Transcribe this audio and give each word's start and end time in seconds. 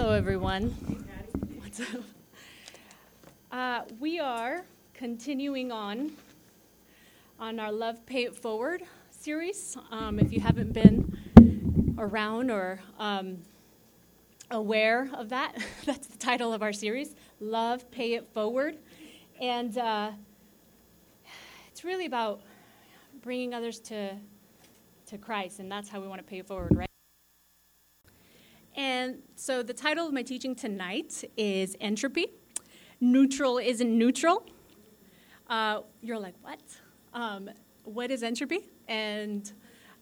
Hello, 0.00 0.14
everyone. 0.14 0.70
What's 1.58 1.78
up? 1.80 2.02
Uh, 3.52 3.82
we 3.98 4.18
are 4.18 4.64
continuing 4.94 5.70
on 5.70 6.12
on 7.38 7.60
our 7.60 7.70
Love 7.70 8.06
Pay 8.06 8.24
It 8.24 8.34
Forward 8.34 8.82
series. 9.10 9.76
Um, 9.90 10.18
if 10.18 10.32
you 10.32 10.40
haven't 10.40 10.72
been 10.72 11.94
around 11.98 12.50
or 12.50 12.80
um, 12.98 13.42
aware 14.50 15.10
of 15.12 15.28
that, 15.28 15.58
that's 15.84 16.06
the 16.06 16.16
title 16.16 16.54
of 16.54 16.62
our 16.62 16.72
series 16.72 17.14
Love 17.38 17.90
Pay 17.90 18.14
It 18.14 18.26
Forward. 18.32 18.78
And 19.38 19.76
uh, 19.76 20.12
it's 21.70 21.84
really 21.84 22.06
about 22.06 22.40
bringing 23.20 23.52
others 23.52 23.78
to, 23.80 24.16
to 25.08 25.18
Christ, 25.18 25.58
and 25.58 25.70
that's 25.70 25.90
how 25.90 26.00
we 26.00 26.08
want 26.08 26.20
to 26.20 26.26
pay 26.26 26.38
it 26.38 26.48
forward, 26.48 26.74
right? 26.74 26.90
And 28.76 29.22
so 29.36 29.62
the 29.62 29.74
title 29.74 30.06
of 30.06 30.12
my 30.12 30.22
teaching 30.22 30.54
tonight 30.54 31.24
is 31.36 31.76
Entropy. 31.80 32.28
Neutral 33.00 33.58
isn't 33.58 33.98
neutral. 33.98 34.46
Uh, 35.48 35.80
you're 36.00 36.18
like, 36.18 36.34
what? 36.42 36.60
Um, 37.12 37.50
what 37.84 38.10
is 38.10 38.22
entropy? 38.22 38.68
And 38.88 39.50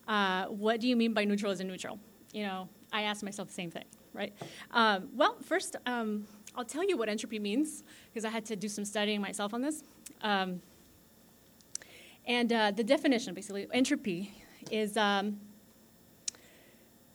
uh, 0.06 0.46
what 0.46 0.80
do 0.80 0.88
you 0.88 0.96
mean 0.96 1.14
by 1.14 1.24
neutral 1.24 1.52
isn't 1.52 1.66
neutral? 1.66 1.98
You 2.32 2.42
know, 2.44 2.68
I 2.92 3.02
ask 3.02 3.22
myself 3.22 3.48
the 3.48 3.54
same 3.54 3.70
thing, 3.70 3.84
right? 4.12 4.32
Um, 4.72 5.08
well, 5.14 5.36
first, 5.42 5.76
um, 5.86 6.26
I'll 6.54 6.64
tell 6.64 6.84
you 6.84 6.96
what 6.96 7.08
entropy 7.08 7.38
means 7.38 7.84
because 8.12 8.24
I 8.24 8.30
had 8.30 8.44
to 8.46 8.56
do 8.56 8.68
some 8.68 8.84
studying 8.84 9.20
myself 9.20 9.54
on 9.54 9.62
this. 9.62 9.82
Um, 10.22 10.60
and 12.26 12.52
uh, 12.52 12.72
the 12.72 12.84
definition, 12.84 13.32
basically, 13.32 13.66
entropy 13.72 14.32
is 14.70 14.96
um, 14.96 15.40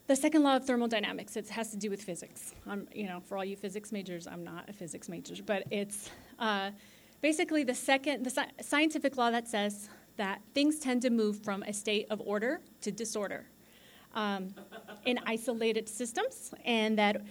the 0.08 0.16
second 0.16 0.44
law 0.44 0.58
of 0.58 0.66
thermodynamics, 0.66 1.36
it 1.38 1.48
has 1.50 1.72
to 1.72 1.78
do 1.78 1.90
with 1.90 2.02
physics. 2.02 2.54
You 2.94 3.08
know, 3.08 3.22
for 3.22 3.38
all 3.38 3.46
you 3.46 3.56
physics 3.56 3.92
majors, 3.92 4.28
I'm 4.28 4.44
not 4.44 4.70
a 4.70 4.74
physics 4.74 5.08
major, 5.08 5.36
but 5.46 5.64
it's 5.72 6.10
uh, 6.40 6.72
basically 7.22 7.64
the 7.64 7.76
second, 7.76 8.24
the 8.24 8.30
sci- 8.30 8.52
scientific 8.62 9.16
law 9.16 9.32
that 9.32 9.48
says 9.48 9.90
that 10.18 10.42
things 10.54 10.80
tend 10.80 11.02
to 11.04 11.10
move 11.10 11.44
from 11.44 11.64
a 11.64 11.74
state 11.74 12.06
of 12.10 12.22
order 12.22 12.62
to 12.82 12.92
disorder 12.92 13.46
um, 14.14 14.54
in 15.06 15.20
isolated 15.26 15.88
systems, 15.88 16.54
and 16.66 16.98
that 16.98 17.22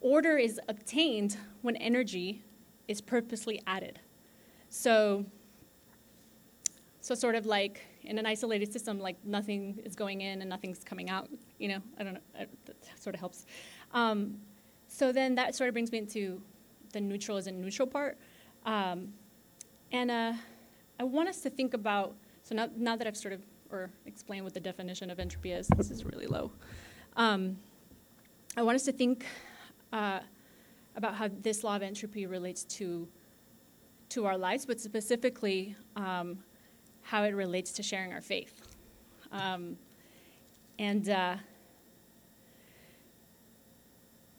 order 0.00 0.36
is 0.36 0.60
obtained 0.68 1.36
when 1.62 1.76
energy 1.76 2.42
is 2.88 3.00
purposely 3.00 3.62
added. 3.66 3.98
So, 4.68 5.24
so 7.00 7.14
sort 7.14 7.34
of 7.34 7.46
like 7.46 7.80
in 8.04 8.18
an 8.18 8.26
isolated 8.26 8.72
system, 8.72 8.98
like 8.98 9.16
nothing 9.24 9.78
is 9.84 9.94
going 9.94 10.20
in 10.20 10.40
and 10.40 10.50
nothing's 10.50 10.82
coming 10.84 11.08
out. 11.08 11.28
You 11.58 11.68
know, 11.68 11.82
I 11.98 12.04
don't 12.04 12.14
know. 12.14 12.20
That 12.36 12.76
sort 12.98 13.14
of 13.14 13.20
helps. 13.20 13.46
Um, 13.92 14.38
so 14.88 15.12
then 15.12 15.34
that 15.36 15.54
sort 15.54 15.68
of 15.68 15.74
brings 15.74 15.92
me 15.92 15.98
into 15.98 16.42
the 16.92 17.00
neutral 17.00 17.38
is 17.38 17.46
a 17.46 17.52
neutral 17.52 17.88
part. 17.88 18.18
Um, 18.64 19.12
and 19.90 20.10
uh, 20.10 20.32
I 21.00 21.04
want 21.04 21.28
us 21.28 21.40
to 21.42 21.50
think 21.50 21.74
about, 21.74 22.14
so 22.42 22.54
now, 22.54 22.68
now 22.76 22.96
that 22.96 23.06
I've 23.06 23.16
sort 23.16 23.34
of, 23.34 23.42
or 23.70 23.90
explained 24.06 24.44
what 24.44 24.54
the 24.54 24.60
definition 24.60 25.10
of 25.10 25.18
entropy 25.18 25.52
is, 25.52 25.68
this 25.76 25.90
is 25.90 26.04
really 26.04 26.26
low. 26.26 26.52
Um, 27.16 27.56
I 28.56 28.62
want 28.62 28.76
us 28.76 28.84
to 28.84 28.92
think 28.92 29.24
uh, 29.92 30.20
about 30.94 31.14
how 31.14 31.28
this 31.40 31.64
law 31.64 31.76
of 31.76 31.82
entropy 31.82 32.26
relates 32.26 32.64
to, 32.64 33.08
to 34.10 34.26
our 34.26 34.36
lives, 34.36 34.66
but 34.66 34.78
specifically 34.80 35.74
um, 35.96 36.38
how 37.02 37.24
it 37.24 37.34
relates 37.34 37.72
to 37.72 37.82
sharing 37.82 38.12
our 38.12 38.20
faith. 38.20 38.60
Um, 39.30 39.76
and, 40.78 41.08
uh, 41.08 41.36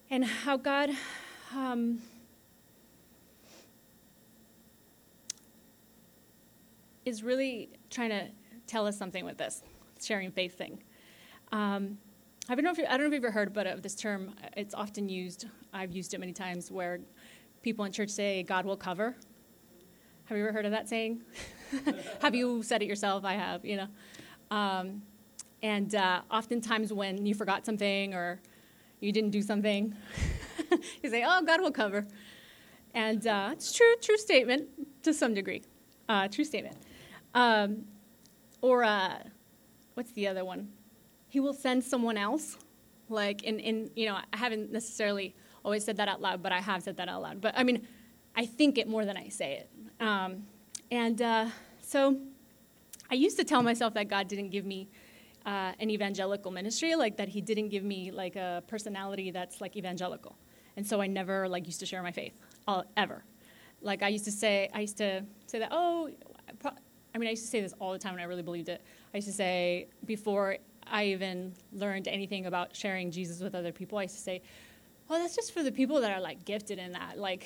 and 0.09 0.25
how 0.25 0.57
God 0.57 0.89
um, 1.55 1.99
is 7.05 7.23
really 7.23 7.69
trying 7.89 8.09
to 8.09 8.27
tell 8.67 8.87
us 8.87 8.97
something 8.97 9.25
with 9.25 9.37
this 9.37 9.61
sharing 10.01 10.31
faith 10.31 10.57
thing. 10.57 10.81
Um, 11.51 11.97
I 12.49 12.55
don't 12.55 12.63
know 12.63 12.71
if 12.71 12.77
you, 12.77 12.85
I 12.85 12.91
don't 12.91 13.01
know 13.01 13.07
if 13.07 13.13
you've 13.13 13.23
ever 13.23 13.31
heard, 13.31 13.53
but 13.53 13.67
of 13.67 13.81
this 13.81 13.95
term, 13.95 14.33
it's 14.57 14.73
often 14.73 15.07
used. 15.07 15.45
I've 15.73 15.93
used 15.93 16.13
it 16.13 16.19
many 16.19 16.33
times 16.33 16.71
where 16.71 16.99
people 17.61 17.85
in 17.85 17.91
church 17.91 18.09
say, 18.09 18.43
"God 18.43 18.65
will 18.65 18.75
cover." 18.75 19.15
Have 20.25 20.37
you 20.37 20.43
ever 20.45 20.53
heard 20.53 20.65
of 20.65 20.71
that 20.71 20.87
saying? 20.87 21.21
have 22.21 22.33
you 22.33 22.63
said 22.63 22.81
it 22.81 22.85
yourself? 22.85 23.25
I 23.25 23.33
have, 23.33 23.65
you 23.65 23.75
know. 23.75 23.87
Um, 24.51 25.01
and 25.61 25.93
uh, 25.95 26.21
oftentimes 26.31 26.93
when 26.93 27.25
you 27.25 27.35
forgot 27.35 27.65
something 27.65 28.13
or 28.13 28.39
you 29.01 29.11
didn't 29.11 29.31
do 29.31 29.41
something, 29.41 29.93
you 31.03 31.09
say, 31.09 31.25
"Oh, 31.27 31.41
God 31.41 31.59
will 31.59 31.71
cover," 31.71 32.07
and 32.93 33.25
uh, 33.27 33.49
it's 33.51 33.73
true, 33.73 33.95
true 34.01 34.17
statement 34.17 34.69
to 35.03 35.13
some 35.13 35.33
degree, 35.33 35.61
uh, 36.07 36.29
true 36.29 36.45
statement. 36.45 36.77
Um, 37.33 37.83
or 38.61 38.85
uh, 38.85 39.17
what's 39.95 40.13
the 40.13 40.29
other 40.29 40.45
one? 40.45 40.69
He 41.27 41.41
will 41.41 41.53
send 41.53 41.83
someone 41.83 42.17
else. 42.17 42.57
Like 43.09 43.43
in, 43.43 43.59
in, 43.59 43.91
you 43.95 44.05
know, 44.05 44.15
I 44.15 44.37
haven't 44.37 44.71
necessarily 44.71 45.35
always 45.65 45.83
said 45.83 45.97
that 45.97 46.07
out 46.07 46.21
loud, 46.21 46.41
but 46.41 46.53
I 46.53 46.61
have 46.61 46.81
said 46.81 46.95
that 46.97 47.09
out 47.09 47.21
loud. 47.21 47.41
But 47.41 47.55
I 47.57 47.63
mean, 47.63 47.85
I 48.35 48.45
think 48.45 48.77
it 48.77 48.87
more 48.87 49.05
than 49.05 49.17
I 49.17 49.29
say 49.29 49.53
it. 49.57 49.69
Um, 49.99 50.43
and 50.91 51.21
uh, 51.21 51.47
so 51.81 52.17
I 53.09 53.15
used 53.15 53.37
to 53.37 53.43
tell 53.43 53.63
myself 53.63 53.93
that 53.95 54.07
God 54.07 54.27
didn't 54.27 54.49
give 54.49 54.65
me 54.65 54.89
uh, 55.45 55.73
an 55.79 55.89
evangelical 55.89 56.51
ministry, 56.51 56.95
like 56.95 57.17
that 57.17 57.29
He 57.29 57.41
didn't 57.41 57.69
give 57.69 57.83
me 57.83 58.11
like 58.11 58.35
a 58.35 58.63
personality 58.67 59.31
that's 59.31 59.61
like 59.61 59.75
evangelical. 59.75 60.35
And 60.77 60.85
so 60.85 61.01
I 61.01 61.07
never 61.07 61.47
like 61.47 61.65
used 61.65 61.79
to 61.81 61.85
share 61.85 62.01
my 62.01 62.11
faith, 62.11 62.33
all, 62.67 62.85
ever. 62.97 63.23
Like 63.81 64.01
I 64.01 64.07
used 64.07 64.25
to 64.25 64.31
say, 64.31 64.69
I 64.73 64.79
used 64.81 64.97
to 64.97 65.23
say 65.45 65.59
that, 65.59 65.69
oh, 65.71 66.09
I 67.13 67.17
mean, 67.17 67.27
I 67.27 67.31
used 67.31 67.43
to 67.43 67.49
say 67.49 67.61
this 67.61 67.73
all 67.79 67.91
the 67.91 67.99
time, 67.99 68.13
and 68.13 68.21
I 68.21 68.25
really 68.25 68.41
believed 68.41 68.69
it. 68.69 68.81
I 69.13 69.17
used 69.17 69.27
to 69.27 69.33
say 69.33 69.87
before 70.05 70.57
I 70.87 71.05
even 71.05 71.53
learned 71.71 72.07
anything 72.07 72.47
about 72.47 72.75
sharing 72.75 73.11
Jesus 73.11 73.39
with 73.39 73.53
other 73.53 73.71
people, 73.71 73.97
I 73.99 74.03
used 74.03 74.15
to 74.15 74.21
say, 74.21 74.41
"Oh, 75.13 75.19
that's 75.19 75.35
just 75.35 75.53
for 75.53 75.63
the 75.63 75.71
people 75.71 76.01
that 76.01 76.11
are 76.11 76.21
like 76.21 76.43
gifted 76.45 76.79
in 76.79 76.91
that." 76.93 77.17
Like, 77.17 77.45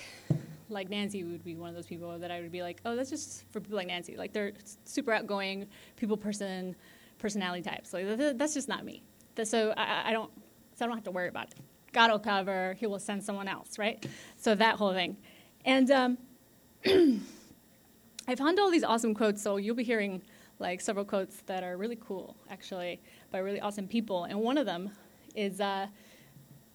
like 0.69 0.89
Nancy 0.89 1.23
would 1.23 1.43
be 1.43 1.55
one 1.55 1.69
of 1.69 1.75
those 1.75 1.85
people 1.85 2.17
that 2.19 2.31
I 2.31 2.41
would 2.41 2.51
be 2.51 2.61
like, 2.61 2.81
oh, 2.85 2.95
that's 2.95 3.09
just 3.09 3.43
for 3.51 3.59
people 3.59 3.77
like 3.77 3.87
Nancy. 3.87 4.15
Like 4.17 4.33
they're 4.33 4.53
super 4.85 5.13
outgoing, 5.13 5.67
people 5.95 6.17
person, 6.17 6.75
personality 7.19 7.63
types. 7.63 7.93
Like 7.93 8.37
that's 8.37 8.53
just 8.53 8.67
not 8.67 8.85
me. 8.85 9.03
So 9.43 9.73
I, 9.77 10.09
I 10.09 10.11
don't, 10.13 10.31
so 10.75 10.85
I 10.85 10.87
don't 10.87 10.97
have 10.97 11.05
to 11.05 11.11
worry 11.11 11.29
about 11.29 11.47
it. 11.51 11.55
God 11.93 12.11
will 12.11 12.19
cover. 12.19 12.75
He 12.79 12.87
will 12.87 12.99
send 12.99 13.23
someone 13.23 13.47
else, 13.47 13.79
right? 13.79 14.05
So 14.35 14.55
that 14.55 14.75
whole 14.75 14.93
thing, 14.93 15.17
and 15.65 15.89
um, 15.91 16.17
I 16.85 18.35
found 18.35 18.59
all 18.59 18.69
these 18.69 18.83
awesome 18.83 19.13
quotes. 19.13 19.41
So 19.41 19.57
you'll 19.57 19.75
be 19.75 19.83
hearing 19.83 20.21
like 20.59 20.81
several 20.81 21.05
quotes 21.05 21.41
that 21.45 21.63
are 21.63 21.77
really 21.77 21.97
cool, 21.99 22.35
actually, 22.49 22.99
by 23.31 23.39
really 23.39 23.61
awesome 23.61 23.87
people. 23.87 24.25
And 24.25 24.39
one 24.39 24.57
of 24.57 24.65
them 24.65 24.91
is. 25.35 25.61
Uh, 25.61 25.87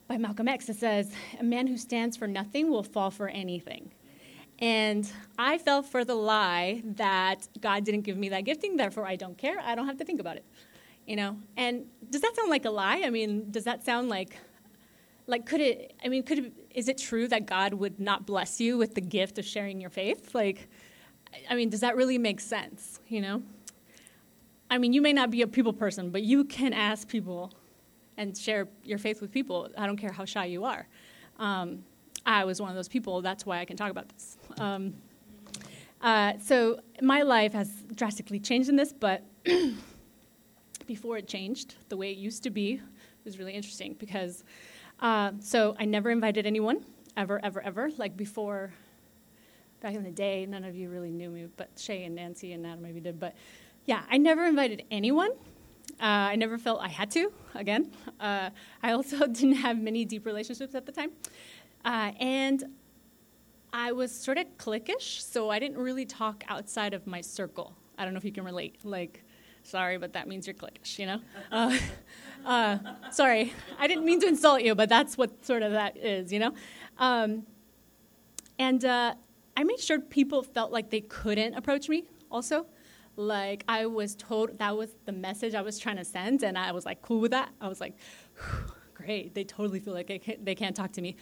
by 0.09 0.19
Malcolm 0.19 0.49
X 0.49 0.67
that 0.67 0.77
says, 0.77 1.13
A 1.39 1.45
man 1.45 1.67
who 1.67 1.77
stands 1.77 2.17
for 2.17 2.27
nothing 2.27 2.71
will 2.71 2.83
fall 2.83 3.11
for 3.11 3.29
anything. 3.29 3.93
And 4.59 5.11
I 5.39 5.59
fell 5.59 5.83
for 5.83 6.05
the 6.05 6.15
lie 6.15 6.83
that 6.85 7.49
God 7.61 7.85
didn't 7.85 8.03
give 8.03 8.17
me 8.17 8.29
that 8.29 8.43
gifting, 8.43 8.77
therefore 8.77 9.07
I 9.07 9.17
don't 9.17 9.37
care. 9.37 9.59
I 9.61 9.75
don't 9.75 9.87
have 9.87 9.99
to 9.99 10.05
think 10.05 10.21
about 10.21 10.37
it. 10.37 10.45
You 11.07 11.17
know? 11.17 11.37
And 11.57 11.87
does 12.11 12.21
that 12.21 12.37
sound 12.37 12.49
like 12.49 12.65
a 12.65 12.71
lie? 12.71 13.03
I 13.05 13.11
mean, 13.11 13.51
does 13.51 13.65
that 13.65 13.85
sound 13.85 14.09
like 14.09 14.37
like 15.27 15.47
could 15.47 15.61
it 15.61 15.95
I 16.05 16.09
mean, 16.09 16.23
could 16.23 16.39
it, 16.39 16.53
is 16.71 16.89
it 16.89 16.99
true 16.99 17.27
that 17.29 17.47
God 17.47 17.75
would 17.75 17.99
not 17.99 18.27
bless 18.27 18.61
you 18.61 18.79
with 18.79 18.95
the 18.95 19.01
gift 19.01 19.39
of 19.39 19.45
sharing 19.45 19.81
your 19.81 19.91
faith? 19.91 20.35
Like 20.35 20.69
I 21.51 21.55
mean, 21.55 21.71
does 21.71 21.81
that 21.81 21.97
really 21.97 22.19
make 22.19 22.41
sense, 22.41 23.01
you 23.09 23.21
know? 23.21 23.43
I 24.71 24.79
mean, 24.79 24.93
you 24.93 25.03
may 25.03 25.13
not 25.13 25.31
be 25.31 25.43
a 25.43 25.47
people 25.47 25.73
person, 25.73 26.11
but 26.11 26.23
you 26.23 26.45
can 26.45 26.73
ask 26.73 27.09
people 27.09 27.53
and 28.17 28.37
share 28.37 28.69
your 28.85 28.99
faith 28.99 29.21
with 29.21 29.33
people. 29.33 29.69
I 29.77 29.87
don't 29.87 29.97
care 29.97 30.13
how 30.13 30.25
shy 30.25 30.47
you 30.47 30.65
are. 30.65 30.87
Um, 31.39 31.85
I 32.25 32.45
was 32.45 32.61
one 32.61 32.71
of 32.71 32.77
those 32.77 32.89
people. 32.89 33.21
That's 33.23 33.45
why 33.45 33.59
I 33.61 33.65
can 33.65 33.77
talk 33.77 33.91
about 33.91 34.09
this. 34.09 34.37
Um, 34.59 34.95
uh, 36.01 36.35
so 36.39 36.81
my 37.01 37.23
life 37.23 37.53
has 37.53 37.71
drastically 37.95 38.41
changed 38.41 38.69
in 38.69 38.77
this, 38.77 38.93
but 38.93 39.25
before 40.87 41.17
it 41.19 41.29
changed, 41.29 41.77
the 41.89 41.97
way 41.97 42.11
it 42.11 42.19
used 42.19 42.43
to 42.43 42.51
be 42.51 42.81
was 43.25 43.39
really 43.39 43.53
interesting 43.53 43.95
because 43.95 44.45
uh, 45.01 45.33
so 45.41 45.77
I 45.79 45.85
never 45.85 46.11
invited 46.11 46.47
anyone 46.47 46.85
ever, 47.17 47.41
ever, 47.45 47.61
ever. 47.61 47.91
Like 47.97 48.17
before, 48.17 48.73
back 49.81 49.95
in 49.95 50.05
the 50.05 50.11
day, 50.11 50.47
none 50.47 50.65
of 50.65 50.75
you 50.75 50.89
really 50.89 51.11
knew 51.11 51.31
me, 51.31 51.49
but 51.57 51.71
Shay 51.77 52.05
and 52.05 52.15
Nancy 52.15 52.53
and 52.53 52.67
Adam 52.67 52.83
maybe 52.83 53.01
did. 53.01 53.19
But 53.19 53.35
yeah, 53.85 54.03
I 54.11 54.19
never 54.19 54.45
invited 54.45 54.85
anyone 54.91 55.31
I 56.01 56.37
never 56.37 56.59
felt 56.59 56.81
I 56.81 56.89
had 56.89 57.11
to, 57.13 57.33
again. 57.55 57.93
Uh, 58.19 58.51
I 58.83 58.93
also 58.93 59.27
didn't 59.39 59.57
have 59.57 59.79
many 59.79 60.05
deep 60.05 60.27
relationships 60.27 60.75
at 60.75 60.87
the 60.87 60.93
time. 60.93 61.11
Uh, 61.85 62.13
and 62.21 62.65
I 63.73 63.93
was 63.93 64.13
sort 64.15 64.39
of 64.39 64.47
cliquish, 64.59 65.23
so 65.23 65.51
I 65.51 65.59
didn't 65.59 65.79
really 65.79 66.05
talk 66.05 66.45
outside 66.49 66.95
of 66.95 67.07
my 67.07 67.21
circle. 67.21 67.75
I 67.99 68.05
don't 68.05 68.15
know 68.15 68.19
if 68.19 68.25
you 68.25 68.33
can 68.33 68.45
relate. 68.45 68.77
Like, 68.85 69.25
Sorry, 69.65 69.97
but 69.97 70.13
that 70.15 70.27
means 70.27 70.47
you're 70.47 70.55
cliquish, 70.55 70.99
you 70.99 71.07
know? 71.07 71.21
Uh, 71.51 71.79
uh, 72.47 72.79
sorry, 73.11 73.53
I 73.79 73.87
didn't 73.87 74.05
mean 74.05 74.21
to 74.21 74.27
insult 74.27 74.63
you, 74.63 74.75
but 74.75 74.89
that's 74.89 75.17
what 75.17 75.45
sort 75.45 75.63
of 75.63 75.73
that 75.73 75.97
is, 75.97 76.33
you 76.33 76.41
know? 76.41 76.53
Um, 76.99 77.47
and 78.59 78.85
uh, 78.85 79.15
I 79.57 79.65
made 79.65 79.81
sure 79.81 80.01
people 80.01 80.43
felt 80.43 80.73
like 80.73 80.91
they 80.91 81.01
couldn't 81.01 81.55
approach 81.55 81.89
me 81.89 82.05
also. 82.31 82.67
Like 83.23 83.65
I 83.69 83.87
was 83.87 84.15
told 84.15 84.59
that 84.59 84.77
was 84.77 84.95
the 85.05 85.13
message 85.13 85.55
I 85.55 85.63
was 85.63 85.79
trying 85.79 85.97
to 85.97 86.05
send, 86.05 86.43
and 86.43 86.59
I 86.59 86.73
was 86.73 86.85
like 86.85 87.03
cool 87.03 87.21
with 87.21 87.31
that. 87.31 87.51
I 87.61 87.69
was 87.69 87.81
like, 87.81 87.95
great, 88.95 89.35
they 89.35 89.45
totally 89.45 89.81
feel 89.81 89.95
like 89.95 90.09
they 90.09 90.19
can't, 90.19 90.45
they 90.45 90.55
can't 90.55 90.75
talk 90.75 90.93
to 90.93 91.03
me. 91.03 91.17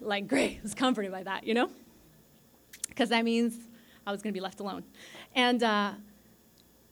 Like, 0.00 0.28
great, 0.28 0.56
I 0.58 0.62
was 0.62 0.74
comforted 0.74 1.10
by 1.10 1.22
that, 1.22 1.44
you 1.44 1.54
know? 1.54 1.70
Because 2.88 3.08
that 3.08 3.24
means 3.24 3.56
I 4.06 4.12
was 4.12 4.22
going 4.22 4.32
to 4.32 4.36
be 4.36 4.42
left 4.42 4.60
alone. 4.60 4.84
And, 5.34 5.62
uh, 5.62 5.92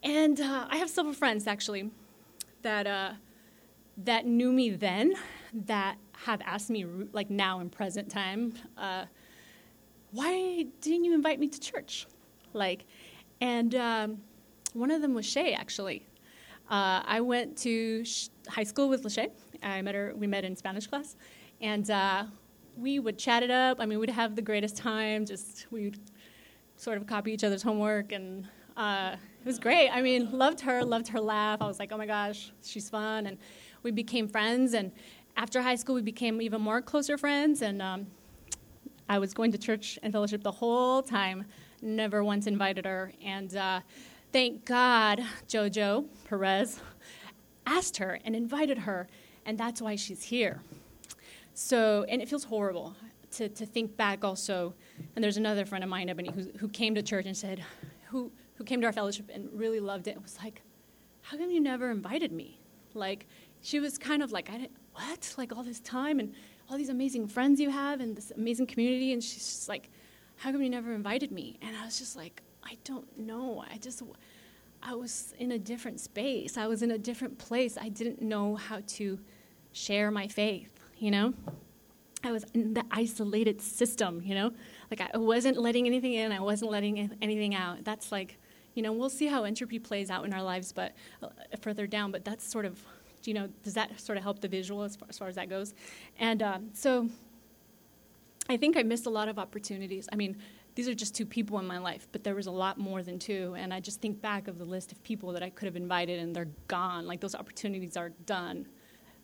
and 0.02 0.40
uh, 0.40 0.66
I 0.68 0.76
have 0.76 0.90
several 0.90 1.14
friends 1.14 1.46
actually 1.46 1.90
that, 2.62 2.86
uh, 2.86 3.12
that 3.98 4.26
knew 4.26 4.52
me 4.52 4.70
then 4.70 5.14
that 5.52 5.96
have 6.24 6.40
asked 6.44 6.70
me, 6.70 6.84
like 7.12 7.30
now 7.30 7.60
in 7.60 7.70
present 7.70 8.10
time, 8.10 8.54
uh, 8.76 9.06
why 10.12 10.66
didn't 10.80 11.04
you 11.04 11.14
invite 11.14 11.38
me 11.40 11.48
to 11.48 11.60
church? 11.60 12.06
Like, 12.52 12.84
and 13.40 13.74
um, 13.74 14.18
one 14.76 14.90
of 14.90 15.00
them 15.00 15.14
was 15.14 15.24
Shay, 15.24 15.54
actually. 15.54 16.06
Uh, 16.70 17.00
I 17.04 17.20
went 17.20 17.56
to 17.58 18.04
sh- 18.04 18.28
high 18.48 18.64
school 18.64 18.88
with 18.88 19.04
Lachey. 19.04 19.30
I 19.62 19.80
met 19.82 19.94
her. 19.94 20.12
We 20.14 20.26
met 20.26 20.44
in 20.44 20.54
Spanish 20.54 20.86
class, 20.86 21.16
and 21.60 21.88
uh, 21.90 22.24
we 22.76 22.98
would 22.98 23.18
chat 23.18 23.42
it 23.42 23.50
up. 23.50 23.80
I 23.80 23.86
mean, 23.86 23.98
we'd 23.98 24.10
have 24.10 24.36
the 24.36 24.42
greatest 24.42 24.76
time. 24.76 25.24
Just 25.24 25.66
we'd 25.70 25.98
sort 26.76 26.98
of 26.98 27.06
copy 27.06 27.32
each 27.32 27.44
other's 27.44 27.62
homework, 27.62 28.12
and 28.12 28.46
uh, 28.76 29.16
it 29.40 29.46
was 29.46 29.58
great. 29.58 29.88
I 29.88 30.02
mean, 30.02 30.30
loved 30.30 30.60
her, 30.60 30.84
loved 30.84 31.08
her 31.08 31.20
laugh. 31.20 31.62
I 31.62 31.66
was 31.66 31.78
like, 31.78 31.92
oh 31.92 31.96
my 31.96 32.06
gosh, 32.06 32.52
she's 32.62 32.90
fun, 32.90 33.26
and 33.26 33.38
we 33.82 33.92
became 33.92 34.28
friends. 34.28 34.74
And 34.74 34.92
after 35.36 35.62
high 35.62 35.76
school, 35.76 35.94
we 35.94 36.02
became 36.02 36.42
even 36.42 36.60
more 36.60 36.82
closer 36.82 37.16
friends. 37.16 37.62
And 37.62 37.80
um, 37.80 38.08
I 39.08 39.18
was 39.18 39.32
going 39.32 39.52
to 39.52 39.58
church 39.58 39.98
and 40.02 40.12
fellowship 40.12 40.42
the 40.42 40.52
whole 40.52 41.02
time. 41.02 41.46
Never 41.80 42.24
once 42.24 42.46
invited 42.46 42.84
her, 42.84 43.12
and 43.24 43.56
uh, 43.56 43.80
thank 44.36 44.66
God, 44.66 45.24
JoJo 45.48 46.04
Perez 46.28 46.78
asked 47.66 47.96
her 47.96 48.20
and 48.22 48.36
invited 48.36 48.76
her, 48.76 49.08
and 49.46 49.56
that's 49.56 49.80
why 49.80 49.96
she's 49.96 50.24
here. 50.24 50.60
So, 51.54 52.04
and 52.10 52.20
it 52.20 52.28
feels 52.28 52.44
horrible 52.44 52.94
to, 53.30 53.48
to 53.48 53.64
think 53.64 53.96
back 53.96 54.24
also. 54.24 54.74
And 55.14 55.24
there's 55.24 55.38
another 55.38 55.64
friend 55.64 55.82
of 55.82 55.88
mine, 55.88 56.10
Ebony, 56.10 56.30
who, 56.34 56.42
who 56.58 56.68
came 56.68 56.94
to 56.96 57.02
church 57.02 57.24
and 57.24 57.34
said, 57.34 57.64
who, 58.08 58.30
who 58.56 58.64
came 58.64 58.82
to 58.82 58.86
our 58.86 58.92
fellowship 58.92 59.30
and 59.32 59.48
really 59.54 59.80
loved 59.80 60.06
it, 60.06 60.20
was 60.22 60.36
like, 60.44 60.60
how 61.22 61.38
come 61.38 61.50
you 61.50 61.58
never 61.58 61.90
invited 61.90 62.30
me? 62.30 62.60
Like, 62.92 63.24
she 63.62 63.80
was 63.80 63.96
kind 63.96 64.22
of 64.22 64.32
like, 64.32 64.50
I 64.50 64.58
didn't, 64.58 64.76
what? 64.92 65.34
Like 65.38 65.56
all 65.56 65.62
this 65.62 65.80
time 65.80 66.20
and 66.20 66.34
all 66.68 66.76
these 66.76 66.90
amazing 66.90 67.26
friends 67.26 67.58
you 67.58 67.70
have 67.70 68.00
and 68.00 68.14
this 68.14 68.32
amazing 68.36 68.66
community. 68.66 69.14
And 69.14 69.24
she's 69.24 69.46
just 69.46 69.68
like, 69.70 69.88
how 70.36 70.52
come 70.52 70.60
you 70.60 70.68
never 70.68 70.92
invited 70.92 71.32
me? 71.32 71.58
And 71.62 71.74
I 71.74 71.86
was 71.86 71.98
just 71.98 72.16
like, 72.16 72.42
I 72.66 72.76
don't 72.84 73.16
know. 73.16 73.64
I 73.72 73.78
just, 73.78 74.02
I 74.82 74.94
was 74.94 75.34
in 75.38 75.52
a 75.52 75.58
different 75.58 76.00
space. 76.00 76.56
I 76.56 76.66
was 76.66 76.82
in 76.82 76.90
a 76.90 76.98
different 76.98 77.38
place. 77.38 77.78
I 77.80 77.88
didn't 77.88 78.20
know 78.20 78.56
how 78.56 78.80
to 78.98 79.18
share 79.72 80.10
my 80.10 80.26
faith, 80.26 80.70
you 80.98 81.10
know? 81.10 81.32
I 82.24 82.32
was 82.32 82.44
in 82.54 82.74
the 82.74 82.84
isolated 82.90 83.60
system, 83.62 84.20
you 84.24 84.34
know? 84.34 84.52
Like 84.90 85.00
I 85.00 85.16
wasn't 85.16 85.58
letting 85.58 85.86
anything 85.86 86.14
in, 86.14 86.32
I 86.32 86.40
wasn't 86.40 86.72
letting 86.72 87.16
anything 87.22 87.54
out. 87.54 87.84
That's 87.84 88.10
like, 88.10 88.36
you 88.74 88.82
know, 88.82 88.92
we'll 88.92 89.10
see 89.10 89.26
how 89.26 89.44
entropy 89.44 89.78
plays 89.78 90.10
out 90.10 90.24
in 90.24 90.32
our 90.32 90.42
lives, 90.42 90.72
but 90.72 90.92
uh, 91.22 91.28
further 91.60 91.86
down, 91.86 92.10
but 92.10 92.24
that's 92.24 92.44
sort 92.50 92.64
of, 92.64 92.82
you 93.24 93.34
know, 93.34 93.48
does 93.62 93.74
that 93.74 94.00
sort 94.00 94.18
of 94.18 94.24
help 94.24 94.40
the 94.40 94.48
visual 94.48 94.82
as 94.82 94.96
far 94.96 95.08
as, 95.08 95.18
far 95.18 95.28
as 95.28 95.36
that 95.36 95.48
goes? 95.48 95.72
And 96.18 96.42
um, 96.42 96.70
so 96.72 97.08
I 98.48 98.56
think 98.56 98.76
I 98.76 98.82
missed 98.82 99.06
a 99.06 99.10
lot 99.10 99.28
of 99.28 99.38
opportunities. 99.38 100.08
I 100.12 100.16
mean, 100.16 100.36
these 100.76 100.88
are 100.88 100.94
just 100.94 101.14
two 101.14 101.24
people 101.24 101.58
in 101.58 101.66
my 101.66 101.78
life, 101.78 102.06
but 102.12 102.22
there 102.22 102.34
was 102.34 102.46
a 102.46 102.50
lot 102.50 102.78
more 102.78 103.02
than 103.02 103.18
two. 103.18 103.54
And 103.58 103.72
I 103.72 103.80
just 103.80 104.02
think 104.02 104.20
back 104.20 104.46
of 104.46 104.58
the 104.58 104.64
list 104.64 104.92
of 104.92 105.02
people 105.02 105.32
that 105.32 105.42
I 105.42 105.48
could 105.48 105.64
have 105.64 105.74
invited, 105.74 106.20
and 106.20 106.36
they're 106.36 106.50
gone. 106.68 107.06
Like 107.06 107.18
those 107.18 107.34
opportunities 107.34 107.96
are 107.96 108.10
done. 108.26 108.66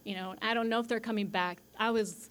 You 0.02 0.16
know, 0.16 0.34
I 0.40 0.54
don't 0.54 0.70
know 0.70 0.80
if 0.80 0.88
they're 0.88 0.98
coming 0.98 1.26
back. 1.26 1.58
I 1.78 1.90
was, 1.90 2.30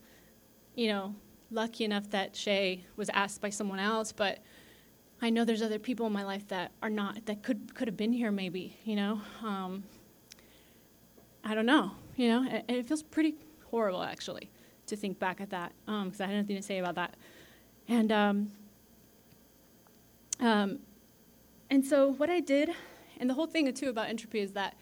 you 0.74 0.88
know, 0.88 1.14
lucky 1.52 1.86
enough 1.86 2.10
that 2.10 2.36
Shay 2.36 2.84
was 2.96 3.10
asked 3.14 3.42
by 3.42 3.52
someone 3.52 3.78
else, 3.78 4.12
but 4.12 4.40
I 5.22 5.30
know 5.30 5.46
there's 5.46 5.62
other 5.62 5.78
people 5.78 6.08
in 6.08 6.14
my 6.14 6.24
life 6.24 6.48
that 6.48 6.72
are 6.82 6.90
not 6.90 7.24
that 7.28 7.44
could 7.44 7.76
could 7.76 7.88
have 7.88 7.98
been 7.98 8.12
here 8.12 8.32
maybe. 8.32 8.76
You 8.86 8.96
know, 8.96 9.22
um, 9.44 9.84
I 11.44 11.54
don't 11.54 11.68
know. 11.68 11.92
You 12.16 12.28
know, 12.28 12.50
and 12.50 12.78
it 12.78 12.88
feels 12.88 13.04
pretty 13.04 13.36
horrible 13.70 14.02
actually 14.02 14.50
to 14.88 14.96
think 14.96 15.20
back 15.20 15.40
at 15.42 15.52
that 15.52 15.74
because 15.86 16.20
um, 16.20 16.28
I 16.28 16.34
had 16.34 16.38
nothing 16.38 16.56
to 16.56 16.64
say 16.64 16.80
about 16.80 16.96
that. 16.96 17.16
And 17.88 18.12
um, 18.12 18.52
um, 20.42 20.80
and 21.70 21.86
so 21.86 22.12
what 22.12 22.30
I 22.30 22.40
did, 22.40 22.72
and 23.18 23.30
the 23.30 23.34
whole 23.34 23.48
thing 23.48 23.72
too 23.74 23.90
about 23.90 24.10
entropy 24.10 24.40
is 24.40 24.52
that 24.52 24.76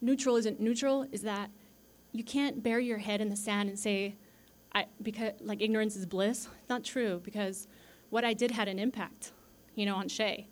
neutral 0.00 0.36
isn't 0.36 0.60
neutral. 0.60 1.06
Is 1.12 1.22
that 1.22 1.50
you 2.12 2.24
can't 2.24 2.62
bury 2.62 2.86
your 2.86 2.98
head 2.98 3.20
in 3.20 3.28
the 3.28 3.36
sand 3.36 3.68
and 3.68 3.78
say, 3.78 4.16
I, 4.72 4.86
because 5.02 5.32
like 5.40 5.60
ignorance 5.60 5.96
is 5.96 6.06
bliss. 6.06 6.48
It's 6.60 6.68
not 6.68 6.84
true 6.84 7.20
because 7.22 7.68
what 8.08 8.24
I 8.24 8.32
did 8.32 8.52
had 8.52 8.68
an 8.68 8.78
impact, 8.78 9.32
you 9.74 9.84
know, 9.84 9.96
on 9.96 10.08
Shay. 10.08 10.46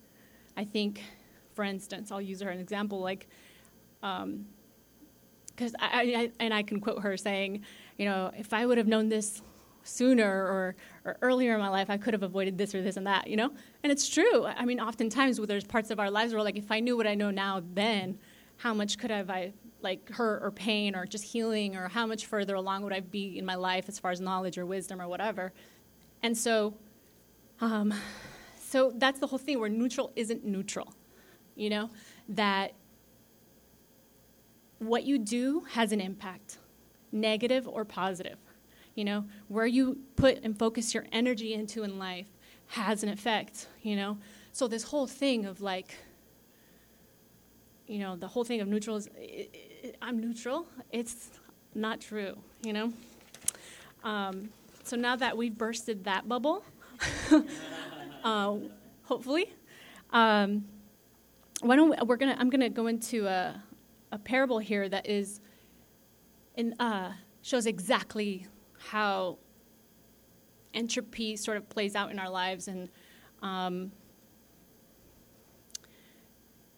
I 0.56 0.64
think, 0.64 1.02
for 1.54 1.64
instance, 1.64 2.12
I'll 2.12 2.20
use 2.20 2.40
her 2.42 2.50
an 2.50 2.58
example 2.58 3.00
like. 3.00 3.28
Um, 4.02 4.46
because 5.46 5.74
I, 5.80 6.14
I, 6.16 6.30
and 6.38 6.54
I 6.54 6.62
can 6.62 6.80
quote 6.80 7.02
her 7.02 7.16
saying, 7.16 7.64
you 7.96 8.04
know, 8.04 8.30
if 8.38 8.52
I 8.52 8.64
would 8.64 8.78
have 8.78 8.86
known 8.86 9.08
this 9.08 9.42
sooner 9.88 10.28
or, 10.28 10.76
or 11.04 11.16
earlier 11.22 11.54
in 11.54 11.60
my 11.60 11.68
life, 11.68 11.88
I 11.90 11.96
could 11.96 12.14
have 12.14 12.22
avoided 12.22 12.58
this 12.58 12.74
or 12.74 12.82
this 12.82 12.96
and 12.96 13.06
that, 13.06 13.26
you 13.26 13.36
know? 13.36 13.50
And 13.82 13.90
it's 13.90 14.08
true. 14.08 14.44
I 14.44 14.64
mean, 14.64 14.80
oftentimes 14.80 15.38
there's 15.38 15.64
parts 15.64 15.90
of 15.90 15.98
our 15.98 16.10
lives 16.10 16.32
where, 16.32 16.42
like, 16.42 16.56
if 16.56 16.70
I 16.70 16.80
knew 16.80 16.96
what 16.96 17.06
I 17.06 17.14
know 17.14 17.30
now 17.30 17.62
then, 17.74 18.18
how 18.58 18.74
much 18.74 18.98
could 18.98 19.10
I 19.10 19.16
have 19.16 19.30
I, 19.30 19.52
like, 19.80 20.10
hurt 20.10 20.42
or 20.42 20.50
pain 20.50 20.94
or 20.94 21.06
just 21.06 21.24
healing 21.24 21.76
or 21.76 21.88
how 21.88 22.06
much 22.06 22.26
further 22.26 22.54
along 22.54 22.82
would 22.84 22.92
I 22.92 23.00
be 23.00 23.38
in 23.38 23.44
my 23.44 23.54
life 23.54 23.88
as 23.88 23.98
far 23.98 24.10
as 24.10 24.20
knowledge 24.20 24.58
or 24.58 24.66
wisdom 24.66 25.00
or 25.00 25.08
whatever? 25.08 25.52
And 26.22 26.36
so, 26.36 26.74
um, 27.60 27.94
so 28.60 28.92
that's 28.94 29.20
the 29.20 29.26
whole 29.26 29.38
thing 29.38 29.58
where 29.58 29.70
neutral 29.70 30.12
isn't 30.16 30.44
neutral, 30.44 30.92
you 31.56 31.70
know? 31.70 31.90
That 32.28 32.74
what 34.80 35.04
you 35.04 35.18
do 35.18 35.64
has 35.70 35.92
an 35.92 36.00
impact, 36.00 36.58
negative 37.10 37.66
or 37.66 37.84
positive. 37.84 38.38
You 38.98 39.04
know, 39.04 39.24
where 39.46 39.64
you 39.64 39.98
put 40.16 40.42
and 40.42 40.58
focus 40.58 40.92
your 40.92 41.06
energy 41.12 41.54
into 41.54 41.84
in 41.84 42.00
life 42.00 42.26
has 42.66 43.04
an 43.04 43.08
effect, 43.08 43.68
you 43.80 43.94
know? 43.94 44.18
So 44.50 44.66
this 44.66 44.82
whole 44.82 45.06
thing 45.06 45.46
of 45.46 45.60
like, 45.60 45.94
you 47.86 48.00
know, 48.00 48.16
the 48.16 48.26
whole 48.26 48.42
thing 48.42 48.60
of 48.60 48.66
neutral 48.66 48.96
is, 48.96 49.06
it, 49.14 49.54
it, 49.84 49.96
I'm 50.02 50.18
neutral, 50.18 50.66
it's 50.90 51.30
not 51.76 52.00
true, 52.00 52.38
you 52.60 52.72
know? 52.72 52.92
Um, 54.02 54.48
so 54.82 54.96
now 54.96 55.14
that 55.14 55.36
we've 55.36 55.56
bursted 55.56 56.02
that 56.02 56.28
bubble, 56.28 56.64
uh, 58.24 58.56
hopefully, 59.04 59.52
um, 60.10 60.64
why 61.60 61.76
don't 61.76 61.90
we, 61.90 61.96
we're 62.04 62.16
gonna, 62.16 62.34
I'm 62.36 62.50
gonna 62.50 62.68
go 62.68 62.88
into 62.88 63.28
a, 63.28 63.62
a 64.10 64.18
parable 64.18 64.58
here 64.58 64.88
that 64.88 65.08
is 65.08 65.38
in, 66.56 66.74
uh, 66.80 67.12
shows 67.42 67.66
exactly 67.66 68.48
how 68.90 69.38
entropy 70.74 71.36
sort 71.36 71.56
of 71.56 71.68
plays 71.68 71.94
out 71.94 72.10
in 72.10 72.18
our 72.18 72.30
lives. 72.30 72.68
And 72.68 72.88
um, 73.42 73.92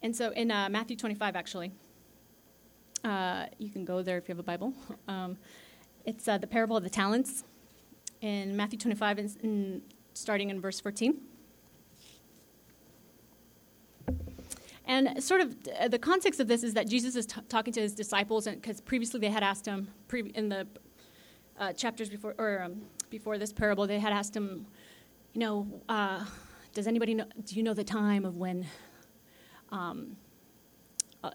and 0.02 0.14
so 0.14 0.30
in 0.30 0.50
uh, 0.50 0.68
matthew 0.70 0.96
25 0.96 1.36
actually 1.36 1.72
uh, 3.04 3.46
you 3.58 3.70
can 3.70 3.84
go 3.84 4.02
there 4.02 4.18
if 4.18 4.28
you 4.28 4.32
have 4.32 4.38
a 4.38 4.42
bible. 4.42 4.74
Um, 5.08 5.36
it's 6.06 6.26
uh, 6.28 6.38
the 6.38 6.46
parable 6.46 6.76
of 6.76 6.84
the 6.84 6.90
talents 6.90 7.44
in 8.20 8.56
matthew 8.56 8.78
25 8.78 9.18
in, 9.18 9.30
in, 9.42 9.82
starting 10.14 10.50
in 10.50 10.60
verse 10.60 10.80
14 10.80 11.18
And 14.86 15.22
sort 15.22 15.40
of 15.40 15.56
uh, 15.78 15.88
the 15.88 15.98
context 15.98 16.40
of 16.40 16.48
this 16.48 16.64
is 16.64 16.74
that 16.74 16.88
Jesus 16.88 17.14
is 17.14 17.26
t- 17.26 17.40
talking 17.48 17.72
to 17.74 17.80
his 17.80 17.94
disciples, 17.94 18.48
because 18.48 18.80
previously 18.80 19.20
they 19.20 19.30
had 19.30 19.44
asked 19.44 19.64
him 19.64 19.88
pre- 20.08 20.32
in 20.34 20.48
the 20.48 20.66
uh, 21.60 21.72
chapters 21.72 22.08
before 22.08 22.34
or 22.38 22.62
um, 22.62 22.82
before 23.10 23.38
this 23.38 23.52
parable, 23.52 23.86
they 23.86 23.98
had 23.98 24.12
asked 24.12 24.34
him, 24.34 24.66
you 25.34 25.40
know, 25.40 25.82
uh, 25.88 26.24
does 26.72 26.86
anybody 26.86 27.14
know? 27.14 27.26
Do 27.44 27.54
you 27.54 27.62
know 27.62 27.74
the 27.74 27.84
time 27.84 28.24
of 28.24 28.36
when? 28.36 28.66
Um, 29.70 30.16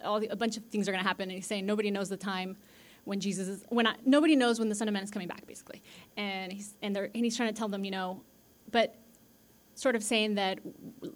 all 0.03 0.19
the, 0.19 0.27
a 0.27 0.35
bunch 0.35 0.57
of 0.57 0.65
things 0.65 0.89
are 0.89 0.91
going 0.91 1.03
to 1.03 1.07
happen, 1.07 1.23
and 1.23 1.33
he's 1.33 1.45
saying 1.45 1.65
nobody 1.65 1.91
knows 1.91 2.09
the 2.09 2.17
time 2.17 2.57
when 3.03 3.19
Jesus 3.19 3.47
is 3.47 3.63
when 3.69 3.85
I, 3.85 3.95
nobody 4.05 4.35
knows 4.35 4.59
when 4.59 4.67
the 4.67 4.75
Son 4.75 4.87
of 4.87 4.93
Man 4.93 5.03
is 5.03 5.11
coming 5.11 5.27
back, 5.27 5.45
basically, 5.45 5.83
and 6.17 6.51
he's 6.51 6.75
and, 6.81 6.95
they're, 6.95 7.05
and 7.13 7.23
he's 7.23 7.37
trying 7.37 7.53
to 7.53 7.57
tell 7.57 7.69
them, 7.69 7.85
you 7.85 7.91
know, 7.91 8.21
but 8.71 8.95
sort 9.75 9.95
of 9.95 10.03
saying 10.03 10.35
that 10.35 10.59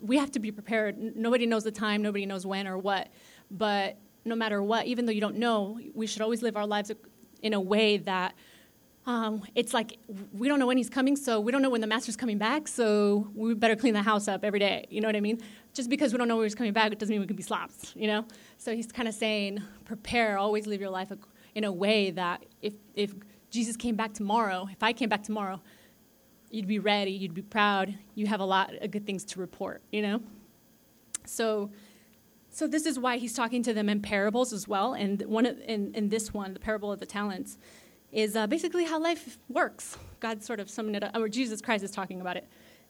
we 0.01 0.17
have 0.17 0.31
to 0.31 0.39
be 0.39 0.51
prepared. 0.51 0.97
Nobody 1.15 1.45
knows 1.45 1.63
the 1.63 1.71
time, 1.71 2.01
nobody 2.01 2.25
knows 2.25 2.45
when 2.45 2.67
or 2.67 2.77
what, 2.77 3.09
but 3.49 3.97
no 4.25 4.35
matter 4.35 4.61
what, 4.61 4.85
even 4.85 5.05
though 5.05 5.11
you 5.11 5.21
don't 5.21 5.37
know, 5.37 5.79
we 5.93 6.05
should 6.05 6.21
always 6.21 6.41
live 6.43 6.57
our 6.57 6.67
lives 6.67 6.91
in 7.41 7.53
a 7.53 7.59
way 7.59 7.97
that 7.97 8.35
um, 9.05 9.43
it's 9.55 9.73
like 9.73 9.97
we 10.33 10.47
don't 10.47 10.59
know 10.59 10.67
when 10.67 10.77
he's 10.77 10.89
coming, 10.89 11.15
so 11.15 11.39
we 11.39 11.51
don't 11.51 11.61
know 11.61 11.69
when 11.69 11.81
the 11.81 11.87
master's 11.87 12.15
coming 12.15 12.37
back, 12.37 12.67
so 12.67 13.27
we 13.33 13.53
better 13.53 13.75
clean 13.75 13.93
the 13.93 14.01
house 14.01 14.27
up 14.27 14.43
every 14.43 14.59
day. 14.59 14.85
You 14.89 15.01
know 15.01 15.07
what 15.07 15.15
I 15.15 15.21
mean? 15.21 15.39
Just 15.73 15.89
because 15.89 16.11
we 16.11 16.17
don't 16.17 16.27
know 16.27 16.35
when 16.35 16.45
he's 16.45 16.55
coming 16.55 16.73
back, 16.73 16.91
it 16.91 16.99
doesn't 16.99 17.11
mean 17.11 17.21
we 17.21 17.27
can 17.27 17.35
be 17.35 17.43
slops. 17.43 17.93
You 17.95 18.07
know? 18.07 18.25
So 18.57 18.75
he's 18.75 18.91
kind 18.91 19.07
of 19.07 19.15
saying, 19.15 19.63
prepare, 19.85 20.37
always 20.37 20.67
live 20.67 20.81
your 20.81 20.89
life 20.89 21.11
in 21.55 21.63
a 21.63 21.71
way 21.71 22.11
that 22.11 22.45
if 22.61 22.73
if 22.93 23.13
Jesus 23.49 23.75
came 23.75 23.95
back 23.95 24.13
tomorrow, 24.13 24.67
if 24.71 24.83
I 24.83 24.93
came 24.93 25.09
back 25.09 25.23
tomorrow, 25.23 25.59
you'd 26.51 26.67
be 26.67 26.79
ready, 26.79 27.11
you'd 27.11 27.33
be 27.33 27.41
proud, 27.41 27.95
you 28.13 28.27
have 28.27 28.41
a 28.41 28.45
lot 28.45 28.75
of 28.75 28.91
good 28.91 29.05
things 29.05 29.23
to 29.25 29.39
report. 29.39 29.81
You 29.91 30.01
know? 30.01 30.21
So. 31.25 31.71
So 32.51 32.65
this 32.65 32.87
is 32.87 32.97
why 32.97 33.17
he's 33.17 33.35
talking 33.35 33.61
to 33.61 33.75
them 33.75 33.89
in 33.89 34.01
parables 34.01 34.53
as 34.53 34.67
well, 34.67 34.95
and 34.95 35.21
one 35.27 35.45
in, 35.45 35.93
in 35.93 36.09
this 36.09 36.33
one, 36.33 36.55
the 36.55 36.59
parable 36.59 36.91
of 36.91 36.99
the 36.99 37.05
talents, 37.05 37.59
is 38.11 38.35
uh, 38.35 38.47
basically 38.47 38.85
how 38.85 38.99
life 38.99 39.37
works. 39.49 39.97
God 40.19 40.43
sort 40.43 40.59
of 40.59 40.69
summed 40.69 40.95
it 40.95 41.03
up, 41.03 41.15
or 41.15 41.29
Jesus 41.29 41.61
Christ 41.61 41.83
is 41.83 41.91
talking 41.91 42.21
about 42.21 42.37
it. 42.37 42.47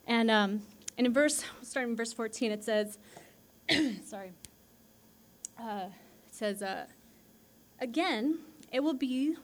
And, 0.08 0.32
um, 0.32 0.62
and 0.98 1.06
in 1.08 1.14
verse, 1.14 1.44
starting 1.62 1.92
in 1.92 1.98
verse 1.98 2.14
14, 2.14 2.52
it 2.52 2.64
says, 2.64 2.98
sorry, 4.06 4.32
uh, 5.60 5.86
it 6.28 6.34
says, 6.34 6.62
uh, 6.62 6.86
again, 7.80 8.40
it 8.72 8.82
will 8.82 8.94
be, 8.94 9.36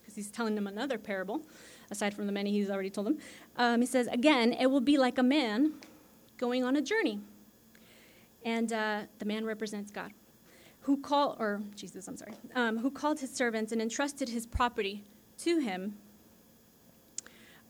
because 0.00 0.14
he's 0.14 0.30
telling 0.30 0.54
them 0.54 0.66
another 0.66 0.98
parable, 0.98 1.42
aside 1.90 2.14
from 2.14 2.26
the 2.26 2.32
many 2.32 2.50
he's 2.52 2.70
already 2.70 2.90
told 2.90 3.06
them. 3.06 3.18
Um, 3.56 3.80
he 3.80 3.86
says, 3.86 4.08
again, 4.08 4.52
it 4.52 4.66
will 4.66 4.80
be 4.80 4.98
like 4.98 5.18
a 5.18 5.22
man 5.22 5.74
going 6.36 6.64
on 6.64 6.76
a 6.76 6.82
journey. 6.82 7.20
And 8.44 8.72
uh, 8.72 9.02
the 9.18 9.24
man 9.24 9.44
represents 9.44 9.90
God, 9.90 10.12
who 10.80 10.96
called, 10.96 11.36
or 11.38 11.60
Jesus, 11.76 12.08
I'm 12.08 12.16
sorry, 12.16 12.32
um, 12.54 12.78
who 12.78 12.90
called 12.90 13.20
his 13.20 13.32
servants 13.32 13.70
and 13.72 13.80
entrusted 13.80 14.28
his 14.28 14.46
property 14.46 15.04
to 15.44 15.58
him, 15.58 15.96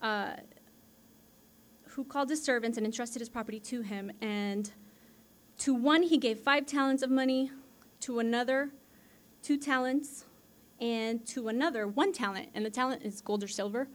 uh, 0.03 0.33
who 1.89 2.05
called 2.05 2.31
his 2.31 2.43
servants 2.43 2.77
and 2.77 2.87
entrusted 2.87 3.21
his 3.21 3.29
property 3.29 3.61
to 3.61 3.83
him. 3.83 4.11
And 4.21 4.71
to 5.59 5.75
one 5.75 6.03
he 6.03 6.19
gave 6.19 6.39
five 6.39 6.67
talents 6.67 7.03
of 7.03 7.11
money, 7.11 7.50
to 8.00 8.19
another 8.19 8.71
two 9.43 9.57
talents, 9.57 10.25
and 10.81 11.25
to 11.27 11.49
another 11.49 11.87
one 11.87 12.12
talent. 12.12 12.49
And 12.55 12.65
the 12.65 12.71
talent 12.71 13.03
is 13.05 13.21
gold 13.21 13.45
or 13.45 13.49
silver, 13.49 13.89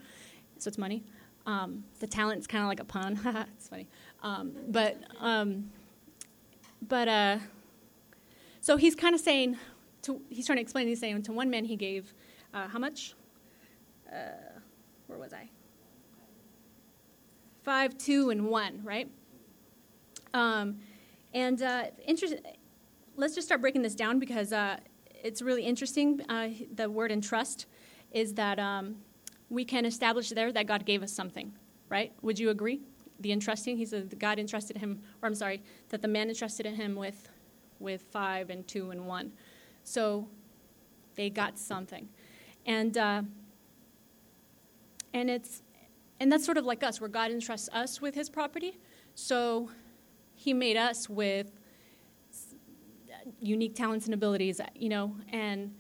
so 0.58 0.68
it's 0.68 0.78
money. 0.78 1.04
Um, 1.46 1.84
the 2.00 2.08
talent's 2.08 2.48
kind 2.48 2.64
of 2.64 2.68
like 2.68 2.80
a 2.80 2.86
pun. 2.86 3.20
it's 3.58 3.68
funny. 3.68 3.88
Um, 4.24 4.52
but 4.70 4.98
um, 5.20 5.70
but 6.88 7.08
uh, 7.08 7.38
so 8.62 8.78
he's 8.78 8.96
kind 8.96 9.14
of 9.14 9.22
saying, 9.22 9.58
to, 10.04 10.22
he's 10.30 10.46
trying 10.46 10.58
to 10.58 10.62
explain. 10.62 10.88
He's 10.88 11.00
saying 11.00 11.24
to 11.24 11.32
one 11.32 11.50
man 11.50 11.66
he 11.66 11.76
gave 11.76 12.14
uh, 12.54 12.68
how 12.68 12.80
much? 12.80 13.16
Uh, 14.16 14.60
where 15.08 15.20
was 15.20 15.34
I? 15.34 15.50
Five, 17.64 17.98
two, 17.98 18.30
and 18.30 18.48
one, 18.48 18.82
right? 18.84 19.10
Um, 20.34 20.78
and 21.34 21.62
uh, 21.62 21.86
let's 23.16 23.36
just 23.36 23.48
start 23.48 23.62
breaking 23.62 23.82
this 23.82 23.96
down 23.96 24.20
because 24.20 24.54
uh, 24.54 24.78
it's 25.24 25.42
really 25.42 25.64
interesting. 25.64 26.22
Uh, 26.30 26.50
the 26.74 26.90
word 26.90 27.12
entrust 27.12 27.66
is 28.12 28.34
that 28.36 28.60
um, 28.60 28.98
we 29.50 29.66
can 29.66 29.86
establish 29.86 30.30
there 30.30 30.52
that 30.52 30.68
God 30.68 30.86
gave 30.86 31.04
us 31.04 31.12
something, 31.12 31.54
right? 31.90 32.14
Would 32.22 32.40
you 32.40 32.50
agree? 32.50 32.82
The 33.20 33.32
entrusting, 33.32 33.78
he 33.78 33.86
said 33.86 34.18
God 34.20 34.40
entrusted 34.40 34.78
him, 34.78 35.02
or 35.22 35.28
I'm 35.28 35.36
sorry, 35.36 35.64
that 35.90 36.02
the 36.02 36.08
man 36.08 36.30
entrusted 36.30 36.66
him 36.66 36.96
with, 36.96 37.30
with 37.80 38.04
five 38.12 38.50
and 38.50 38.68
two 38.68 38.92
and 38.92 39.08
one. 39.08 39.32
So 39.84 40.28
they 41.16 41.30
got 41.30 41.58
something. 41.58 42.10
And 42.66 42.98
uh, 42.98 43.22
and 45.16 45.30
it's 45.30 45.64
and 46.20 46.32
that's 46.32 46.46
sort 46.46 46.58
of 46.58 46.66
like 46.66 46.84
us 46.84 47.02
where 47.02 47.10
god 47.10 47.32
entrusts 47.32 47.70
us 47.74 48.02
with 48.02 48.14
his 48.14 48.30
property. 48.30 48.78
So 49.16 49.70
he 50.36 50.54
made 50.54 50.78
us 50.78 51.10
with 51.10 51.52
unique 53.40 53.76
talents 53.76 54.06
and 54.06 54.14
abilities 54.14 54.62
you 54.76 54.90
know 54.90 55.16
and 55.30 55.74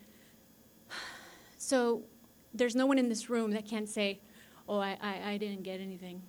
so 1.57 2.01
there's 2.53 2.75
no 2.75 2.85
one 2.85 2.97
in 2.97 3.07
this 3.07 3.29
room 3.29 3.51
that 3.51 3.67
can't 3.67 3.87
say 3.87 4.19
oh 4.67 4.79
i, 4.79 4.97
I, 5.01 5.31
I 5.31 5.37
didn't 5.37 5.63
get 5.63 5.79
anything. 5.79 6.23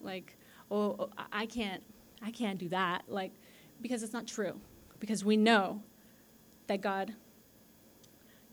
Like 0.00 0.36
oh, 0.70 0.96
oh 0.98 1.10
i 1.30 1.46
can't 1.46 1.82
i 2.22 2.30
can't 2.30 2.58
do 2.58 2.68
that. 2.70 3.02
Like 3.08 3.32
because 3.82 4.02
it's 4.02 4.14
not 4.14 4.26
true. 4.26 4.58
Because 4.98 5.24
we 5.24 5.36
know 5.36 5.82
that 6.66 6.80
god 6.80 7.14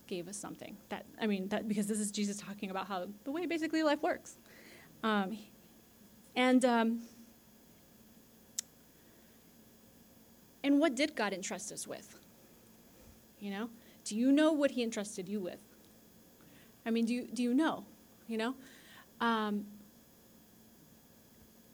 gave 0.09 0.27
us 0.27 0.35
something. 0.35 0.75
That 0.89 1.05
I 1.21 1.27
mean, 1.27 1.47
that 1.49 1.67
because 1.67 1.85
this 1.85 1.99
is 1.99 2.11
Jesus 2.11 2.37
talking 2.37 2.71
about 2.71 2.87
how 2.87 3.07
the 3.23 3.31
way 3.31 3.45
basically 3.45 3.83
life 3.83 4.01
works, 4.01 4.37
um, 5.03 5.37
and 6.35 6.65
um, 6.65 7.01
and 10.63 10.79
what 10.79 10.95
did 10.95 11.15
God 11.15 11.31
entrust 11.31 11.71
us 11.71 11.87
with? 11.87 12.19
You 13.39 13.51
know, 13.51 13.69
do 14.03 14.17
you 14.17 14.31
know 14.31 14.51
what 14.51 14.71
He 14.71 14.83
entrusted 14.83 15.29
you 15.29 15.39
with? 15.39 15.59
I 16.85 16.89
mean, 16.89 17.05
do 17.05 17.13
you 17.13 17.27
do 17.31 17.43
you 17.43 17.53
know? 17.53 17.85
You 18.27 18.37
know, 18.37 18.55
um, 19.21 19.65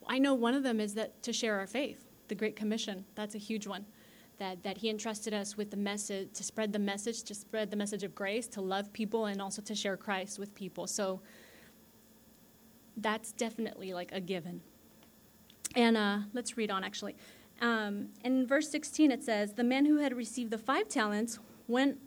I 0.06 0.18
know 0.18 0.34
one 0.34 0.54
of 0.54 0.62
them 0.62 0.78
is 0.78 0.94
that 0.94 1.22
to 1.22 1.32
share 1.32 1.58
our 1.58 1.66
faith, 1.66 2.04
the 2.28 2.34
Great 2.34 2.54
Commission. 2.54 3.06
That's 3.14 3.34
a 3.34 3.38
huge 3.38 3.66
one 3.66 3.86
that, 4.38 4.62
that 4.64 4.78
he 4.78 4.90
entrusted 4.90 5.32
us 5.32 5.56
with 5.56 5.70
the 5.70 5.76
message 5.76 6.32
to 6.32 6.44
spread 6.44 6.72
the 6.72 6.78
message 6.78 7.22
to 7.22 7.34
spread 7.34 7.70
the 7.70 7.76
message 7.76 8.02
of 8.02 8.14
grace 8.14 8.46
to 8.48 8.60
love 8.60 8.92
people 8.92 9.26
and 9.26 9.40
also 9.40 9.62
to 9.62 9.74
share 9.74 9.96
christ 9.96 10.38
with 10.38 10.54
people. 10.54 10.86
So 10.86 11.20
that's 12.96 13.32
definitely 13.32 13.92
like 13.92 14.12
a 14.12 14.20
given. 14.20 14.60
And 15.74 15.96
uh, 15.96 16.18
let's 16.32 16.56
read 16.56 16.70
on 16.70 16.84
actually. 16.84 17.16
Um, 17.60 18.10
in 18.22 18.46
verse 18.46 18.68
16 18.70 19.10
it 19.10 19.24
says 19.24 19.54
the 19.54 19.64
man 19.64 19.86
who 19.86 19.96
had 19.98 20.14
received 20.14 20.50
the 20.50 20.58
five 20.58 20.88
talents 20.88 21.38
went 21.68 21.98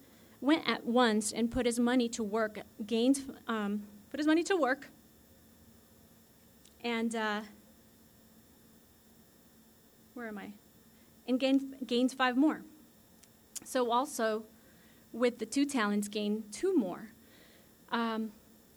went 0.41 0.67
at 0.69 0.85
once 0.85 1.31
and 1.31 1.49
put 1.49 1.65
his 1.65 1.79
money 1.79 2.07
to 2.09 2.23
work 2.23 2.59
gained 2.85 3.35
um, 3.47 3.81
put 4.11 4.19
his 4.19 4.27
money 4.27 4.43
to 4.43 4.55
work 4.55 4.89
and 6.83 7.15
uh, 7.15 7.41
where 10.13 10.27
am 10.27 10.37
i 10.37 10.51
and 11.29 11.39
gain, 11.39 11.75
gains 11.85 12.13
five 12.13 12.35
more. 12.35 12.63
So 13.63 13.91
also, 13.91 14.43
with 15.13 15.37
the 15.37 15.45
two 15.45 15.65
talents, 15.65 16.07
gained 16.07 16.51
two 16.51 16.75
more. 16.75 17.11
Um, 17.91 18.31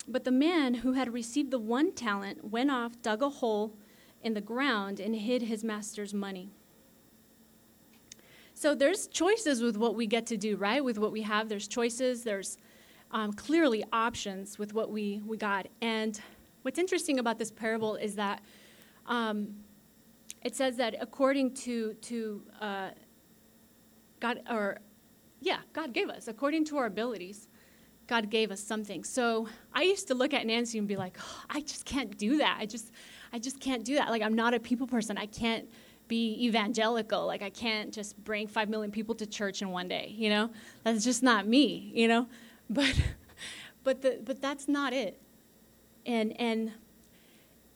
but 0.06 0.25
the 0.25 0.30
man 0.30 0.75
who 0.75 0.92
had 0.92 1.12
received 1.12 1.50
the 1.50 1.59
one 1.59 1.92
talent 1.92 2.44
went 2.44 2.71
off, 2.71 3.00
dug 3.02 3.23
a 3.23 3.30
hole 3.30 3.75
in 4.23 4.35
the 4.35 4.40
ground, 4.40 5.00
and 5.00 5.16
hid 5.16 5.42
his 5.42 5.64
master's 5.64 6.12
money. 6.12 6.50
So 8.54 8.75
there's 8.75 9.06
choices 9.06 9.62
with 9.62 9.76
what 9.76 9.94
we 9.94 10.06
get 10.06 10.26
to 10.26 10.37
do, 10.37 10.56
right? 10.56 10.85
With 10.85 10.99
what 10.99 11.11
we 11.11 11.23
have, 11.23 11.49
there's 11.49 11.66
choices. 11.66 12.23
There's 12.23 12.59
um, 13.11 13.32
clearly 13.32 13.82
options 13.92 14.59
with 14.59 14.75
what 14.75 14.90
we, 14.90 15.23
we 15.26 15.37
got. 15.37 15.68
And 15.80 16.21
what's 16.62 16.78
interesting 16.78 17.18
about 17.18 17.38
this 17.38 17.50
parable 17.50 17.97
is 17.97 18.14
that 18.16 18.42
um, 19.06 19.54
it 20.42 20.56
says 20.56 20.76
that 20.76 20.96
according 21.00 21.54
to 21.54 21.94
to 21.94 22.42
uh, 22.61 22.90
God 24.20 24.40
or 24.50 24.78
yeah, 25.40 25.58
God 25.72 25.92
gave 25.92 26.08
us 26.08 26.28
according 26.28 26.64
to 26.66 26.76
our 26.78 26.87
abilities. 26.87 27.49
God 28.08 28.30
gave 28.30 28.50
us 28.50 28.61
something. 28.61 29.04
So 29.04 29.49
I 29.72 29.82
used 29.82 30.08
to 30.08 30.14
look 30.14 30.34
at 30.34 30.44
Nancy 30.46 30.76
and 30.78 30.87
be 30.88 30.96
like, 30.96 31.16
oh, 31.20 31.42
I 31.49 31.61
just 31.61 31.84
can't 31.84 32.16
do 32.18 32.38
that. 32.38 32.56
I 32.61 32.66
just 32.66 32.90
I 33.32 33.38
just 33.38 33.61
can't 33.61 33.84
do 33.84 33.94
that. 33.96 34.11
Like 34.11 34.22
I'm 34.22 34.34
not 34.34 34.54
a 34.54 34.61
people 34.61 34.87
person. 34.87 35.16
I 35.16 35.26
can't 35.26 35.68
be 36.08 36.46
evangelical. 36.46 37.26
Like 37.26 37.42
I 37.42 37.50
can't 37.50 37.92
just 37.92 38.22
bring 38.22 38.46
5 38.46 38.68
million 38.68 38.90
people 38.90 39.14
to 39.14 39.26
church 39.26 39.62
in 39.62 39.70
one 39.70 39.88
day, 39.88 40.12
you 40.14 40.28
know? 40.28 40.50
That's 40.84 41.04
just 41.04 41.22
not 41.22 41.46
me, 41.46 41.90
you 41.94 42.08
know? 42.08 42.26
But 42.70 42.94
but 43.84 44.00
the 44.00 44.20
but 44.25 44.40
that's 44.40 44.66
not 44.68 44.92
it. 44.92 45.20
And 46.06 46.38
and 46.40 46.72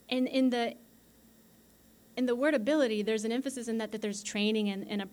and 0.09 0.27
in 0.29 0.49
the 0.51 0.75
in 2.17 2.27
the 2.27 2.35
word 2.35 2.55
ability, 2.55 3.03
there's 3.03 3.25
an 3.25 3.33
emphasis 3.33 3.69
in 3.69 3.79
that 3.79 3.93
that 3.93 4.01
there's 4.03 4.23
training 4.23 4.69
and, 4.69 4.87
and 4.89 5.03
a, 5.03 5.09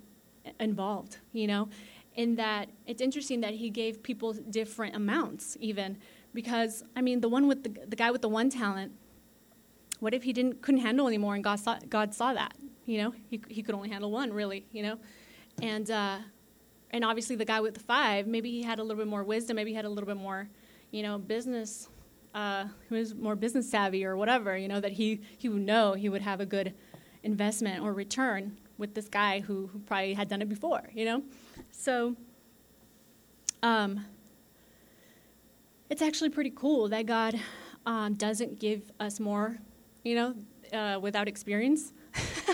involved, 0.59 1.17
you 1.31 1.47
know, 1.47 1.69
in 2.15 2.35
that 2.35 2.69
it's 2.85 3.01
interesting 3.01 3.41
that 3.41 3.53
he 3.53 3.69
gave 3.69 4.03
people 4.03 4.33
different 4.33 4.95
amounts 4.95 5.57
even 5.59 5.97
because 6.33 6.83
I 6.95 7.01
mean 7.01 7.21
the 7.21 7.29
one 7.29 7.47
with 7.47 7.63
the, 7.63 7.85
the 7.87 7.95
guy 7.95 8.11
with 8.11 8.21
the 8.21 8.29
one 8.29 8.49
talent, 8.49 8.93
what 9.99 10.13
if 10.13 10.23
he 10.23 10.33
didn't 10.33 10.61
couldn't 10.61 10.81
handle 10.81 11.07
anymore 11.07 11.35
and 11.35 11.43
God 11.43 11.59
saw 11.59 11.77
God 11.89 12.13
saw 12.13 12.33
that, 12.33 12.55
you 12.85 12.97
know, 12.99 13.13
he 13.29 13.41
he 13.47 13.63
could 13.63 13.75
only 13.75 13.89
handle 13.89 14.11
one 14.11 14.31
really, 14.31 14.65
you 14.71 14.83
know, 14.83 14.97
and 15.61 15.89
uh, 15.89 16.19
and 16.91 17.03
obviously 17.03 17.35
the 17.35 17.45
guy 17.45 17.59
with 17.59 17.73
the 17.73 17.79
five, 17.79 18.27
maybe 18.27 18.51
he 18.51 18.61
had 18.61 18.79
a 18.79 18.83
little 18.83 18.97
bit 18.97 19.07
more 19.07 19.23
wisdom, 19.23 19.55
maybe 19.55 19.71
he 19.71 19.75
had 19.75 19.85
a 19.85 19.89
little 19.89 20.07
bit 20.07 20.17
more, 20.17 20.47
you 20.91 21.03
know, 21.03 21.17
business. 21.17 21.89
Uh, 22.35 22.65
he 22.89 22.95
was 22.95 23.13
more 23.13 23.35
business 23.35 23.69
savvy 23.69 24.03
or 24.03 24.17
whatever, 24.17 24.57
you 24.57 24.67
know, 24.67 24.79
that 24.79 24.93
he, 24.93 25.21
he 25.37 25.47
would 25.49 25.61
know 25.61 25.93
he 25.93 26.09
would 26.09 26.23
have 26.23 26.39
a 26.39 26.47
good 26.47 26.73
investment 27.23 27.83
or 27.83 27.93
return 27.93 28.57
with 28.77 28.93
this 28.93 29.07
guy 29.07 29.39
who, 29.39 29.67
who 29.67 29.79
probably 29.79 30.13
had 30.13 30.27
done 30.27 30.41
it 30.41 30.49
before, 30.49 30.89
you 30.93 31.05
know? 31.05 31.23
So, 31.71 32.15
um, 33.61 34.05
it's 35.89 36.01
actually 36.01 36.29
pretty 36.29 36.51
cool 36.55 36.89
that 36.89 37.05
God 37.05 37.39
um, 37.85 38.15
doesn't 38.15 38.59
give 38.59 38.91
us 38.99 39.19
more, 39.19 39.57
you 40.03 40.15
know, 40.15 40.35
uh, 40.77 40.99
without 40.99 41.27
experience. 41.27 41.93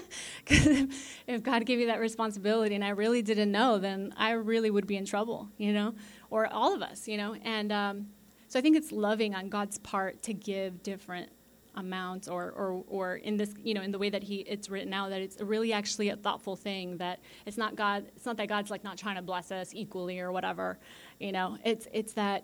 If 0.50 1.44
God 1.44 1.66
gave 1.68 1.80
you 1.80 1.86
that 1.88 2.00
responsibility 2.00 2.74
and 2.74 2.84
I 2.84 2.90
really 2.90 3.22
didn't 3.22 3.52
know, 3.52 3.78
then 3.78 4.14
I 4.18 4.32
really 4.32 4.72
would 4.72 4.88
be 4.88 4.98
in 4.98 5.06
trouble, 5.06 5.48
you 5.58 5.72
know, 5.72 5.94
or 6.32 6.48
all 6.48 6.74
of 6.74 6.82
us, 6.82 7.08
you 7.08 7.18
know. 7.18 7.36
And 7.44 7.72
um, 7.72 8.08
so 8.48 8.58
I 8.58 8.62
think 8.64 8.76
it's 8.76 8.92
loving 8.92 9.36
on 9.36 9.50
God's 9.50 9.78
part 9.78 10.24
to 10.24 10.34
give 10.34 10.82
different 10.82 11.32
amounts 11.80 12.28
or, 12.28 12.52
or, 12.52 12.84
or 12.88 13.16
in 13.18 13.38
this, 13.38 13.54
you 13.64 13.74
know, 13.74 13.82
in 13.82 13.92
the 13.92 13.98
way 13.98 14.10
that 14.10 14.24
he, 14.24 14.38
it's 14.42 14.70
written 14.70 14.94
out, 14.94 15.10
that 15.10 15.22
it's 15.22 15.42
really 15.42 15.74
actually 15.74 16.10
a 16.10 16.16
thoughtful 16.16 16.56
thing, 16.56 16.98
that 16.98 17.20
it's 17.46 17.58
not 17.58 17.76
God, 17.76 18.06
it's 18.16 18.26
not 18.26 18.38
that 18.38 18.48
God's 18.48 18.70
like 18.70 18.84
not 18.84 18.98
trying 18.98 19.16
to 19.16 19.22
bless 19.22 19.52
us 19.52 19.72
equally 19.74 20.20
or 20.20 20.32
whatever, 20.32 20.78
you 21.20 21.32
know, 21.32 21.58
it's, 21.64 21.88
it's 21.92 22.14
that, 22.14 22.44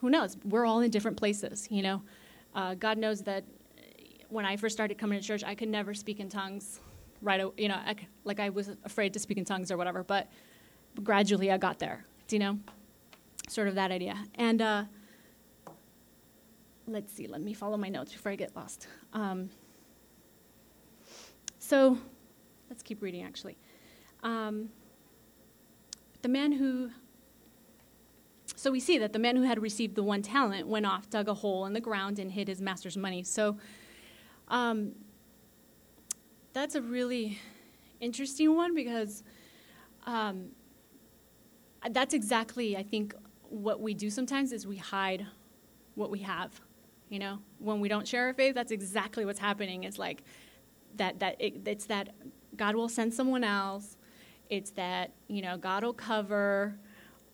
who 0.00 0.10
knows, 0.10 0.36
we're 0.44 0.64
all 0.64 0.80
in 0.80 0.90
different 0.90 1.16
places, 1.16 1.68
you 1.70 1.82
know. 1.82 2.02
Uh, 2.54 2.74
God 2.74 2.98
knows 2.98 3.22
that 3.22 3.44
when 4.28 4.44
I 4.44 4.56
first 4.56 4.74
started 4.74 4.96
coming 4.96 5.20
to 5.20 5.26
church, 5.26 5.42
I 5.44 5.54
could 5.54 5.68
never 5.68 5.92
speak 5.94 6.20
in 6.20 6.28
tongues 6.28 6.80
right, 7.22 7.40
you 7.56 7.68
know, 7.68 7.74
I, 7.74 7.96
like 8.24 8.40
I 8.40 8.48
was 8.48 8.70
afraid 8.84 9.12
to 9.14 9.18
speak 9.18 9.38
in 9.38 9.44
tongues 9.44 9.70
or 9.70 9.76
whatever, 9.76 10.04
but 10.04 10.28
gradually 11.02 11.50
I 11.50 11.58
got 11.58 11.78
there, 11.78 12.04
do 12.26 12.36
you 12.36 12.40
know? 12.40 12.58
Sort 13.48 13.68
of 13.68 13.74
that 13.76 13.90
idea. 13.90 14.16
And 14.34 14.60
uh, 14.60 14.84
let's 16.88 17.12
see, 17.12 17.26
let 17.26 17.40
me 17.40 17.54
follow 17.54 17.76
my 17.76 17.88
notes 17.88 18.12
before 18.12 18.32
I 18.32 18.36
get 18.36 18.54
lost. 18.56 18.86
Um, 19.12 19.50
so 21.58 21.98
let's 22.70 22.82
keep 22.82 23.02
reading 23.02 23.22
actually. 23.22 23.56
Um, 24.22 24.70
the 26.22 26.28
man 26.28 26.52
who 26.52 26.90
so 28.56 28.72
we 28.72 28.80
see 28.80 28.98
that 28.98 29.12
the 29.12 29.20
man 29.20 29.36
who 29.36 29.42
had 29.42 29.62
received 29.62 29.94
the 29.94 30.02
one 30.02 30.20
talent 30.20 30.66
went 30.66 30.84
off, 30.84 31.08
dug 31.08 31.28
a 31.28 31.34
hole 31.34 31.66
in 31.66 31.74
the 31.74 31.80
ground, 31.80 32.18
and 32.18 32.32
hid 32.32 32.48
his 32.48 32.60
master's 32.60 32.96
money. 32.96 33.22
So 33.22 33.56
um, 34.48 34.92
that's 36.52 36.74
a 36.74 36.82
really 36.82 37.38
interesting 38.00 38.56
one 38.56 38.74
because 38.74 39.22
um, 40.06 40.48
that's 41.90 42.14
exactly, 42.14 42.76
I 42.76 42.82
think, 42.82 43.14
what 43.42 43.80
we 43.80 43.94
do 43.94 44.10
sometimes 44.10 44.50
is 44.52 44.66
we 44.66 44.76
hide 44.76 45.24
what 45.94 46.10
we 46.10 46.18
have. 46.20 46.60
You 47.08 47.18
know, 47.18 47.38
when 47.58 47.80
we 47.80 47.88
don't 47.88 48.06
share 48.06 48.26
our 48.26 48.34
faith, 48.34 48.54
that's 48.54 48.72
exactly 48.72 49.24
what's 49.24 49.38
happening. 49.38 49.84
It's 49.84 49.98
like 49.98 50.22
that 50.96 51.20
that 51.20 51.36
it, 51.40 51.66
it's 51.66 51.86
that 51.86 52.10
God 52.56 52.74
will 52.74 52.88
send 52.88 53.14
someone 53.14 53.44
else. 53.44 53.96
It's 54.50 54.70
that 54.72 55.12
you 55.28 55.40
know 55.40 55.56
God 55.56 55.84
will 55.84 55.94
cover, 55.94 56.78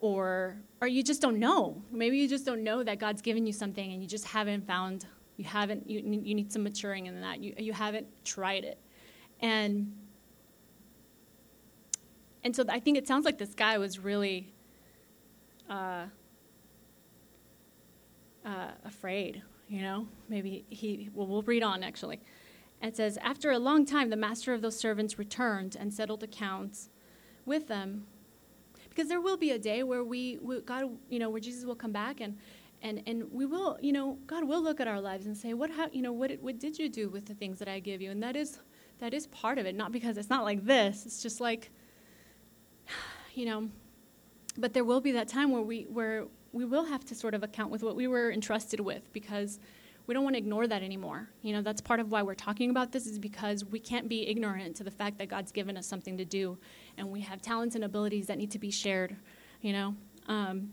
or 0.01 0.57
or 0.81 0.87
you 0.87 1.03
just 1.03 1.21
don't 1.21 1.39
know. 1.39 1.83
Maybe 1.91 2.19
you 2.19 2.29
just 2.29 2.47
don't 2.47 2.63
know 2.63 2.85
that 2.85 2.99
God's 2.99 3.21
given 3.21 3.47
you 3.47 3.53
something, 3.53 3.93
and 3.93 4.01
you 4.01 4.09
just 4.09 4.27
haven't 4.27 4.67
found. 4.67 5.07
You 5.37 5.45
haven't. 5.45 5.91
You 5.91 6.01
you 6.01 6.35
need 6.35 6.53
some 6.53 6.63
maturing 6.63 7.07
in 7.07 7.21
that. 7.21 7.41
You 7.41 7.55
you 7.59 7.73
haven't 7.73 8.07
tried 8.25 8.65
it, 8.65 8.79
and 9.41 9.93
and 12.45 12.55
so 12.55 12.65
I 12.69 12.79
think 12.79 12.97
it 12.97 13.09
sounds 13.09 13.25
like 13.25 13.39
this 13.39 13.55
guy 13.55 13.79
was 13.79 13.99
really. 13.99 14.53
Uh, 15.69 16.05
uh, 18.45 18.69
afraid 18.85 19.43
you 19.75 19.83
know, 19.83 20.07
maybe 20.29 20.65
he, 20.71 21.11
well, 21.13 21.27
we'll 21.27 21.43
read 21.43 21.65
on 21.65 21.83
actually. 21.83 22.21
it 22.81 22.97
says, 22.97 23.19
After 23.19 23.51
a 23.51 23.59
long 23.59 23.85
time, 23.85 24.09
the 24.09 24.17
master 24.17 24.55
of 24.55 24.63
those 24.63 24.79
servants 24.79 25.19
returned 25.19 25.77
and 25.79 25.93
settled 25.93 26.23
accounts 26.23 26.91
with 27.45 27.67
them. 27.67 28.07
Because 28.89 29.09
there 29.09 29.21
will 29.21 29.37
be 29.37 29.51
a 29.51 29.59
day 29.59 29.83
where 29.83 30.05
we, 30.05 30.39
we, 30.41 30.61
God, 30.61 30.85
you 31.11 31.19
know, 31.19 31.29
where 31.29 31.41
Jesus 31.41 31.65
will 31.65 31.75
come 31.75 31.91
back 31.91 32.21
and, 32.21 32.39
and, 32.83 33.03
and 33.07 33.25
we 33.33 33.47
will, 33.47 33.77
you 33.81 33.93
know, 33.93 34.17
God 34.29 34.45
will 34.45 34.63
look 34.63 34.81
at 34.81 34.87
our 34.87 35.01
lives 35.01 35.27
and 35.27 35.37
say, 35.37 35.55
what, 35.55 35.71
how, 35.71 35.89
you 35.93 36.03
know, 36.03 36.13
what, 36.13 36.31
what 36.41 36.61
did 36.61 36.79
you 36.79 36.89
do 36.89 37.09
with 37.09 37.27
the 37.27 37.35
things 37.35 37.59
that 37.59 37.67
I 37.67 37.81
give 37.81 38.01
you? 38.01 38.13
And 38.13 38.23
that 38.23 38.37
is, 38.37 38.61
that 39.01 39.13
is 39.13 39.27
part 39.27 39.59
of 39.59 39.67
it. 39.67 39.75
Not 39.75 39.91
because 39.91 40.17
it's 40.17 40.31
not 40.31 40.45
like 40.45 40.65
this. 40.65 41.05
It's 41.05 41.21
just 41.21 41.41
like, 41.41 41.73
you 43.35 43.47
know, 43.47 43.69
but 44.57 44.73
there 44.73 44.85
will 44.85 45.01
be 45.01 45.11
that 45.13 45.27
time 45.27 45.51
where 45.51 45.63
we, 45.63 45.87
where 45.89 46.27
we 46.55 46.65
will 46.65 46.85
have 46.85 47.05
to 47.07 47.15
sort 47.15 47.35
of 47.35 47.43
account 47.43 47.71
with 47.71 47.83
what 47.83 47.97
we 47.97 48.07
were 48.07 48.31
entrusted 48.31 48.79
with 48.79 49.13
because 49.13 49.59
we 50.07 50.15
don't 50.15 50.23
want 50.23 50.35
to 50.35 50.39
ignore 50.39 50.67
that 50.67 50.83
anymore. 50.83 51.29
You 51.43 51.53
know, 51.53 51.63
that's 51.63 51.81
part 51.81 51.99
of 51.99 52.11
why 52.11 52.23
we're 52.23 52.35
talking 52.35 52.71
about 52.71 52.93
this 52.93 53.07
is 53.07 53.19
because 53.19 53.65
we 53.65 53.81
can't 53.81 54.09
be 54.09 54.29
ignorant 54.29 54.77
to 54.77 54.85
the 54.85 54.91
fact 54.91 55.19
that 55.19 55.29
God's 55.29 55.51
given 55.51 55.77
us 55.77 55.87
something 55.87 56.17
to 56.17 56.25
do 56.25 56.57
and 56.97 57.11
we 57.11 57.23
have 57.23 57.43
talents 57.43 57.75
and 57.75 57.85
abilities 57.85 58.29
that 58.29 58.39
need 58.39 58.53
to 58.53 58.59
be 58.59 58.71
shared, 58.71 59.17
you 59.63 59.73
know. 59.73 59.97
Um, 60.29 60.71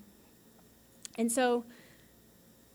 and 1.17 1.31
so 1.31 1.65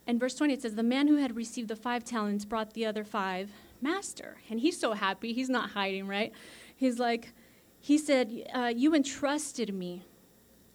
in 0.07 0.19
verse 0.19 0.35
20 0.35 0.55
it 0.55 0.63
says, 0.63 0.75
The 0.75 0.83
man 0.83 1.07
who 1.07 1.17
had 1.17 1.37
received 1.37 1.69
the 1.69 1.77
five 1.77 2.05
talents 2.05 2.45
brought 2.45 2.73
the 2.73 2.87
other 2.87 3.05
five, 3.05 3.51
Master. 3.81 4.39
And 4.51 4.59
he's 4.59 4.81
so 4.81 4.95
happy. 4.95 5.33
He's 5.33 5.51
not 5.51 5.71
hiding, 5.71 6.09
right? 6.09 6.33
He's 6.75 6.99
like, 6.99 7.33
He 7.79 7.99
said, 7.99 8.49
uh, 8.53 8.73
You 8.75 8.95
entrusted 8.95 9.73
me 9.73 10.03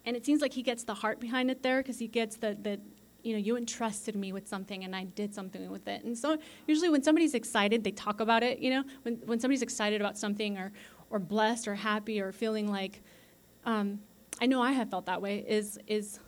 and 0.04 0.16
it 0.16 0.26
seems 0.26 0.40
like 0.40 0.52
he 0.52 0.62
gets 0.62 0.84
the 0.84 0.94
heart 0.94 1.20
behind 1.20 1.50
it 1.50 1.62
there 1.62 1.78
because 1.78 1.98
he 1.98 2.08
gets 2.08 2.36
the, 2.36 2.56
the 2.60 2.80
you 3.22 3.32
know 3.32 3.38
you 3.38 3.56
entrusted 3.56 4.16
me 4.16 4.32
with 4.32 4.48
something 4.48 4.84
and 4.84 4.96
i 4.96 5.04
did 5.04 5.34
something 5.34 5.70
with 5.70 5.86
it. 5.86 6.04
And 6.04 6.16
so 6.16 6.38
usually 6.66 6.88
when 6.88 7.02
somebody's 7.02 7.34
excited 7.34 7.84
they 7.84 7.92
talk 7.92 8.20
about 8.20 8.42
it 8.42 8.58
you 8.58 8.70
know? 8.70 8.84
When, 9.02 9.14
when 9.26 9.40
somebody's 9.40 9.62
excited 9.62 10.00
about 10.00 10.18
something 10.18 10.58
or 10.58 10.72
or 11.10 11.18
blessed 11.18 11.68
or 11.68 11.74
happy 11.74 12.20
or 12.20 12.32
feeling 12.32 12.70
like 12.70 13.02
um, 13.64 14.00
i 14.40 14.46
know 14.46 14.60
i 14.60 14.72
have 14.72 14.90
felt 14.90 15.06
that 15.06 15.22
way 15.22 15.44
is 15.46 15.78
is 15.86 16.18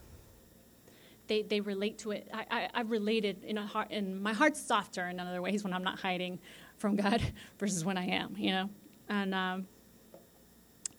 they, 1.27 1.41
they 1.41 1.63
relate 1.63 1.97
to 2.01 2.11
it. 2.11 2.29
I, 2.35 2.45
I, 2.51 2.69
i've 2.75 2.91
related 2.91 3.45
in 3.45 3.57
a 3.59 3.67
heart 3.67 3.89
and 3.91 4.23
my 4.23 4.35
heart's 4.35 4.61
softer 4.61 5.09
in 5.09 5.19
other 5.19 5.41
ways 5.43 5.65
when 5.65 5.73
i'm 5.73 5.83
not 5.83 5.99
hiding 5.99 6.39
from 6.77 6.97
god 6.97 7.23
versus 7.59 7.85
when 7.85 7.97
i 7.97 8.07
am 8.07 8.35
you 8.37 8.51
know? 8.51 8.71
And 9.09 9.35
um, 9.35 9.67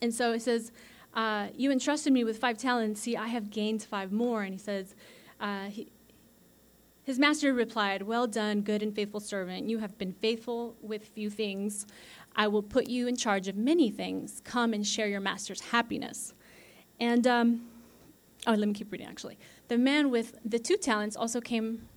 and 0.02 0.14
so 0.14 0.32
it 0.32 0.42
says 0.42 0.72
uh, 1.16 1.48
You 1.56 1.72
entrusted 1.72 2.12
me 2.12 2.22
with 2.22 2.38
five 2.38 2.58
talents. 2.58 3.00
See, 3.00 3.16
I 3.16 3.26
have 3.28 3.50
gained 3.50 3.82
five 3.82 4.12
more. 4.12 4.42
And 4.42 4.52
he 4.52 4.58
says, 4.58 4.94
uh, 5.40 5.64
he, 5.64 5.88
His 7.02 7.18
master 7.18 7.52
replied, 7.52 8.02
Well 8.02 8.26
done, 8.26 8.60
good 8.60 8.82
and 8.82 8.94
faithful 8.94 9.20
servant. 9.20 9.68
You 9.68 9.78
have 9.78 9.98
been 9.98 10.12
faithful 10.12 10.76
with 10.80 11.06
few 11.06 11.30
things. 11.30 11.86
I 12.36 12.48
will 12.48 12.62
put 12.62 12.86
you 12.86 13.08
in 13.08 13.16
charge 13.16 13.48
of 13.48 13.56
many 13.56 13.90
things. 13.90 14.42
Come 14.44 14.74
and 14.74 14.86
share 14.86 15.08
your 15.08 15.20
master's 15.20 15.62
happiness. 15.62 16.34
And, 17.00 17.26
um, 17.26 17.62
oh, 18.46 18.52
let 18.52 18.68
me 18.68 18.74
keep 18.74 18.92
reading 18.92 19.08
actually. 19.08 19.38
The 19.68 19.78
man 19.78 20.10
with 20.10 20.38
the 20.44 20.58
two 20.58 20.76
talents 20.76 21.16
also 21.16 21.40
came 21.40 21.88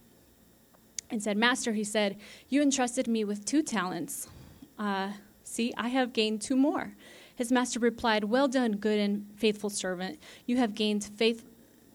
and 1.09 1.21
said, 1.21 1.37
Master, 1.37 1.73
he 1.73 1.83
said, 1.83 2.17
You 2.47 2.61
entrusted 2.61 3.07
me 3.07 3.23
with 3.25 3.45
two 3.45 3.63
talents. 3.63 4.29
Uh, 4.77 5.11
see, 5.43 5.73
I 5.75 5.89
have 5.89 6.13
gained 6.13 6.41
two 6.41 6.55
more. 6.55 6.93
His 7.39 7.53
master 7.53 7.79
replied, 7.79 8.25
Well 8.25 8.49
done, 8.49 8.73
good 8.73 8.99
and 8.99 9.25
faithful 9.37 9.69
servant. 9.69 10.19
You 10.45 10.57
have 10.57 10.75
gained 10.75 11.05
faith 11.05 11.45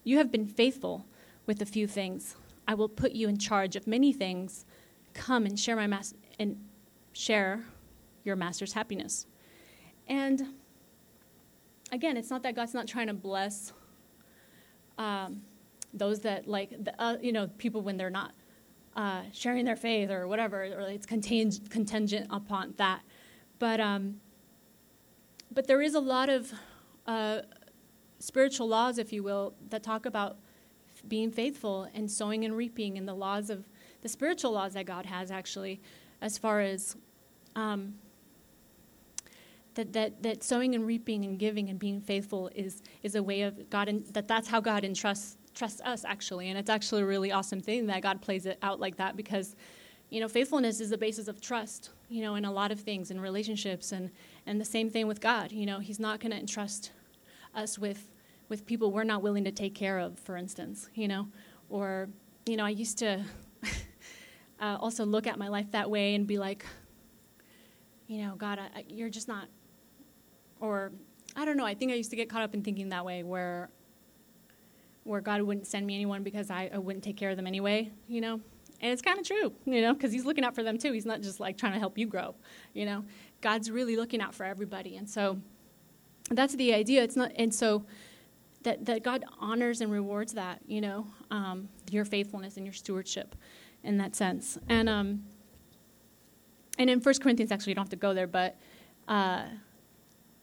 you 0.03 0.17
have 0.17 0.33
been 0.33 0.47
faithful 0.47 1.05
with 1.45 1.61
a 1.61 1.67
few 1.67 1.87
things. 1.87 2.35
I 2.67 2.73
will 2.73 2.89
put 2.89 3.13
you 3.13 3.29
in 3.29 3.37
charge 3.37 3.77
of 3.77 3.87
many 3.87 4.11
things. 4.11 4.65
Come 5.13 5.45
and 5.45 5.61
share 5.61 5.77
my 5.77 5.87
mas- 5.87 6.15
and 6.39 6.57
share 7.13 7.63
your 8.23 8.37
master's 8.37 8.73
happiness. 8.73 9.27
And 10.07 10.55
again, 11.93 12.17
it's 12.17 12.31
not 12.31 12.43
that 12.45 12.55
God's 12.55 12.73
not 12.73 12.89
trying 12.89 13.09
to 13.09 13.15
bless 13.15 13.75
um, 14.97 15.43
those 15.93 16.21
that 16.21 16.49
like 16.49 16.71
the, 16.83 16.99
uh, 16.99 17.19
you 17.21 17.33
know 17.33 17.49
people 17.59 17.83
when 17.83 17.99
they're 17.99 18.09
not 18.09 18.33
uh, 18.97 19.25
sharing 19.31 19.67
their 19.67 19.77
faith 19.77 20.11
or 20.11 20.27
whatever, 20.27 20.65
or 20.65 20.89
it's 20.89 21.05
contingent, 21.05 21.69
contingent 21.69 22.29
upon 22.31 22.73
that. 22.79 23.03
But 23.59 23.79
um, 23.79 24.21
but 25.55 25.67
there 25.67 25.81
is 25.81 25.95
a 25.95 26.01
lot 26.01 26.29
of 26.29 26.53
uh, 27.07 27.41
spiritual 28.19 28.69
laws, 28.69 28.99
if 28.99 29.13
you 29.13 29.23
will, 29.23 29.55
that 29.71 29.83
talk 29.83 30.07
about 30.07 30.37
being 31.07 31.31
faithful 31.31 31.89
and 31.95 32.11
sowing 32.11 32.45
and 32.45 32.57
reaping, 32.57 32.99
and 32.99 33.07
the 33.07 33.15
laws 33.15 33.51
of 33.51 33.69
the 34.03 34.09
spiritual 34.09 34.53
laws 34.53 34.75
that 34.75 34.87
God 34.87 35.07
has 35.07 35.31
actually, 35.31 35.81
as 36.21 36.39
far 36.39 36.61
as 36.61 36.97
um, 37.55 37.95
that, 39.75 39.93
that, 39.93 40.23
that 40.23 40.43
sowing 40.43 40.75
and 40.75 40.87
reaping 40.87 41.25
and 41.25 41.39
giving 41.39 41.69
and 41.69 41.79
being 41.79 42.01
faithful 42.01 42.51
is, 42.55 42.83
is 43.03 43.15
a 43.15 43.23
way 43.23 43.43
of 43.43 43.71
God, 43.71 43.89
and 43.89 44.07
that 44.09 44.29
that's 44.29 44.49
how 44.49 44.61
God 44.61 44.85
entrusts 44.85 45.37
trusts 45.55 45.81
us 45.83 46.05
actually, 46.05 46.49
and 46.49 46.59
it's 46.59 46.71
actually 46.71 47.03
a 47.03 47.07
really 47.07 47.31
awesome 47.31 47.61
thing 47.61 47.87
that 47.87 48.03
God 48.03 48.21
plays 48.21 48.45
it 48.45 48.59
out 48.61 48.81
like 48.81 48.97
that 48.97 49.17
because, 49.17 49.55
you 50.11 50.21
know, 50.21 50.29
faithfulness 50.29 50.81
is 50.81 50.91
the 50.91 50.99
basis 50.99 51.29
of 51.29 51.41
trust, 51.41 51.91
you 52.09 52.23
know, 52.23 52.35
in 52.35 52.45
a 52.45 52.53
lot 52.53 52.71
of 52.71 52.81
things, 52.81 53.11
in 53.11 53.21
relationships 53.21 53.93
and 53.93 54.11
and 54.47 54.61
the 54.61 54.65
same 54.65 54.91
thing 54.91 55.07
with 55.07 55.21
God. 55.21 55.53
You 55.53 55.67
know, 55.67 55.79
He's 55.79 55.99
not 55.99 56.21
going 56.21 56.33
to 56.33 56.39
entrust 56.39 56.93
us 57.55 57.79
with 57.79 58.11
with 58.49 58.67
people 58.67 58.93
we're 58.93 59.05
not 59.05 59.23
willing 59.23 59.45
to 59.45 59.53
take 59.53 59.75
care 59.75 59.99
of, 59.99 60.19
for 60.19 60.37
instance. 60.37 60.89
You 60.95 61.09
know, 61.09 61.29
or 61.69 62.09
you 62.47 62.57
know, 62.57 62.65
I 62.65 62.71
used 62.71 62.99
to 62.99 63.25
uh, 64.61 64.77
also 64.81 65.05
look 65.05 65.27
at 65.27 65.39
my 65.39 65.49
life 65.49 65.71
that 65.73 65.91
way 65.91 66.15
and 66.15 66.27
be 66.27 66.39
like, 66.39 66.65
you 68.07 68.23
know, 68.23 68.35
God, 68.37 68.59
I, 68.59 68.85
you're 68.89 69.11
just 69.11 69.29
not. 69.29 69.49
Or 70.61 70.93
I 71.37 71.45
don't 71.45 71.57
know. 71.57 71.67
I 71.67 71.75
think 71.75 71.91
I 71.91 71.95
used 71.95 72.11
to 72.11 72.17
get 72.17 72.29
caught 72.29 72.43
up 72.43 72.55
in 72.55 72.63
thinking 72.63 72.91
that 72.91 73.05
way, 73.05 73.23
where 73.23 73.71
where 75.05 75.21
God 75.21 75.43
wouldn't 75.43 75.67
send 75.67 75.87
me 75.87 75.95
anyone 75.95 76.23
because 76.23 76.51
I, 76.51 76.71
I 76.73 76.79
wouldn't 76.79 77.05
take 77.05 77.17
care 77.17 77.31
of 77.31 77.37
them 77.37 77.47
anyway, 77.47 77.93
you 78.09 78.21
know? 78.21 78.41
And 78.81 78.93
it's 78.93 79.03
kind 79.03 79.19
of 79.19 79.27
true, 79.27 79.53
you 79.65 79.81
know, 79.81 79.95
because 79.95 80.13
He's 80.13 80.25
looking 80.25 80.45
out 80.45 80.55
for 80.55 80.63
them 80.63 80.79
too. 80.79 80.93
He's 80.93 81.07
not 81.07 81.21
just 81.23 81.41
like 81.41 81.57
trying 81.57 81.73
to 81.73 81.79
help 81.79 81.97
you 81.97 82.07
grow, 82.07 82.35
you 82.73 82.85
know? 82.85 83.05
God's 83.41 83.71
really 83.71 83.97
looking 83.97 84.21
out 84.21 84.35
for 84.35 84.45
everybody. 84.45 84.97
And 84.97 85.09
so 85.09 85.39
that's 86.31 86.55
the 86.57 86.75
idea. 86.75 87.03
It's 87.03 87.17
not, 87.17 87.33
and 87.37 87.55
so 87.55 87.85
that, 88.63 88.85
that 88.87 89.03
God 89.03 89.25
honors 89.39 89.81
and 89.81 89.93
rewards 89.93 90.33
that, 90.35 90.61
you 90.67 90.81
know, 90.81 91.07
um, 91.31 91.69
your 91.91 92.05
faithfulness 92.05 92.57
and 92.57 92.67
your 92.67 92.73
stewardship 92.73 93.35
in 93.83 93.99
that 93.99 94.17
sense. 94.17 94.59
And, 94.69 94.89
um, 94.89 95.25
and 96.79 96.91
in 96.91 97.01
1 97.01 97.15
Corinthians, 97.21 97.53
actually, 97.53 97.73
you 97.73 97.75
don't 97.75 97.85
have 97.85 97.91
to 97.91 97.97
go 97.97 98.15
there, 98.15 98.27
but 98.27 98.57
uh, 99.07 99.45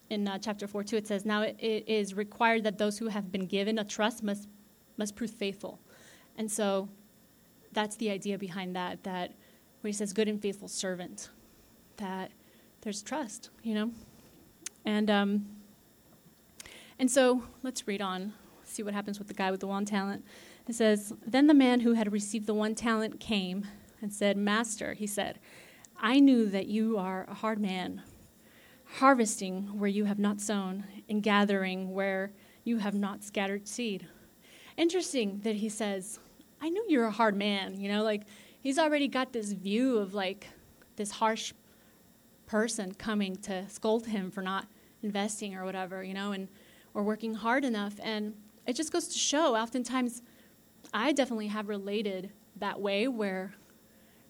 in 0.09 0.27
uh, 0.27 0.37
chapter 0.37 0.67
4 0.67 0.83
2, 0.83 0.97
it 0.97 1.07
says, 1.07 1.25
Now 1.25 1.41
it, 1.41 1.57
it 1.59 1.87
is 1.87 2.13
required 2.13 2.63
that 2.63 2.77
those 2.77 2.97
who 2.97 3.07
have 3.07 3.31
been 3.31 3.45
given 3.47 3.79
a 3.79 3.83
trust 3.83 4.23
must, 4.23 4.47
must 4.97 5.15
prove 5.15 5.31
faithful. 5.31 5.79
And 6.37 6.49
so 6.49 6.87
that's 7.73 7.95
the 7.95 8.09
idea 8.09 8.37
behind 8.37 8.75
that, 8.75 9.03
that 9.03 9.33
when 9.81 9.89
he 9.89 9.93
says, 9.93 10.13
good 10.13 10.27
and 10.27 10.41
faithful 10.41 10.67
servant, 10.67 11.29
that 11.97 12.31
there's 12.81 13.01
trust, 13.01 13.49
you 13.63 13.73
know? 13.73 13.91
And, 14.85 15.09
um, 15.09 15.45
and 16.99 17.09
so 17.09 17.43
let's 17.63 17.87
read 17.87 18.01
on, 18.01 18.33
see 18.63 18.83
what 18.83 18.93
happens 18.93 19.19
with 19.19 19.27
the 19.27 19.33
guy 19.33 19.51
with 19.51 19.59
the 19.59 19.67
one 19.67 19.85
talent. 19.85 20.25
It 20.67 20.75
says, 20.75 21.13
Then 21.25 21.47
the 21.47 21.53
man 21.53 21.81
who 21.81 21.93
had 21.93 22.11
received 22.11 22.47
the 22.47 22.53
one 22.53 22.75
talent 22.75 23.19
came 23.19 23.67
and 24.01 24.13
said, 24.13 24.37
Master, 24.37 24.93
he 24.93 25.07
said, 25.07 25.39
I 25.99 26.19
knew 26.19 26.47
that 26.47 26.67
you 26.67 26.97
are 26.97 27.25
a 27.29 27.33
hard 27.33 27.59
man, 27.59 28.01
harvesting 28.95 29.77
where 29.77 29.89
you 29.89 30.05
have 30.05 30.19
not 30.19 30.41
sown, 30.41 30.85
and 31.07 31.21
gathering 31.21 31.93
where 31.93 32.31
you 32.63 32.77
have 32.77 32.95
not 32.95 33.23
scattered 33.23 33.67
seed. 33.67 34.07
Interesting 34.77 35.41
that 35.43 35.57
he 35.57 35.69
says, 35.69 36.19
I 36.61 36.69
knew 36.69 36.85
you're 36.87 37.05
a 37.05 37.11
hard 37.11 37.35
man, 37.35 37.79
you 37.79 37.89
know, 37.89 38.03
like 38.03 38.21
he's 38.59 38.77
already 38.77 39.07
got 39.07 39.33
this 39.33 39.51
view 39.51 39.97
of 39.97 40.13
like 40.13 40.47
this 40.95 41.11
harsh 41.11 41.53
person 42.45 42.93
coming 42.93 43.35
to 43.37 43.67
scold 43.67 44.05
him 44.05 44.29
for 44.29 44.43
not 44.43 44.67
investing 45.01 45.55
or 45.55 45.65
whatever, 45.65 46.03
you 46.03 46.13
know, 46.13 46.33
and 46.33 46.47
or 46.93 47.03
working 47.03 47.33
hard 47.33 47.65
enough. 47.65 47.95
And 48.03 48.35
it 48.67 48.75
just 48.75 48.91
goes 48.91 49.07
to 49.07 49.17
show 49.17 49.55
oftentimes 49.55 50.21
I 50.93 51.13
definitely 51.13 51.47
have 51.47 51.67
related 51.69 52.31
that 52.57 52.79
way 52.79 53.07
where 53.07 53.53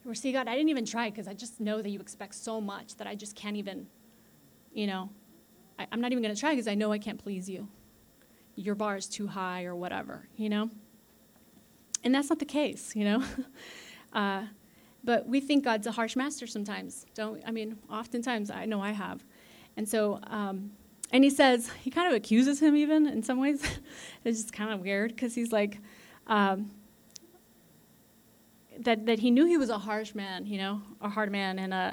where 0.03 0.15
see, 0.15 0.31
God, 0.31 0.47
I 0.47 0.55
didn't 0.55 0.69
even 0.69 0.85
try 0.85 1.09
because 1.09 1.27
I 1.27 1.33
just 1.33 1.59
know 1.59 1.81
that 1.81 1.89
you 1.89 1.99
expect 1.99 2.33
so 2.33 2.59
much 2.59 2.95
that 2.95 3.05
I 3.05 3.13
just 3.13 3.35
can't 3.35 3.55
even, 3.55 3.85
you 4.73 4.87
know, 4.87 5.09
I, 5.77 5.87
am 5.91 6.01
not 6.01 6.11
even 6.11 6.23
to 6.23 6.35
try 6.35 6.51
because 6.51 6.67
I 6.67 6.73
know 6.73 6.91
I 6.91 6.97
can't 6.97 7.21
please 7.21 7.47
you. 7.47 7.67
Your 8.55 8.73
bar 8.73 8.95
is 8.97 9.07
too 9.07 9.27
high 9.27 9.65
or 9.65 9.75
whatever, 9.75 10.27
you 10.37 10.49
know? 10.49 10.71
And 12.03 12.13
that's 12.13 12.29
not 12.29 12.39
the 12.39 12.45
case, 12.45 12.95
you 12.95 13.03
know? 13.03 13.23
uh, 14.13 14.43
but 15.03 15.27
we 15.27 15.39
think 15.39 15.63
God's 15.63 15.87
a 15.87 15.91
harsh 15.91 16.15
master 16.15 16.47
sometimes, 16.47 17.05
don't 17.15 17.41
I 17.45 17.51
mean, 17.51 17.77
oftentimes 17.89 18.51
I 18.51 18.65
know 18.65 18.81
I 18.81 18.91
have. 18.91 19.23
And 19.77 19.87
so, 19.87 20.19
um, 20.27 20.71
and 21.11 21.23
he 21.23 21.29
says, 21.29 21.69
he 21.81 21.89
kind 21.89 22.07
of 22.07 22.13
accuses 22.13 22.61
him 22.61 22.75
even 22.75 23.07
in 23.07 23.23
some 23.23 23.39
ways. 23.39 23.63
it's 24.23 24.41
just 24.41 24.53
kind 24.53 24.71
of 24.71 24.79
weird 24.79 25.15
because 25.15 25.33
he's 25.35 25.51
like, 25.51 25.79
um, 26.27 26.69
that, 28.79 29.05
that 29.05 29.19
he 29.19 29.31
knew 29.31 29.45
he 29.45 29.57
was 29.57 29.69
a 29.69 29.77
harsh 29.77 30.15
man, 30.15 30.45
you 30.45 30.57
know, 30.57 30.81
a 31.01 31.09
hard 31.09 31.31
man. 31.31 31.59
And, 31.59 31.73
uh, 31.73 31.91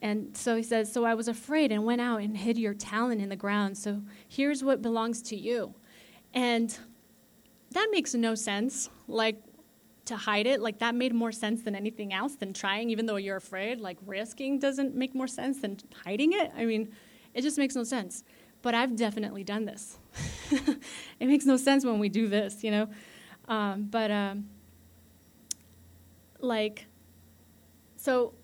and 0.00 0.36
so 0.36 0.56
he 0.56 0.62
says, 0.62 0.92
So 0.92 1.04
I 1.04 1.14
was 1.14 1.28
afraid 1.28 1.72
and 1.72 1.84
went 1.84 2.00
out 2.00 2.20
and 2.20 2.36
hid 2.36 2.58
your 2.58 2.74
talent 2.74 3.20
in 3.20 3.28
the 3.28 3.36
ground. 3.36 3.76
So 3.76 4.02
here's 4.28 4.62
what 4.62 4.80
belongs 4.80 5.22
to 5.22 5.36
you. 5.36 5.74
And 6.34 6.76
that 7.72 7.88
makes 7.90 8.14
no 8.14 8.34
sense. 8.34 8.88
Like, 9.06 9.42
to 10.06 10.16
hide 10.16 10.46
it, 10.46 10.60
like, 10.60 10.78
that 10.78 10.94
made 10.94 11.14
more 11.14 11.32
sense 11.32 11.62
than 11.62 11.74
anything 11.74 12.12
else 12.12 12.34
than 12.34 12.52
trying, 12.52 12.90
even 12.90 13.06
though 13.06 13.16
you're 13.16 13.36
afraid. 13.36 13.80
Like, 13.80 13.98
risking 14.06 14.58
doesn't 14.58 14.94
make 14.94 15.14
more 15.14 15.26
sense 15.26 15.60
than 15.60 15.78
hiding 16.04 16.32
it. 16.32 16.50
I 16.56 16.64
mean, 16.64 16.88
it 17.34 17.42
just 17.42 17.58
makes 17.58 17.74
no 17.74 17.84
sense. 17.84 18.24
But 18.62 18.74
I've 18.74 18.96
definitely 18.96 19.44
done 19.44 19.66
this. 19.66 19.98
it 20.50 21.26
makes 21.26 21.44
no 21.44 21.56
sense 21.56 21.84
when 21.84 21.98
we 21.98 22.08
do 22.08 22.26
this, 22.26 22.64
you 22.64 22.70
know? 22.70 22.88
Um, 23.46 23.84
but, 23.84 24.10
um, 24.10 24.48
like, 26.40 26.86
so 27.96 28.34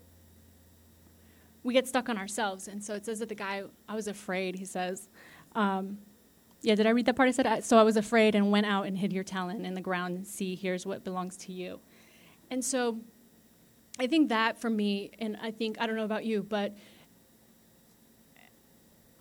we 1.63 1.73
get 1.73 1.87
stuck 1.87 2.09
on 2.09 2.17
ourselves. 2.17 2.67
And 2.67 2.83
so 2.83 2.93
it 2.93 3.05
says 3.05 3.19
that 3.19 3.29
the 3.29 3.35
guy, 3.35 3.63
I 3.89 3.95
was 3.95 4.07
afraid, 4.07 4.55
he 4.55 4.65
says. 4.65 5.09
Um, 5.55 5.97
yeah, 6.65 6.73
did 6.73 6.87
I 6.87 6.89
read 6.89 7.05
that 7.05 7.15
part? 7.15 7.29
I 7.29 7.31
said, 7.31 7.63
so 7.63 7.77
I 7.77 7.83
was 7.83 7.95
afraid 7.95 8.33
and 8.33 8.51
went 8.51 8.65
out 8.65 8.87
and 8.87 8.97
hid 8.97 9.13
your 9.13 9.23
talent 9.23 9.63
in 9.63 9.75
the 9.75 9.81
ground 9.81 10.25
see, 10.25 10.55
here's 10.55 10.83
what 10.83 11.03
belongs 11.03 11.37
to 11.37 11.53
you. 11.53 11.79
And 12.49 12.65
so 12.65 12.97
I 13.99 14.07
think 14.07 14.29
that 14.29 14.59
for 14.59 14.71
me, 14.71 15.11
and 15.19 15.37
I 15.43 15.51
think, 15.51 15.77
I 15.79 15.85
don't 15.85 15.95
know 15.95 16.05
about 16.05 16.25
you, 16.25 16.41
but 16.41 16.75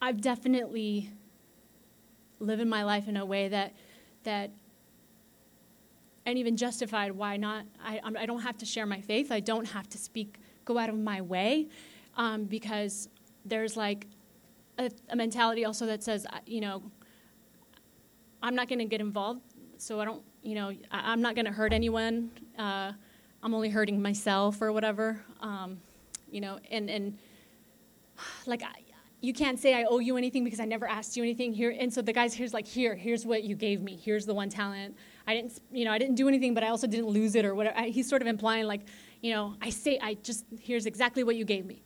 I've 0.01 0.23
definitely 0.23 1.11
lived 2.41 2.67
my 2.67 2.83
life 2.83 3.09
in 3.09 3.19
a 3.19 3.27
way 3.27 3.49
that, 3.49 3.75
that 4.23 4.51
and 6.25 6.39
even 6.39 6.57
justified 6.57 7.13
why 7.13 7.37
not. 7.37 7.67
I, 7.85 8.01
I 8.19 8.25
don't 8.25 8.41
have 8.41 8.57
to 8.59 8.65
share 8.65 8.87
my 8.87 9.03
faith. 9.03 9.31
I 9.31 9.41
don't 9.41 9.67
have 9.67 9.87
to 9.91 9.99
speak, 9.99 10.39
go 10.65 10.79
out 10.79 10.89
of 10.89 10.97
my 10.97 11.21
way, 11.21 11.69
um, 12.17 12.45
because 12.45 13.11
there's 13.45 13.77
like 13.77 14.07
a, 14.79 14.91
a, 15.11 15.17
mentality 15.17 15.67
also 15.67 15.85
that 15.85 16.03
says, 16.03 16.27
you 16.47 16.63
know, 16.63 16.83
I'm 18.45 18.55
not 18.55 18.69
going 18.69 18.79
to 18.79 18.85
get 18.85 19.01
involved, 19.01 19.41
so 19.79 20.01
I 20.01 20.05
don't, 20.05 20.23
you 20.43 20.55
know, 20.55 20.69
I, 20.91 21.15
am 21.15 21.23
not 21.23 21.35
going 21.35 21.47
to 21.47 21.51
hurt 21.51 21.73
anyone. 21.73 22.31
Uh, 22.59 22.93
I'm 23.43 23.55
only 23.55 23.71
hurting 23.71 24.03
myself 24.03 24.61
or 24.61 24.71
whatever, 24.71 25.25
um, 25.41 25.81
you 26.31 26.43
know, 26.43 26.59
and 26.71 26.91
and 26.91 27.19
like 28.47 28.63
I, 28.63 28.83
you 29.23 29.33
can't 29.33 29.59
say 29.59 29.73
I 29.73 29.85
owe 29.85 29.99
you 29.99 30.19
anything 30.19 30.45
because 30.45 30.61
I 30.61 30.67
never 30.67 30.87
asked 30.87 31.17
you 31.17 31.23
anything 31.23 31.55
here. 31.55 31.75
And 31.81 31.91
so 31.91 32.03
the 32.03 32.13
guy's 32.13 32.35
here's 32.35 32.53
like, 32.53 32.67
here, 32.67 32.95
here's 32.95 33.25
what 33.25 33.45
you 33.45 33.57
gave 33.57 33.81
me. 33.81 33.97
Here's 33.97 34.27
the 34.27 34.35
one 34.35 34.51
talent. 34.51 34.95
I 35.27 35.33
didn't, 35.33 35.59
you 35.73 35.87
know, 35.87 35.93
I 35.93 35.97
didn't 35.97 36.17
do 36.17 36.29
anything, 36.29 36.53
but 36.53 36.63
I 36.63 36.69
also 36.69 36.87
didn't 36.87 37.07
lose 37.07 37.35
it 37.35 37.47
or 37.47 37.55
whatever. 37.55 37.79
I, 37.79 37.89
he's 37.89 38.07
sort 38.07 38.21
of 38.21 38.29
implying 38.29 38.67
like, 38.67 38.83
you 39.23 39.33
know, 39.33 39.55
I 39.63 39.71
say, 39.71 39.99
I 40.03 40.15
just, 40.23 40.45
here's 40.61 40.85
exactly 40.85 41.25
what 41.25 41.37
you 41.37 41.47
gave 41.47 41.65
me. 41.65 41.83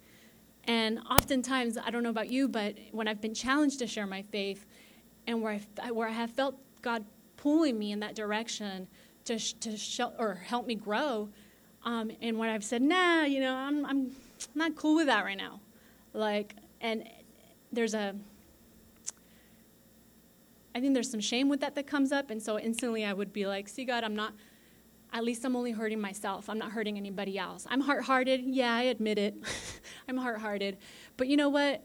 And 0.64 0.98
oftentimes, 1.08 1.78
I 1.78 1.90
don't 1.90 2.02
know 2.02 2.10
about 2.10 2.30
you, 2.32 2.48
but 2.48 2.74
when 2.90 3.06
I've 3.06 3.20
been 3.20 3.34
challenged 3.34 3.78
to 3.78 3.86
share 3.86 4.08
my 4.08 4.22
faith 4.22 4.66
and 5.28 5.42
where 5.42 5.60
I, 5.80 5.90
where 5.92 6.08
I 6.08 6.12
have 6.12 6.32
felt 6.32 6.56
God 6.82 7.04
pulling 7.36 7.78
me 7.78 7.92
in 7.92 8.00
that 8.00 8.16
direction 8.16 8.88
to, 9.26 9.38
to 9.60 9.76
show, 9.76 10.12
or 10.18 10.34
help 10.34 10.66
me 10.66 10.74
grow, 10.74 11.28
um, 11.84 12.10
and 12.20 12.38
when 12.38 12.48
I've 12.48 12.64
said, 12.64 12.82
nah, 12.82 13.22
you 13.22 13.40
know, 13.40 13.54
I'm, 13.54 13.86
I'm 13.86 14.10
not 14.54 14.74
cool 14.74 14.96
with 14.96 15.06
that 15.06 15.24
right 15.24 15.36
now. 15.36 15.60
Like, 16.12 16.54
and 16.80 17.08
there's 17.72 17.94
a, 17.94 18.14
I 20.74 20.80
think 20.80 20.94
there's 20.94 21.10
some 21.10 21.20
shame 21.20 21.48
with 21.48 21.60
that 21.60 21.74
that 21.76 21.86
comes 21.86 22.10
up. 22.10 22.30
And 22.30 22.42
so 22.42 22.58
instantly 22.58 23.04
I 23.04 23.12
would 23.12 23.32
be 23.32 23.46
like, 23.46 23.68
see, 23.68 23.84
God, 23.84 24.04
I'm 24.04 24.16
not, 24.16 24.32
at 25.12 25.24
least 25.24 25.44
I'm 25.44 25.56
only 25.56 25.72
hurting 25.72 26.00
myself. 26.00 26.48
I'm 26.48 26.58
not 26.58 26.72
hurting 26.72 26.96
anybody 26.96 27.38
else. 27.38 27.66
I'm 27.70 27.80
heart 27.80 28.04
hearted. 28.04 28.42
Yeah, 28.44 28.74
I 28.74 28.82
admit 28.82 29.18
it. 29.18 29.34
I'm 30.08 30.16
heart 30.16 30.40
hearted. 30.40 30.78
But 31.16 31.28
you 31.28 31.36
know 31.36 31.48
what? 31.48 31.84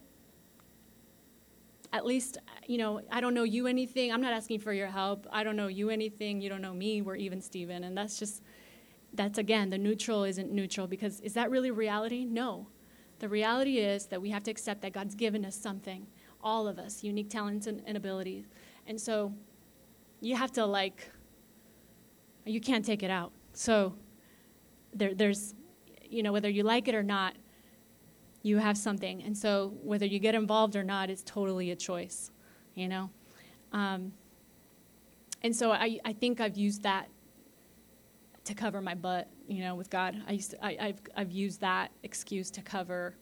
At 1.93 2.05
least, 2.05 2.39
you 2.65 2.79
know, 2.79 3.01
I 3.11 3.21
don't 3.21 3.35
know 3.35 3.43
you 3.43 3.67
anything. 3.67 4.11
I'm 4.11 4.19
not 4.19 4.33
asking 4.33 4.59
for 4.59 4.73
your 4.73 4.87
help. 4.87 5.27
I 5.31 5.43
don't 5.43 5.55
know 5.55 5.67
you 5.67 5.91
anything. 5.91 6.41
You 6.41 6.49
don't 6.49 6.61
know 6.61 6.73
me. 6.73 7.01
We're 7.03 7.15
even, 7.15 7.39
Stephen. 7.39 7.83
And 7.83 7.95
that's 7.95 8.17
just, 8.17 8.41
that's 9.13 9.37
again, 9.37 9.69
the 9.69 9.77
neutral 9.77 10.23
isn't 10.23 10.51
neutral 10.51 10.87
because 10.87 11.19
is 11.21 11.33
that 11.33 11.51
really 11.51 11.69
reality? 11.69 12.25
No. 12.25 12.67
The 13.19 13.29
reality 13.29 13.77
is 13.77 14.07
that 14.07 14.19
we 14.19 14.31
have 14.31 14.43
to 14.43 14.51
accept 14.51 14.81
that 14.81 14.91
God's 14.91 15.13
given 15.13 15.45
us 15.45 15.55
something, 15.55 16.07
all 16.43 16.67
of 16.67 16.79
us, 16.79 17.03
unique 17.03 17.29
talents 17.29 17.67
and, 17.67 17.83
and 17.85 17.95
abilities. 17.95 18.45
And 18.87 18.99
so 18.99 19.31
you 20.19 20.35
have 20.35 20.51
to 20.53 20.65
like, 20.65 21.09
you 22.43 22.59
can't 22.59 22.83
take 22.83 23.03
it 23.03 23.11
out. 23.11 23.31
So 23.53 23.93
there, 24.95 25.13
there's, 25.13 25.53
you 26.03 26.23
know, 26.23 26.33
whether 26.33 26.49
you 26.49 26.63
like 26.63 26.87
it 26.87 26.95
or 26.95 27.03
not, 27.03 27.35
you 28.43 28.59
have 28.59 28.77
something. 28.77 29.23
And 29.23 29.35
so 29.35 29.73
whether 29.81 30.05
you 30.05 30.19
get 30.19 30.35
involved 30.35 30.75
or 30.75 30.83
not 30.83 31.09
is 31.09 31.23
totally 31.23 31.71
a 31.71 31.75
choice, 31.75 32.29
you 32.75 32.87
know? 32.87 33.09
Um, 33.71 34.13
and 35.41 35.55
so 35.55 35.71
I, 35.71 35.99
I 36.05 36.13
think 36.13 36.39
I've 36.39 36.57
used 36.57 36.83
that 36.83 37.09
to 38.43 38.53
cover 38.53 38.81
my 38.81 38.93
butt, 38.93 39.29
you 39.47 39.61
know, 39.63 39.75
with 39.75 39.89
God. 39.89 40.21
I 40.27 40.33
used 40.33 40.51
to, 40.51 40.63
I, 40.63 40.77
I've, 40.79 41.01
I've 41.15 41.31
used 41.31 41.61
that 41.61 41.91
excuse 42.03 42.51
to 42.51 42.61
cover 42.61 43.15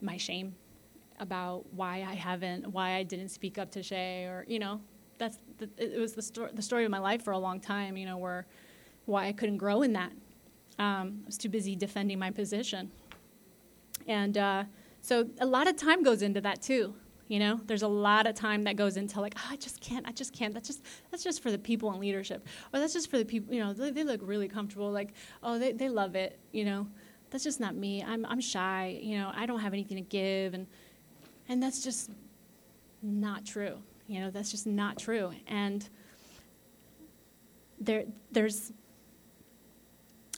my 0.00 0.16
shame 0.16 0.54
about 1.18 1.64
why 1.72 2.06
I 2.08 2.14
haven't, 2.14 2.66
why 2.66 2.96
I 2.96 3.02
didn't 3.02 3.30
speak 3.30 3.58
up 3.58 3.70
to 3.72 3.82
Shay, 3.82 4.24
or 4.24 4.44
you 4.46 4.58
know, 4.58 4.80
that's 5.18 5.38
the, 5.56 5.68
it 5.78 5.98
was 5.98 6.12
the 6.12 6.20
story, 6.20 6.50
the 6.52 6.62
story 6.62 6.84
of 6.84 6.90
my 6.90 6.98
life 6.98 7.22
for 7.22 7.32
a 7.32 7.38
long 7.38 7.58
time. 7.60 7.96
You 7.96 8.04
know, 8.04 8.18
where 8.18 8.46
why 9.06 9.26
I 9.26 9.32
couldn't 9.32 9.56
grow 9.56 9.82
in 9.82 9.94
that. 9.94 10.12
Um, 10.78 11.22
I 11.24 11.26
was 11.26 11.38
too 11.38 11.48
busy 11.48 11.74
defending 11.74 12.18
my 12.18 12.30
position, 12.30 12.90
and 14.06 14.36
uh, 14.38 14.64
so 15.00 15.28
a 15.40 15.46
lot 15.46 15.68
of 15.68 15.76
time 15.76 16.02
goes 16.02 16.22
into 16.22 16.40
that 16.40 16.62
too. 16.62 16.94
You 17.28 17.40
know, 17.40 17.60
there's 17.66 17.82
a 17.82 17.88
lot 17.88 18.26
of 18.26 18.36
time 18.36 18.62
that 18.64 18.76
goes 18.76 18.96
into 18.96 19.20
like, 19.20 19.34
oh, 19.36 19.48
I 19.50 19.56
just 19.56 19.80
can't, 19.80 20.06
I 20.06 20.12
just 20.12 20.32
can't. 20.32 20.54
That's 20.54 20.68
just 20.68 20.84
that's 21.10 21.24
just 21.24 21.42
for 21.42 21.50
the 21.50 21.58
people 21.58 21.92
in 21.92 21.98
leadership, 21.98 22.46
or 22.72 22.78
that's 22.78 22.92
just 22.92 23.10
for 23.10 23.18
the 23.18 23.24
people. 23.24 23.52
You 23.52 23.64
know, 23.64 23.72
they, 23.72 23.90
they 23.90 24.04
look 24.04 24.20
really 24.22 24.48
comfortable. 24.48 24.90
Like, 24.92 25.12
oh, 25.42 25.58
they 25.58 25.72
they 25.72 25.88
love 25.88 26.14
it. 26.14 26.38
You 26.52 26.64
know, 26.64 26.86
that's 27.30 27.42
just 27.42 27.58
not 27.58 27.74
me. 27.74 28.04
I'm 28.04 28.24
I'm 28.26 28.40
shy. 28.40 29.00
You 29.02 29.18
know, 29.18 29.32
I 29.34 29.46
don't 29.46 29.58
have 29.58 29.72
anything 29.72 29.96
to 29.96 30.02
give, 30.02 30.54
and 30.54 30.68
and 31.48 31.60
that's 31.60 31.82
just 31.82 32.10
not 33.02 33.44
true. 33.44 33.78
You 34.06 34.20
know, 34.20 34.30
that's 34.30 34.52
just 34.52 34.66
not 34.66 34.96
true. 34.96 35.32
And 35.48 35.88
there 37.80 38.04
there's 38.30 38.72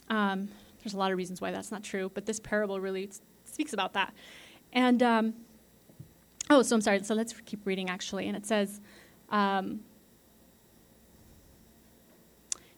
um, 0.09 0.49
there's 0.83 0.93
a 0.93 0.97
lot 0.97 1.11
of 1.11 1.17
reasons 1.17 1.39
why 1.39 1.51
that's 1.51 1.71
not 1.71 1.83
true, 1.83 2.09
but 2.13 2.25
this 2.25 2.39
parable 2.39 2.79
really 2.79 3.11
speaks 3.49 3.73
about 3.73 3.93
that. 3.93 4.13
And 4.73 5.01
um, 5.03 5.33
oh, 6.49 6.61
so 6.61 6.75
I'm 6.75 6.81
sorry. 6.81 7.03
So 7.03 7.15
let's 7.15 7.33
keep 7.45 7.65
reading 7.65 7.89
actually, 7.89 8.27
and 8.27 8.37
it 8.37 8.45
says. 8.45 8.81
Um, 9.29 9.81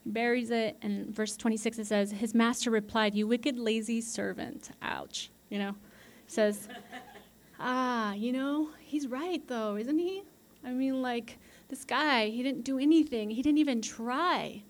buries 0.06 0.50
it, 0.50 0.78
and 0.82 1.16
verse 1.16 1.38
26 1.38 1.80
it 1.80 1.88
says, 1.88 2.12
His 2.12 2.34
master 2.34 2.72
replied, 2.72 3.16
You 3.16 3.28
wicked, 3.28 3.58
lazy 3.58 4.02
servant. 4.02 4.72
Ouch. 4.82 5.30
You 5.50 5.60
know, 5.60 5.76
says, 6.28 6.68
Ah, 7.60 8.14
you 8.14 8.32
know, 8.32 8.70
he's 8.80 9.08
right 9.08 9.48
though, 9.48 9.76
isn't 9.76 10.00
he? 10.00 10.24
I 10.64 10.72
mean, 10.72 11.02
like, 11.02 11.38
this 11.70 11.86
guy, 11.86 12.30
he 12.30 12.42
didn't 12.44 12.64
do 12.64 12.80
anything, 12.80 13.30
he 13.30 13.42
didn't 13.42 13.60
even 13.60 13.82
try. 13.82 14.64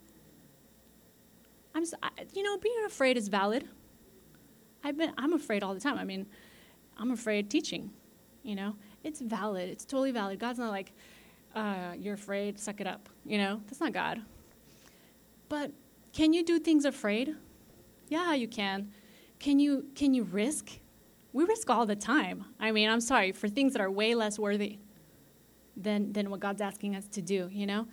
I'm, 1.74 1.86
you 2.34 2.44
know, 2.44 2.58
being 2.58 2.84
afraid 2.86 3.16
is 3.16 3.30
valid. 3.30 3.68
I've 4.84 4.98
been, 4.98 5.14
I'm 5.18 5.34
afraid 5.34 5.64
all 5.64 5.74
the 5.74 5.80
time. 5.80 5.98
I 5.98 6.04
mean, 6.04 6.26
I'm 6.98 7.12
afraid 7.12 7.50
teaching, 7.50 7.92
you 8.44 8.56
know, 8.56 8.76
it's 9.04 9.22
valid. 9.22 9.70
It's 9.70 9.86
totally 9.86 10.12
valid. 10.12 10.40
God's 10.40 10.60
not 10.60 10.72
like, 10.72 10.92
uh, 11.56 11.94
you're 11.98 12.14
afraid, 12.16 12.60
suck 12.60 12.82
it 12.82 12.88
up, 12.88 13.10
you 13.26 13.38
know, 13.38 13.62
that's 13.68 13.80
not 13.80 13.94
God. 13.94 14.22
But 15.50 15.72
can 16.14 16.34
you 16.34 16.44
do 16.44 16.60
things 16.60 16.86
afraid? 16.86 17.36
Yeah, 18.10 18.34
you 18.34 18.48
can. 18.48 18.92
Can 19.40 19.60
you, 19.60 19.86
can 19.96 20.14
you 20.14 20.24
risk? 20.24 20.70
We 21.34 21.46
risk 21.46 21.70
all 21.70 21.86
the 21.86 21.96
time. 21.96 22.46
I 22.60 22.72
mean, 22.72 22.90
I'm 22.90 23.02
sorry, 23.02 23.32
for 23.32 23.48
things 23.48 23.74
that 23.74 23.82
are 23.82 23.90
way 23.90 24.16
less 24.16 24.38
worthy 24.38 24.80
than, 25.76 26.14
than 26.14 26.30
what 26.30 26.40
God's 26.40 26.62
asking 26.62 26.96
us 26.96 27.08
to 27.10 27.22
do, 27.22 27.50
you 27.52 27.66
know? 27.66 27.88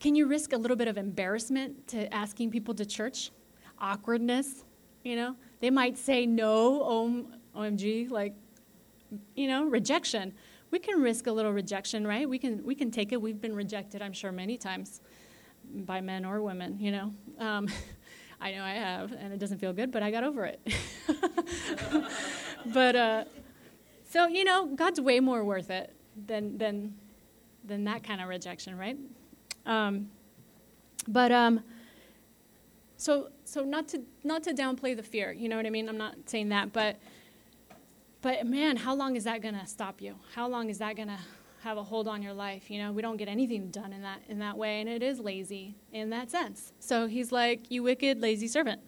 Can 0.00 0.14
you 0.14 0.26
risk 0.26 0.52
a 0.52 0.56
little 0.56 0.76
bit 0.76 0.86
of 0.86 0.96
embarrassment 0.96 1.88
to 1.88 2.12
asking 2.14 2.52
people 2.52 2.72
to 2.74 2.86
church? 2.86 3.32
Awkwardness, 3.80 4.64
you 5.08 5.16
know? 5.16 5.34
They 5.60 5.70
might 5.70 5.96
say 5.96 6.26
no, 6.26 7.24
OMG, 7.56 8.10
like, 8.10 8.34
you 9.34 9.48
know, 9.48 9.64
rejection. 9.64 10.34
We 10.70 10.78
can 10.78 11.00
risk 11.00 11.26
a 11.26 11.32
little 11.32 11.52
rejection, 11.52 12.06
right? 12.06 12.28
We 12.28 12.38
can, 12.38 12.62
we 12.62 12.74
can 12.74 12.90
take 12.90 13.12
it. 13.12 13.20
We've 13.20 13.40
been 13.40 13.54
rejected, 13.54 14.02
I'm 14.02 14.12
sure, 14.12 14.30
many 14.30 14.58
times 14.58 15.00
by 15.64 16.02
men 16.02 16.26
or 16.26 16.42
women, 16.42 16.78
you 16.78 16.92
know? 16.92 17.14
Um, 17.38 17.68
I 18.40 18.52
know 18.52 18.62
I 18.62 18.74
have, 18.74 19.12
and 19.12 19.32
it 19.32 19.40
doesn't 19.40 19.58
feel 19.58 19.72
good, 19.72 19.90
but 19.90 20.02
I 20.02 20.10
got 20.10 20.22
over 20.24 20.44
it. 20.44 20.60
but, 22.66 22.94
uh, 22.94 23.24
so, 24.08 24.28
you 24.28 24.44
know, 24.44 24.66
God's 24.66 25.00
way 25.00 25.20
more 25.20 25.42
worth 25.42 25.70
it 25.70 25.96
than, 26.26 26.56
than, 26.58 26.94
than 27.64 27.84
that 27.84 28.04
kind 28.04 28.20
of 28.20 28.28
rejection, 28.28 28.76
right? 28.76 28.98
Um, 29.66 30.10
but 31.08 31.32
um, 31.32 31.64
so 32.98 33.28
so 33.44 33.62
not 33.62 33.88
to 33.88 34.02
not 34.24 34.42
to 34.42 34.52
downplay 34.52 34.94
the 34.94 35.02
fear, 35.02 35.32
you 35.32 35.48
know 35.48 35.56
what 35.56 35.64
I 35.66 35.70
mean? 35.70 35.88
I'm 35.88 35.96
not 35.96 36.16
saying 36.26 36.50
that, 36.50 36.72
but 36.72 36.96
but 38.20 38.44
man, 38.44 38.76
how 38.76 38.94
long 38.94 39.14
is 39.14 39.24
that 39.24 39.40
gonna 39.40 39.66
stop 39.66 40.02
you? 40.02 40.16
How 40.34 40.48
long 40.48 40.68
is 40.68 40.78
that 40.78 40.96
gonna 40.96 41.18
have 41.62 41.78
a 41.78 41.82
hold 41.84 42.08
on 42.08 42.22
your 42.22 42.32
life? 42.32 42.68
You 42.70 42.82
know, 42.82 42.90
we 42.90 43.00
don't 43.00 43.16
get 43.16 43.28
anything 43.28 43.70
done 43.70 43.92
in 43.92 44.02
that 44.02 44.22
in 44.28 44.40
that 44.40 44.58
way, 44.58 44.80
and 44.80 44.88
it 44.88 45.00
is 45.00 45.20
lazy 45.20 45.76
in 45.92 46.10
that 46.10 46.32
sense. 46.32 46.72
So 46.80 47.06
he's 47.06 47.30
like, 47.30 47.70
"You 47.70 47.84
wicked, 47.84 48.20
lazy 48.20 48.48
servant." 48.48 48.82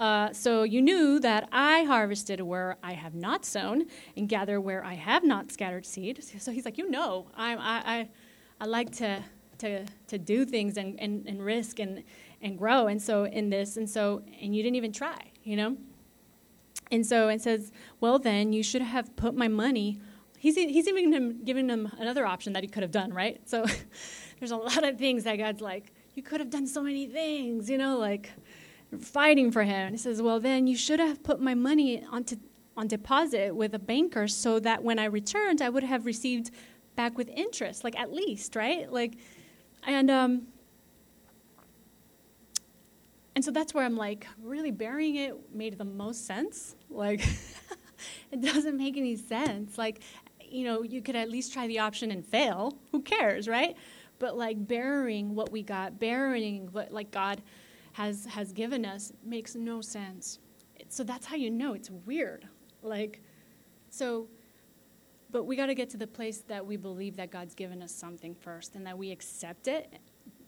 Uh, 0.00 0.32
so 0.32 0.64
you 0.64 0.82
knew 0.82 1.20
that 1.20 1.48
I 1.52 1.84
harvested 1.84 2.40
where 2.40 2.76
I 2.82 2.94
have 2.94 3.14
not 3.14 3.44
sown, 3.44 3.84
and 4.16 4.28
gather 4.28 4.60
where 4.60 4.84
I 4.84 4.94
have 4.94 5.22
not 5.22 5.52
scattered 5.52 5.86
seed. 5.86 6.24
So 6.40 6.50
he's 6.50 6.64
like, 6.64 6.76
"You 6.76 6.90
know, 6.90 7.28
I 7.36 7.54
I 7.54 7.98
I, 7.98 8.08
I 8.62 8.64
like 8.66 8.90
to 8.96 9.22
to, 9.58 9.86
to 10.08 10.18
do 10.18 10.44
things 10.44 10.76
and, 10.76 10.98
and, 11.00 11.26
and 11.26 11.44
risk 11.44 11.78
and, 11.78 12.02
and 12.44 12.58
grow. 12.58 12.86
And 12.86 13.02
so 13.02 13.24
in 13.24 13.50
this, 13.50 13.76
and 13.76 13.88
so, 13.88 14.22
and 14.40 14.54
you 14.54 14.62
didn't 14.62 14.76
even 14.76 14.92
try, 14.92 15.32
you 15.42 15.56
know? 15.56 15.76
And 16.92 17.04
so 17.04 17.28
it 17.28 17.40
says, 17.40 17.72
well, 18.00 18.18
then 18.18 18.52
you 18.52 18.62
should 18.62 18.82
have 18.82 19.16
put 19.16 19.34
my 19.34 19.48
money. 19.48 19.98
He's, 20.38 20.54
he's 20.54 20.86
even 20.86 21.12
him, 21.12 21.42
giving 21.42 21.68
him 21.68 21.90
another 21.98 22.26
option 22.26 22.52
that 22.52 22.62
he 22.62 22.68
could 22.68 22.82
have 22.82 22.92
done, 22.92 23.12
right? 23.12 23.40
So 23.48 23.64
there's 24.38 24.50
a 24.50 24.56
lot 24.56 24.84
of 24.84 24.98
things 24.98 25.24
that 25.24 25.36
God's 25.36 25.62
like, 25.62 25.92
you 26.14 26.22
could 26.22 26.38
have 26.38 26.50
done 26.50 26.66
so 26.66 26.82
many 26.82 27.06
things, 27.06 27.68
you 27.70 27.78
know, 27.78 27.98
like 27.98 28.30
fighting 29.00 29.50
for 29.50 29.62
him. 29.62 29.86
And 29.86 29.94
he 29.94 29.98
says, 29.98 30.20
well, 30.20 30.38
then 30.38 30.66
you 30.66 30.76
should 30.76 31.00
have 31.00 31.24
put 31.24 31.40
my 31.40 31.54
money 31.54 32.04
onto, 32.12 32.36
on 32.76 32.86
deposit 32.86 33.56
with 33.56 33.74
a 33.74 33.78
banker 33.78 34.28
so 34.28 34.60
that 34.60 34.84
when 34.84 34.98
I 34.98 35.06
returned, 35.06 35.62
I 35.62 35.70
would 35.70 35.82
have 35.82 36.04
received 36.04 36.50
back 36.94 37.16
with 37.16 37.28
interest, 37.30 37.82
like 37.82 37.98
at 37.98 38.12
least, 38.12 38.54
right? 38.54 38.92
Like 38.92 39.16
and 39.86 40.10
um, 40.10 40.46
and 43.34 43.44
so 43.44 43.50
that's 43.50 43.74
where 43.74 43.84
I'm 43.84 43.96
like, 43.96 44.26
really 44.40 44.70
burying 44.70 45.16
it 45.16 45.34
made 45.52 45.76
the 45.76 45.84
most 45.84 46.26
sense. 46.26 46.76
Like, 46.88 47.26
it 48.30 48.40
doesn't 48.40 48.76
make 48.76 48.96
any 48.96 49.16
sense. 49.16 49.76
Like, 49.76 50.00
you 50.40 50.64
know, 50.64 50.82
you 50.82 51.02
could 51.02 51.16
at 51.16 51.30
least 51.30 51.52
try 51.52 51.66
the 51.66 51.80
option 51.80 52.10
and 52.10 52.24
fail. 52.24 52.78
Who 52.92 53.02
cares, 53.02 53.48
right? 53.48 53.76
But 54.18 54.36
like 54.36 54.68
burying 54.68 55.34
what 55.34 55.50
we 55.50 55.62
got, 55.62 55.98
burying 55.98 56.68
what 56.70 56.92
like 56.92 57.10
God 57.10 57.42
has 57.92 58.26
has 58.26 58.52
given 58.52 58.84
us 58.84 59.12
makes 59.24 59.54
no 59.54 59.80
sense. 59.80 60.38
So 60.88 61.02
that's 61.02 61.26
how 61.26 61.36
you 61.36 61.50
know 61.50 61.74
it's 61.74 61.90
weird. 61.90 62.46
Like, 62.82 63.20
so 63.90 64.28
but 65.34 65.44
we 65.44 65.56
got 65.56 65.66
to 65.66 65.74
get 65.74 65.90
to 65.90 65.96
the 65.96 66.06
place 66.06 66.44
that 66.46 66.64
we 66.64 66.76
believe 66.76 67.16
that 67.16 67.32
God's 67.32 67.56
given 67.56 67.82
us 67.82 67.90
something 67.90 68.36
first 68.36 68.76
and 68.76 68.86
that 68.86 68.96
we 68.96 69.10
accept 69.10 69.66
it. 69.66 69.92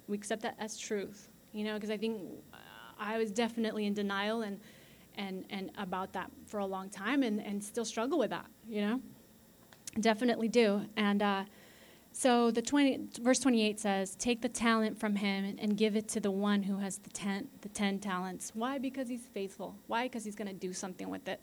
We 0.07 0.16
accept 0.16 0.42
that 0.42 0.55
as 0.61 0.79
truth, 0.79 1.29
you 1.53 1.64
know, 1.64 1.75
because 1.75 1.90
I 1.90 1.96
think 1.96 2.20
I 2.98 3.18
was 3.18 3.30
definitely 3.30 3.87
in 3.87 3.94
denial 3.94 4.42
and, 4.42 4.61
and, 5.16 5.44
and 5.50 5.70
about 5.78 6.12
that 6.14 6.30
for 6.46 6.61
a 6.61 6.66
long 6.66 6.90
time 6.90 7.22
and, 7.22 7.40
and 7.44 7.62
still 7.62 7.85
struggle 7.85 8.18
with 8.18 8.30
that, 8.30 8.46
you 8.68 8.82
know? 8.82 9.00
Definitely 10.00 10.48
do. 10.48 10.82
And 10.96 11.22
uh, 11.22 11.44
so 12.12 12.50
the 12.50 12.62
20, 12.62 13.09
verse 13.20 13.38
28 13.40 13.80
says, 13.80 14.14
Take 14.16 14.42
the 14.42 14.48
talent 14.48 14.98
from 14.98 15.16
him 15.16 15.56
and, 15.59 15.76
give 15.76 15.96
it 15.96 16.09
to 16.09 16.20
the 16.20 16.30
one 16.30 16.62
who 16.62 16.78
has 16.78 16.98
the 16.98 17.11
ten, 17.11 17.48
the 17.62 17.68
10 17.68 17.98
talents. 18.00 18.52
Why? 18.54 18.78
Because 18.78 19.09
he's 19.09 19.26
faithful. 19.26 19.74
Why? 19.87 20.04
Because 20.04 20.24
he's 20.24 20.37
going 20.37 20.48
to 20.48 20.54
do 20.54 20.72
something 20.72 21.09
with 21.09 21.28
it. 21.28 21.40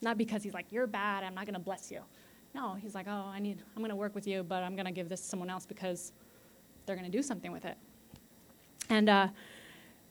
Not 0.00 0.16
because 0.16 0.42
he's 0.42 0.54
like, 0.54 0.66
You're 0.70 0.86
bad, 0.86 1.24
I'm 1.24 1.34
not 1.34 1.44
going 1.44 1.54
to 1.54 1.60
bless 1.60 1.90
you. 1.90 2.00
No, 2.54 2.74
he's 2.74 2.94
like, 2.94 3.06
oh, 3.08 3.30
I 3.32 3.40
need, 3.40 3.58
I'm 3.74 3.82
going 3.82 3.90
to 3.90 3.96
work 3.96 4.14
with 4.14 4.26
you, 4.28 4.44
but 4.44 4.62
I'm 4.62 4.76
going 4.76 4.86
to 4.86 4.92
give 4.92 5.08
this 5.08 5.20
to 5.22 5.26
someone 5.26 5.50
else 5.50 5.66
because 5.66 6.12
they're 6.86 6.94
going 6.94 7.10
to 7.10 7.16
do 7.16 7.22
something 7.22 7.50
with 7.50 7.64
it. 7.64 7.76
And 8.88 9.08
uh, 9.08 9.28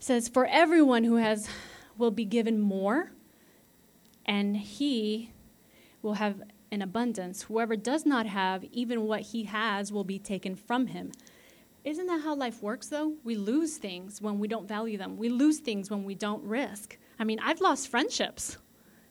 says, 0.03 0.27
for 0.27 0.45
everyone 0.47 1.05
who 1.05 1.15
has 1.15 1.47
will 1.97 2.11
be 2.11 2.25
given 2.25 2.59
more, 2.59 3.11
and 4.25 4.57
he 4.57 5.31
will 6.01 6.15
have 6.15 6.41
an 6.71 6.81
abundance. 6.81 7.43
Whoever 7.43 7.75
does 7.75 8.05
not 8.05 8.25
have, 8.25 8.65
even 8.65 9.03
what 9.03 9.21
he 9.21 9.43
has 9.43 9.91
will 9.93 10.03
be 10.03 10.19
taken 10.19 10.55
from 10.55 10.87
him. 10.87 11.11
Isn't 11.85 12.07
that 12.07 12.21
how 12.21 12.35
life 12.35 12.61
works, 12.61 12.87
though? 12.87 13.13
We 13.23 13.35
lose 13.35 13.77
things 13.77 14.21
when 14.21 14.39
we 14.39 14.47
don't 14.47 14.67
value 14.67 14.97
them. 14.97 15.17
We 15.17 15.29
lose 15.29 15.59
things 15.59 15.89
when 15.89 16.03
we 16.03 16.15
don't 16.15 16.43
risk. 16.43 16.97
I 17.19 17.23
mean, 17.23 17.39
I've 17.39 17.61
lost 17.61 17.89
friendships 17.89 18.57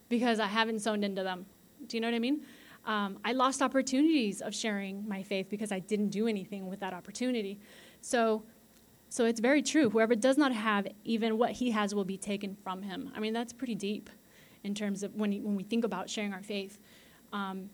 because 0.08 0.40
I 0.40 0.46
haven't 0.46 0.80
sown 0.80 1.04
into 1.04 1.22
them. 1.22 1.46
Do 1.86 1.96
you 1.96 2.00
know 2.00 2.08
what 2.08 2.14
I 2.14 2.18
mean? 2.18 2.42
Um, 2.84 3.18
I 3.24 3.32
lost 3.32 3.62
opportunities 3.62 4.42
of 4.42 4.54
sharing 4.54 5.08
my 5.08 5.22
faith 5.22 5.48
because 5.48 5.72
I 5.72 5.78
didn't 5.78 6.08
do 6.08 6.26
anything 6.26 6.66
with 6.66 6.80
that 6.80 6.92
opportunity. 6.92 7.60
So, 8.00 8.42
so 9.12 9.26
it's 9.26 9.40
very 9.40 9.60
true. 9.60 9.90
Whoever 9.90 10.14
does 10.14 10.38
not 10.38 10.54
have, 10.54 10.86
even 11.04 11.36
what 11.36 11.50
he 11.50 11.70
has 11.72 11.94
will 11.94 12.06
be 12.06 12.16
taken 12.16 12.56
from 12.64 12.80
him. 12.80 13.12
I 13.14 13.20
mean, 13.20 13.34
that's 13.34 13.52
pretty 13.52 13.74
deep 13.74 14.08
in 14.64 14.74
terms 14.74 15.02
of 15.02 15.14
when, 15.14 15.32
when 15.44 15.54
we 15.54 15.64
think 15.64 15.84
about 15.84 16.08
sharing 16.08 16.32
our 16.32 16.42
faith. 16.42 16.78
Um, 17.30 17.68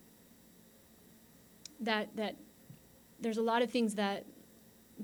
that, 1.78 2.08
that 2.16 2.34
there's 3.20 3.38
a 3.38 3.42
lot 3.42 3.62
of 3.62 3.70
things 3.70 3.94
that, 3.94 4.26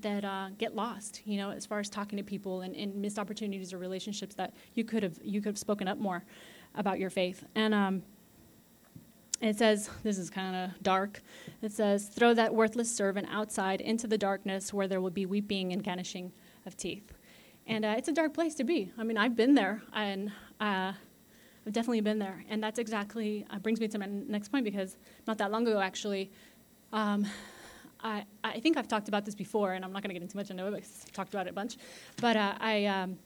that 0.01 0.25
uh, 0.25 0.49
get 0.59 0.75
lost, 0.75 1.23
you 1.25 1.37
know, 1.37 1.51
as 1.51 1.67
far 1.67 1.79
as 1.79 1.89
talking 1.89 2.17
to 2.17 2.25
people 2.25 2.63
and, 2.63 2.75
and, 2.75 2.97
missed 2.97 3.21
opportunities 3.21 3.73
or 3.73 3.79
relationships 3.79 4.35
that 4.35 4.55
you 4.75 4.83
could 4.83 5.05
have, 5.05 5.21
you 5.23 5.41
could 5.41 5.51
have 5.51 5.59
spoken 5.59 5.87
up 5.87 5.99
more 5.99 6.25
about 6.75 6.99
your 6.99 7.11
faith. 7.11 7.45
And, 7.55 7.73
um, 7.73 8.03
it 9.49 9.57
says, 9.59 9.91
this 10.03 10.19
is 10.19 10.31
kind 10.31 10.57
of 10.57 10.83
dark. 10.83 11.23
It 11.63 11.73
says, 11.73 12.09
throw 12.09 12.35
that 12.35 12.55
worthless 12.55 12.95
servant 12.95 13.29
outside 13.31 13.81
into 13.81 14.07
the 14.07 14.19
darkness 14.19 14.73
where 14.73 14.89
there 14.89 15.01
will 15.01 15.11
be 15.11 15.27
weeping 15.27 15.73
and 15.73 15.85
gnashing 15.85 16.33
of 16.67 16.77
teeth. 16.77 17.13
And 17.67 17.85
uh, 17.85 17.95
it's 17.97 18.09
a 18.09 18.13
dark 18.13 18.35
place 18.35 18.55
to 18.57 18.65
be. 18.65 18.93
I 18.99 19.05
mean, 19.05 19.17
I've 19.17 19.37
been 19.37 19.55
there, 19.55 19.83
and 19.93 20.31
uh, 20.61 20.93
I've 21.67 21.73
definitely 21.73 22.03
been 22.03 22.19
there. 22.19 22.45
And 22.49 22.63
that's 22.63 22.79
exactly 22.79 23.47
uh, 23.51 23.59
brings 23.59 23.81
me 23.81 23.89
to 23.89 23.99
my 23.99 24.07
next 24.07 24.49
point 24.49 24.65
because 24.65 24.97
not 25.27 25.39
that 25.39 25.51
long 25.51 25.67
ago, 25.67 25.81
actually, 25.81 26.31
um, 26.93 27.27
I, 28.03 28.25
I 28.43 28.61
think 28.61 28.77
I've 28.77 28.89
talked 28.89 29.09
about 29.09 29.25
this 29.25 29.35
before, 29.35 29.73
and 29.73 29.85
I'm 29.85 29.93
not 29.93 30.03
going 30.03 30.11
to 30.11 30.15
get 30.15 30.23
into 30.23 30.37
much 30.37 30.51
into 30.51 30.67
it 30.67 30.71
because 30.71 31.05
I've 31.07 31.13
talked 31.13 31.33
about 31.33 31.47
it 31.47 31.51
a 31.51 31.55
bunch. 31.55 31.79
But 32.21 32.37
uh, 32.37 32.55
I, 32.61 32.85
um, 32.85 33.19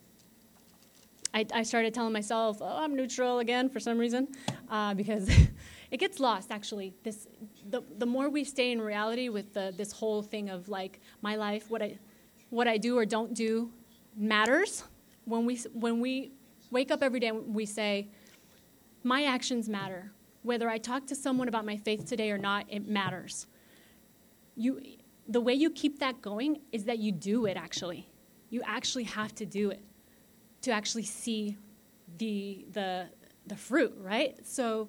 I, 1.34 1.44
I, 1.52 1.62
started 1.64 1.92
telling 1.92 2.12
myself, 2.12 2.58
oh, 2.60 2.78
I'm 2.78 2.94
neutral 2.94 3.40
again 3.40 3.68
for 3.68 3.80
some 3.80 3.98
reason, 3.98 4.28
uh, 4.70 4.94
because 4.94 5.28
it 5.90 5.98
gets 5.98 6.20
lost, 6.20 6.50
actually. 6.50 6.94
This, 7.02 7.26
the, 7.68 7.82
the 7.96 8.06
more 8.06 8.28
we 8.28 8.44
stay 8.44 8.72
in 8.72 8.80
reality 8.80 9.28
with 9.28 9.54
the, 9.54 9.72
this 9.76 9.92
whole 9.92 10.22
thing 10.22 10.50
of 10.50 10.68
like 10.68 11.00
my 11.22 11.36
life, 11.36 11.70
what 11.70 11.82
I, 11.82 11.98
what 12.50 12.68
I 12.68 12.76
do 12.76 12.98
or 12.98 13.06
don't 13.06 13.34
do 13.34 13.70
matters. 14.16 14.84
When 15.24 15.46
we, 15.46 15.56
when 15.72 16.00
we 16.00 16.32
wake 16.70 16.90
up 16.90 17.02
every 17.02 17.20
day 17.20 17.28
and 17.28 17.54
we 17.54 17.64
say, 17.66 18.08
my 19.02 19.24
actions 19.24 19.68
matter. 19.68 20.12
Whether 20.42 20.68
I 20.68 20.78
talk 20.78 21.06
to 21.08 21.14
someone 21.14 21.48
about 21.48 21.64
my 21.64 21.76
faith 21.76 22.06
today 22.06 22.30
or 22.30 22.38
not, 22.38 22.66
it 22.68 22.86
matters. 22.86 23.46
You, 24.56 24.80
the 25.26 25.40
way 25.40 25.54
you 25.54 25.70
keep 25.70 25.98
that 26.00 26.20
going 26.20 26.60
is 26.72 26.84
that 26.84 26.98
you 26.98 27.12
do 27.12 27.46
it 27.46 27.56
actually. 27.56 28.08
You 28.50 28.62
actually 28.64 29.04
have 29.04 29.34
to 29.36 29.46
do 29.46 29.70
it 29.70 29.82
to 30.62 30.70
actually 30.70 31.04
see 31.04 31.56
the, 32.18 32.66
the, 32.72 33.08
the 33.46 33.56
fruit, 33.56 33.94
right? 34.00 34.36
So 34.44 34.88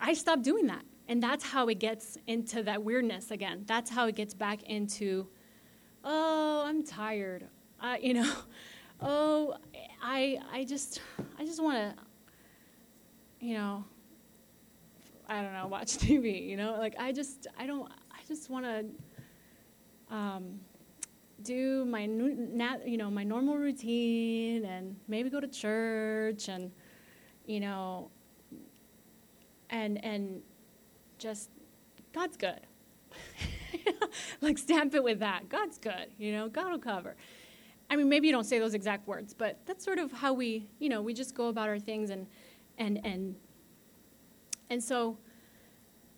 I 0.00 0.14
stopped 0.14 0.42
doing 0.42 0.66
that. 0.66 0.84
And 1.08 1.22
that's 1.22 1.44
how 1.44 1.68
it 1.68 1.78
gets 1.78 2.18
into 2.26 2.62
that 2.64 2.82
weirdness 2.82 3.30
again. 3.30 3.64
That's 3.66 3.90
how 3.90 4.06
it 4.08 4.14
gets 4.14 4.34
back 4.34 4.62
into, 4.64 5.26
oh, 6.04 6.64
I'm 6.66 6.84
tired. 6.84 7.46
Uh, 7.80 7.96
you 8.00 8.14
know, 8.14 8.30
oh, 9.00 9.54
I, 10.02 10.38
I 10.52 10.64
just, 10.64 11.00
I 11.38 11.46
just 11.46 11.62
want 11.62 11.78
to 11.78 12.02
you 13.40 13.54
know, 13.54 13.84
I 15.28 15.42
don't 15.42 15.52
know, 15.52 15.66
watch 15.66 15.88
TV, 15.98 16.46
you 16.46 16.56
know? 16.56 16.76
Like, 16.78 16.94
I 16.98 17.12
just, 17.12 17.46
I 17.58 17.66
don't, 17.66 17.90
I 18.10 18.20
just 18.26 18.50
want 18.50 18.64
to 18.64 20.14
um, 20.14 20.60
do 21.42 21.84
my, 21.84 22.06
nat, 22.06 22.86
you 22.86 22.96
know, 22.96 23.10
my 23.10 23.24
normal 23.24 23.56
routine 23.56 24.64
and 24.64 24.96
maybe 25.06 25.30
go 25.30 25.40
to 25.40 25.48
church 25.48 26.48
and, 26.48 26.70
you 27.46 27.60
know, 27.60 28.10
and, 29.70 30.02
and 30.04 30.42
just, 31.18 31.50
God's 32.12 32.36
good. 32.36 32.60
like, 34.40 34.58
stamp 34.58 34.94
it 34.94 35.02
with 35.02 35.20
that. 35.20 35.48
God's 35.48 35.78
good, 35.78 36.08
you 36.18 36.32
know, 36.32 36.48
God 36.48 36.70
will 36.70 36.78
cover. 36.78 37.16
I 37.90 37.96
mean, 37.96 38.08
maybe 38.08 38.26
you 38.26 38.32
don't 38.32 38.44
say 38.44 38.58
those 38.58 38.74
exact 38.74 39.06
words, 39.06 39.32
but 39.32 39.58
that's 39.66 39.84
sort 39.84 39.98
of 39.98 40.12
how 40.12 40.32
we, 40.32 40.68
you 40.78 40.88
know, 40.88 41.00
we 41.00 41.14
just 41.14 41.34
go 41.34 41.48
about 41.48 41.68
our 41.68 41.78
things 41.78 42.10
and, 42.10 42.26
and 42.76 43.00
and 43.04 43.34
and 44.70 44.82
so 44.82 45.18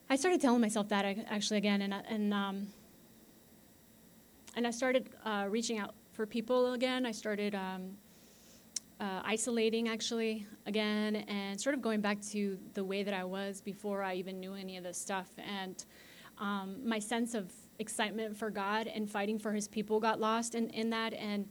I 0.08 0.16
started 0.16 0.40
telling 0.40 0.60
myself 0.60 0.88
that 0.88 1.04
actually 1.28 1.58
again, 1.58 1.82
and 1.82 1.94
and 1.94 2.34
um, 2.34 2.66
and 4.56 4.66
I 4.66 4.70
started 4.70 5.08
uh, 5.24 5.46
reaching 5.48 5.78
out 5.78 5.94
for 6.12 6.26
people 6.26 6.72
again. 6.72 7.06
I 7.06 7.12
started 7.12 7.54
um, 7.54 7.96
uh, 9.00 9.22
isolating 9.24 9.88
actually 9.88 10.46
again, 10.66 11.16
and 11.16 11.58
sort 11.58 11.74
of 11.74 11.80
going 11.80 12.00
back 12.00 12.20
to 12.20 12.58
the 12.74 12.84
way 12.84 13.02
that 13.02 13.14
I 13.14 13.24
was 13.24 13.60
before 13.60 14.02
I 14.02 14.14
even 14.14 14.38
knew 14.38 14.54
any 14.54 14.76
of 14.76 14.84
this 14.84 14.98
stuff. 14.98 15.28
And 15.38 15.82
um, 16.38 16.86
my 16.86 16.98
sense 16.98 17.34
of 17.34 17.52
excitement 17.78 18.36
for 18.36 18.50
God 18.50 18.86
and 18.86 19.10
fighting 19.10 19.38
for 19.38 19.52
His 19.52 19.66
people 19.66 20.00
got 20.00 20.20
lost 20.20 20.54
in, 20.54 20.68
in 20.70 20.90
that, 20.90 21.14
and 21.14 21.48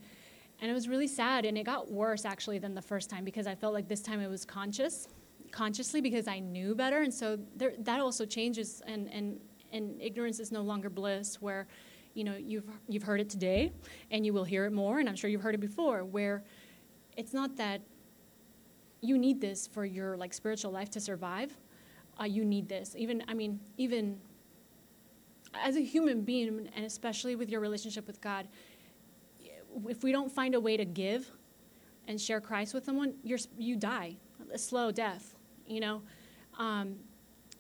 and 0.62 0.69
it 0.69 0.73
was 0.73 0.88
really 0.88 1.07
sad. 1.07 1.45
And 1.45 1.57
it 1.57 1.63
got 1.63 1.91
worse 1.91 2.25
actually 2.25 2.59
than 2.59 2.75
the 2.75 2.81
first 2.81 3.09
time 3.09 3.23
because 3.23 3.47
i 3.47 3.55
felt 3.55 3.73
like 3.73 3.88
this 3.88 4.01
time 4.01 4.19
it 4.19 4.27
was 4.27 4.45
conscious 4.45 5.07
consciously 5.51 6.01
because 6.01 6.27
i 6.27 6.39
knew 6.39 6.75
better. 6.75 7.01
And 7.01 7.13
so 7.13 7.39
there, 7.55 7.73
that 7.79 7.99
also 7.99 8.25
changes 8.25 8.81
and, 8.85 9.09
and, 9.12 9.39
and 9.71 9.99
ignorance 10.01 10.39
is 10.39 10.51
no 10.51 10.62
longer 10.62 10.89
bliss 10.89 11.41
where 11.41 11.67
you 12.13 12.23
know 12.23 12.35
you've, 12.35 12.65
you've 12.88 13.03
heard 13.03 13.21
it 13.21 13.29
today 13.29 13.71
and 14.12 14.25
you 14.25 14.33
will 14.33 14.43
hear 14.43 14.65
it 14.65 14.73
more. 14.73 14.99
And 14.99 15.09
i'm 15.09 15.15
sure 15.15 15.29
you've 15.29 15.41
heard 15.41 15.55
it 15.55 15.62
before 15.62 16.03
where 16.03 16.43
it's 17.19 17.34
not 17.34 17.55
that 17.58 17.82
you 19.01 19.17
need 19.17 19.39
this 19.41 19.67
for 19.67 19.86
your 19.86 20.17
like 20.17 20.34
spiritual 20.34 20.71
life 20.71 20.89
to 20.89 20.99
survive 20.99 21.55
uh, 22.19 22.23
you 22.23 22.43
need 22.43 22.67
this 22.67 22.95
even 22.97 23.23
i 23.27 23.34
mean 23.34 23.60
even 23.77 24.19
as 25.53 25.75
a 25.75 25.82
human 25.82 26.21
being 26.21 26.69
and 26.75 26.86
especially 26.86 27.36
with 27.36 27.49
your 27.49 27.62
relationship 27.62 28.05
with 28.08 28.19
god 28.21 28.47
if 29.88 30.03
we 30.03 30.12
don't 30.12 30.32
find 30.32 30.55
a 30.55 30.60
way 30.60 30.75
to 30.77 30.86
give 30.86 31.32
and 32.08 32.19
share 32.19 32.41
Christ 32.41 32.73
with 32.73 32.84
someone, 32.84 33.13
you're, 33.23 33.39
you 33.58 33.75
die 33.75 34.15
a 34.51 34.58
slow 34.58 34.91
death, 34.91 35.36
you 35.67 35.79
know. 35.79 36.01
Um, 36.58 36.95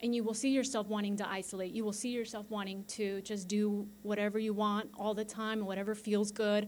and 0.01 0.15
you 0.15 0.23
will 0.23 0.33
see 0.33 0.49
yourself 0.49 0.87
wanting 0.87 1.17
to 1.17 1.29
isolate. 1.29 1.71
You 1.71 1.83
will 1.83 1.93
see 1.93 2.09
yourself 2.09 2.49
wanting 2.49 2.83
to 2.85 3.21
just 3.21 3.47
do 3.47 3.87
whatever 4.01 4.39
you 4.39 4.53
want 4.53 4.89
all 4.97 5.13
the 5.13 5.25
time, 5.25 5.65
whatever 5.65 5.93
feels 5.93 6.31
good. 6.31 6.67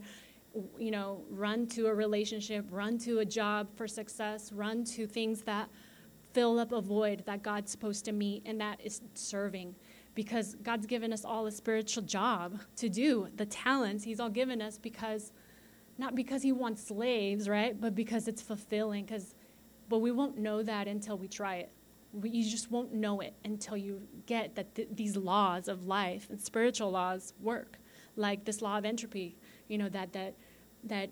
You 0.78 0.90
know, 0.90 1.24
run 1.30 1.66
to 1.68 1.86
a 1.86 1.94
relationship, 1.94 2.66
run 2.70 2.98
to 2.98 3.20
a 3.20 3.24
job 3.24 3.68
for 3.74 3.88
success, 3.88 4.52
run 4.52 4.84
to 4.84 5.06
things 5.06 5.42
that 5.42 5.68
fill 6.32 6.58
up 6.58 6.72
a 6.72 6.80
void 6.80 7.22
that 7.26 7.42
God's 7.42 7.70
supposed 7.70 8.04
to 8.06 8.12
meet, 8.12 8.42
and 8.44 8.60
that 8.60 8.80
is 8.82 9.00
serving 9.14 9.74
because 10.14 10.56
God's 10.62 10.86
given 10.86 11.12
us 11.12 11.24
all 11.24 11.46
a 11.46 11.50
spiritual 11.50 12.02
job 12.02 12.60
to 12.76 12.88
do, 12.88 13.28
the 13.36 13.46
talents 13.46 14.04
He's 14.04 14.20
all 14.20 14.28
given 14.28 14.60
us 14.60 14.78
because, 14.78 15.32
not 15.98 16.14
because 16.14 16.42
He 16.42 16.52
wants 16.52 16.84
slaves, 16.84 17.48
right? 17.48 17.78
But 17.78 17.94
because 17.94 18.28
it's 18.28 18.42
fulfilling. 18.42 19.04
Because, 19.04 19.34
but 19.88 19.98
we 19.98 20.10
won't 20.10 20.38
know 20.38 20.62
that 20.62 20.86
until 20.86 21.16
we 21.16 21.28
try 21.28 21.56
it. 21.56 21.72
We, 22.12 22.28
you 22.28 22.48
just 22.48 22.70
won't 22.70 22.92
know 22.92 23.20
it 23.20 23.34
until 23.44 23.76
you 23.76 24.02
get 24.26 24.54
that 24.56 24.74
th- 24.74 24.88
these 24.92 25.16
laws 25.16 25.66
of 25.66 25.86
life 25.86 26.28
and 26.28 26.38
spiritual 26.40 26.90
laws 26.90 27.32
work, 27.40 27.78
like 28.16 28.44
this 28.44 28.60
law 28.60 28.76
of 28.76 28.84
entropy. 28.84 29.38
You 29.68 29.78
know 29.78 29.88
that 29.88 30.12
that 30.12 30.34
that 30.84 31.10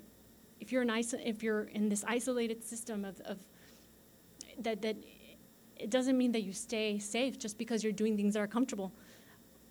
if 0.60 0.72
you're 0.72 0.82
an 0.82 0.88
iso- 0.88 1.24
if 1.24 1.42
you're 1.42 1.64
in 1.64 1.88
this 1.88 2.04
isolated 2.06 2.62
system 2.62 3.04
of, 3.04 3.20
of 3.20 3.38
that 4.58 4.82
that 4.82 4.96
it 5.76 5.90
doesn't 5.90 6.18
mean 6.18 6.32
that 6.32 6.42
you 6.42 6.52
stay 6.52 6.98
safe 6.98 7.38
just 7.38 7.56
because 7.56 7.82
you're 7.82 7.92
doing 7.92 8.16
things 8.16 8.34
that 8.34 8.40
are 8.40 8.46
comfortable. 8.46 8.92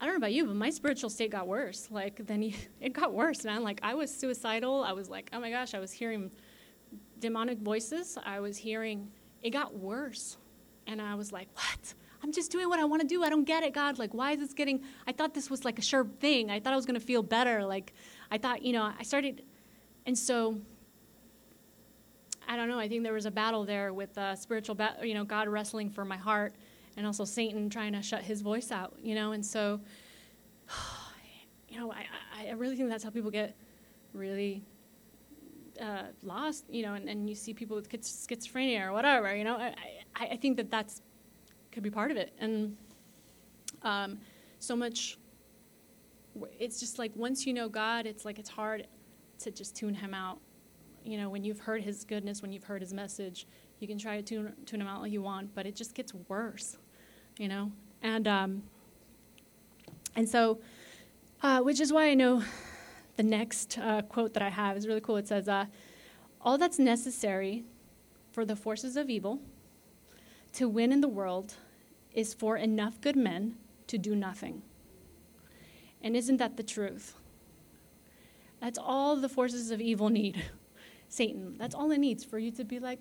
I 0.02 0.06
don't 0.06 0.14
know 0.14 0.18
about 0.18 0.32
you, 0.32 0.46
but 0.46 0.56
my 0.56 0.70
spiritual 0.70 1.10
state 1.10 1.30
got 1.32 1.48
worse. 1.48 1.90
Like 1.92 2.26
then 2.26 2.42
he, 2.42 2.56
it 2.82 2.94
got 2.94 3.14
worse, 3.14 3.44
man. 3.44 3.64
Like 3.64 3.80
I 3.84 3.94
was 3.94 4.14
suicidal. 4.14 4.84
I 4.84 4.94
was 4.94 5.10
like, 5.10 5.30
oh 5.34 5.40
my 5.40 5.52
gosh, 5.52 5.74
I 5.74 5.80
was 5.80 5.92
hearing 5.92 6.32
demonic 7.20 7.60
voices. 7.60 8.18
I 8.24 8.40
was 8.40 8.58
hearing 8.58 9.12
it 9.44 9.52
got 9.52 9.76
worse. 9.76 10.38
And 10.88 11.02
I 11.02 11.16
was 11.16 11.32
like, 11.32 11.48
what? 11.54 11.94
I'm 12.24 12.32
just 12.32 12.52
doing 12.52 12.68
what 12.68 12.80
I 12.80 12.86
want 12.86 13.02
to 13.02 13.08
do. 13.08 13.24
I 13.24 13.30
don't 13.30 13.46
get 13.46 13.64
it, 13.64 13.74
God. 13.74 13.98
Like, 14.00 14.14
why 14.14 14.32
is 14.32 14.40
this 14.40 14.54
getting? 14.54 14.84
I 15.08 15.12
thought 15.12 15.34
this 15.34 15.50
was 15.50 15.64
like 15.64 15.80
a 15.80 15.82
sure 15.82 16.06
thing. 16.20 16.50
I 16.50 16.60
thought 16.60 16.74
I 16.74 16.76
was 16.76 16.86
to 16.86 17.00
feel 17.00 17.24
better. 17.24 17.64
Like, 17.64 17.94
I 18.32 18.38
thought, 18.38 18.62
you 18.64 18.74
know, 18.74 18.92
I 18.98 19.04
started, 19.04 19.44
and 20.10 20.18
so 20.18 20.58
I 22.48 22.58
don't 22.58 22.68
know. 22.68 22.80
I 22.80 22.90
think 22.90 23.04
there 23.04 23.14
was 23.14 23.28
a 23.28 23.32
battle 23.32 23.64
there 23.64 23.94
with 23.94 24.18
uh, 24.18 24.36
spiritual, 24.36 24.74
ba- 24.74 24.96
you 25.04 25.14
know, 25.14 25.24
God 25.24 25.48
wrestling 25.48 25.92
for 25.92 26.04
my 26.04 26.18
heart, 26.18 26.56
and 26.98 27.06
also 27.06 27.26
Satan 27.26 27.70
trying 27.70 27.94
to 27.94 28.02
shut 28.02 28.24
his 28.24 28.42
voice 28.42 28.72
out. 28.72 28.96
You 29.04 29.14
know, 29.14 29.34
and 29.34 29.46
so, 29.46 29.80
you 31.70 31.80
know, 31.80 31.94
I, 31.94 32.08
I 32.48 32.54
really 32.54 32.76
think 32.76 32.90
that's 32.90 33.04
how 33.04 33.12
people 33.12 33.30
get 33.30 33.56
really 34.14 34.64
uh, 35.80 36.06
lost. 36.24 36.66
You 36.72 36.82
know, 36.82 36.96
and, 36.96 37.08
and 37.08 37.30
you 37.30 37.36
see 37.36 37.54
people 37.54 37.76
with 37.76 37.88
schizophrenia 37.88 38.88
or 38.88 38.94
whatever. 38.94 39.36
You 39.36 39.44
know, 39.44 39.58
I, 39.58 39.76
I, 40.16 40.26
I 40.32 40.38
think 40.38 40.58
that 40.58 40.72
that's 40.72 41.04
could 41.72 41.84
be 41.84 41.92
part 41.92 42.10
of 42.10 42.18
it, 42.18 42.34
and 42.40 42.76
um, 43.84 44.18
so 44.58 44.76
much. 44.76 45.20
It's 46.58 46.80
just 46.80 46.98
like 46.98 47.12
once 47.16 47.46
you 47.46 47.54
know 47.54 47.70
God, 47.70 48.08
it's 48.08 48.26
like 48.26 48.40
it's 48.40 48.50
hard 48.50 48.88
to 49.40 49.52
just 49.52 49.76
tune 49.76 49.94
him 49.94 50.14
out 50.14 50.40
you 51.04 51.18
know, 51.18 51.30
when 51.30 51.44
you've 51.44 51.60
heard 51.60 51.82
his 51.82 52.04
goodness, 52.04 52.42
when 52.42 52.52
you've 52.52 52.64
heard 52.64 52.82
his 52.82 52.94
message, 52.94 53.48
you 53.80 53.88
can 53.88 53.98
try 53.98 54.18
to 54.18 54.22
tune, 54.22 54.54
tune 54.66 54.82
him 54.82 54.88
out 54.88 55.02
like 55.02 55.12
you 55.12 55.22
want, 55.22 55.54
but 55.56 55.66
it 55.66 55.76
just 55.76 55.96
gets 55.96 56.14
worse, 56.14 56.78
you 57.38 57.48
know? 57.48 57.72
And, 58.02 58.28
um, 58.28 58.64
and 60.16 60.28
so, 60.28 60.60
uh, 61.42 61.62
which 61.62 61.80
is 61.80 61.94
why 61.94 62.10
I 62.10 62.14
know 62.14 62.44
the 63.16 63.24
next 63.24 63.78
uh, 63.78 64.02
quote 64.04 64.34
that 64.34 64.44
I 64.44 64.50
have 64.50 64.78
is 64.78 64.88
really 64.88 65.02
cool. 65.02 65.18
It 65.18 65.28
says, 65.28 65.48
uh, 65.48 65.66
All 66.42 66.58
that's 66.58 66.80
necessary 66.80 67.64
for 68.32 68.46
the 68.46 68.56
forces 68.56 68.96
of 68.96 69.10
evil 69.10 69.40
to 70.54 70.68
win 70.68 70.92
in 70.92 71.02
the 71.02 71.08
world 71.08 71.56
is 72.14 72.34
for 72.34 72.58
enough 72.58 73.00
good 73.02 73.16
men 73.16 73.56
to 73.88 73.98
do 73.98 74.16
nothing. 74.16 74.62
And 76.02 76.16
isn't 76.16 76.38
that 76.38 76.58
the 76.58 76.64
truth? 76.64 77.16
That's 78.60 78.78
all 78.78 79.16
the 79.16 79.30
forces 79.30 79.72
of 79.72 79.82
evil 79.82 80.10
need 80.10 80.44
Satan. 81.08 81.56
That's 81.58 81.76
all 81.76 81.92
it 81.92 81.98
needs 81.98 82.24
for 82.24 82.38
you 82.38 82.52
to 82.52 82.64
be 82.64 82.80
like, 82.80 83.00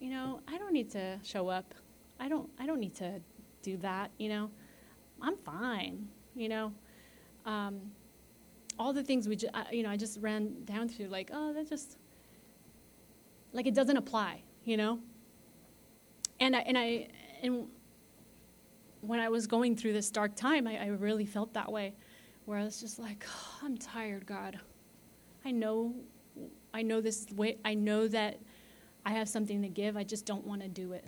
you 0.00 0.10
know, 0.10 0.40
I 0.46 0.58
don't 0.58 0.72
need 0.72 0.90
to 0.92 1.18
show 1.22 1.48
up. 1.48 1.74
I 2.20 2.28
don't 2.28 2.48
I 2.58 2.66
don't 2.66 2.80
need 2.80 2.94
to 2.96 3.20
do 3.62 3.76
that, 3.78 4.10
you 4.18 4.28
know. 4.28 4.50
I'm 5.20 5.36
fine, 5.38 6.08
you 6.34 6.48
know. 6.48 6.72
Um, 7.44 7.80
all 8.78 8.92
the 8.92 9.02
things 9.02 9.28
we, 9.28 9.36
ju- 9.36 9.48
I, 9.54 9.70
you 9.72 9.82
know, 9.82 9.90
I 9.90 9.96
just 9.96 10.20
ran 10.20 10.64
down 10.64 10.88
through 10.88 11.06
like, 11.06 11.30
oh, 11.32 11.52
that 11.54 11.68
just, 11.68 11.96
like 13.52 13.66
it 13.66 13.74
doesn't 13.74 13.96
apply, 13.96 14.42
you 14.64 14.76
know? 14.76 14.98
And 16.40 16.54
I, 16.54 16.60
and 16.60 16.76
I, 16.76 17.08
and 17.42 17.68
when 19.00 19.20
I 19.20 19.28
was 19.28 19.46
going 19.46 19.76
through 19.76 19.94
this 19.94 20.10
dark 20.10 20.34
time, 20.36 20.66
I, 20.66 20.76
I 20.76 20.86
really 20.88 21.24
felt 21.24 21.54
that 21.54 21.72
way, 21.72 21.94
where 22.46 22.58
I 22.58 22.64
was 22.64 22.80
just 22.80 22.98
like, 22.98 23.24
oh, 23.28 23.64
I'm 23.64 23.76
tired, 23.76 24.24
God. 24.24 24.58
I 25.44 25.50
know, 25.50 25.94
I 26.72 26.82
know 26.82 27.00
this 27.00 27.26
way. 27.34 27.58
I 27.64 27.74
know 27.74 28.08
that 28.08 28.38
I 29.04 29.10
have 29.10 29.28
something 29.28 29.62
to 29.62 29.68
give. 29.68 29.96
I 29.96 30.04
just 30.04 30.24
don't 30.24 30.46
want 30.46 30.62
to 30.62 30.68
do 30.68 30.92
it. 30.92 31.04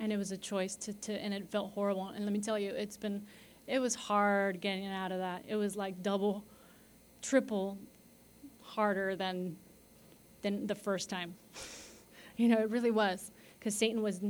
And 0.00 0.12
it 0.12 0.16
was 0.16 0.32
a 0.32 0.36
choice 0.36 0.76
to, 0.76 0.92
to, 0.92 1.12
and 1.12 1.32
it 1.32 1.48
felt 1.50 1.72
horrible. 1.72 2.08
And 2.08 2.24
let 2.24 2.32
me 2.32 2.40
tell 2.40 2.58
you, 2.58 2.70
it's 2.70 2.96
been, 2.96 3.24
it 3.66 3.78
was 3.78 3.94
hard 3.94 4.60
getting 4.60 4.86
out 4.86 5.12
of 5.12 5.18
that. 5.18 5.44
It 5.46 5.56
was 5.56 5.76
like 5.76 6.02
double, 6.02 6.44
triple 7.22 7.78
harder 8.60 9.14
than, 9.16 9.56
than 10.42 10.66
the 10.66 10.74
first 10.74 11.08
time. 11.08 11.34
you 12.36 12.48
know, 12.48 12.58
it 12.58 12.70
really 12.70 12.90
was, 12.90 13.30
because 13.58 13.76
Satan 13.76 14.02
was 14.02 14.20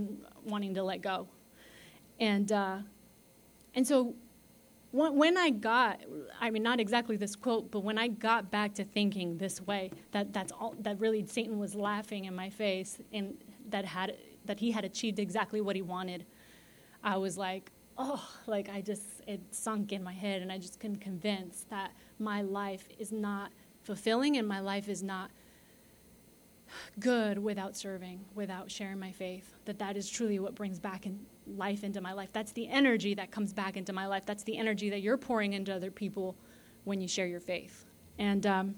wanting 0.44 0.74
to 0.74 0.82
let 0.82 1.00
go. 1.00 1.26
And, 2.20 2.52
uh, 2.52 2.78
and 3.74 3.86
so 3.86 4.14
when 4.90 5.36
I 5.36 5.50
got, 5.50 6.00
I 6.40 6.50
mean, 6.50 6.62
not 6.62 6.80
exactly 6.80 7.16
this 7.16 7.36
quote, 7.36 7.70
but 7.70 7.80
when 7.80 7.98
I 7.98 8.08
got 8.08 8.50
back 8.50 8.74
to 8.74 8.84
thinking 8.84 9.36
this 9.36 9.60
way, 9.60 9.90
that 10.12 10.32
that's 10.32 10.52
all, 10.52 10.74
that 10.80 10.98
really 10.98 11.26
Satan 11.26 11.58
was 11.58 11.74
laughing 11.74 12.24
in 12.24 12.34
my 12.34 12.48
face, 12.48 12.98
and 13.12 13.36
that 13.68 13.84
had 13.84 14.16
that 14.46 14.58
he 14.60 14.70
had 14.70 14.84
achieved 14.84 15.18
exactly 15.18 15.60
what 15.60 15.76
he 15.76 15.82
wanted, 15.82 16.24
I 17.04 17.18
was 17.18 17.36
like, 17.36 17.70
oh, 17.98 18.26
like 18.46 18.70
I 18.70 18.80
just 18.80 19.04
it 19.26 19.40
sunk 19.50 19.92
in 19.92 20.02
my 20.02 20.14
head, 20.14 20.40
and 20.40 20.50
I 20.50 20.56
just 20.58 20.80
couldn't 20.80 21.00
convince 21.00 21.66
that 21.68 21.92
my 22.18 22.40
life 22.40 22.88
is 22.98 23.12
not 23.12 23.50
fulfilling, 23.82 24.38
and 24.38 24.48
my 24.48 24.60
life 24.60 24.88
is 24.88 25.02
not 25.02 25.30
good 26.98 27.38
without 27.38 27.76
serving, 27.76 28.24
without 28.34 28.70
sharing 28.70 28.98
my 28.98 29.12
faith. 29.12 29.54
That 29.64 29.78
that 29.78 29.96
is 29.96 30.08
truly 30.08 30.38
what 30.38 30.54
brings 30.54 30.78
back 30.78 31.06
in 31.06 31.18
life 31.46 31.84
into 31.84 32.00
my 32.00 32.12
life. 32.12 32.30
That's 32.32 32.52
the 32.52 32.68
energy 32.68 33.14
that 33.14 33.30
comes 33.30 33.52
back 33.52 33.76
into 33.76 33.92
my 33.92 34.06
life. 34.06 34.24
That's 34.26 34.42
the 34.42 34.56
energy 34.56 34.90
that 34.90 35.00
you're 35.00 35.16
pouring 35.16 35.52
into 35.52 35.74
other 35.74 35.90
people 35.90 36.36
when 36.84 37.00
you 37.00 37.08
share 37.08 37.26
your 37.26 37.40
faith. 37.40 37.84
And 38.18 38.46
um, 38.46 38.74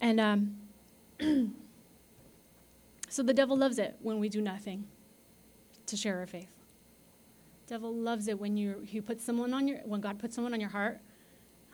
and 0.00 0.20
um, 0.20 0.56
so 3.08 3.22
the 3.22 3.34
devil 3.34 3.56
loves 3.56 3.78
it 3.78 3.96
when 4.00 4.18
we 4.18 4.28
do 4.28 4.40
nothing 4.40 4.86
to 5.86 5.96
share 5.96 6.18
our 6.18 6.26
faith. 6.26 6.50
Devil 7.66 7.94
loves 7.94 8.28
it 8.28 8.38
when 8.38 8.56
you 8.56 8.86
you 8.86 9.02
put 9.02 9.20
someone 9.20 9.52
on 9.52 9.66
your 9.66 9.78
when 9.78 10.00
God 10.00 10.18
puts 10.18 10.34
someone 10.34 10.54
on 10.54 10.60
your 10.60 10.70
heart, 10.70 11.00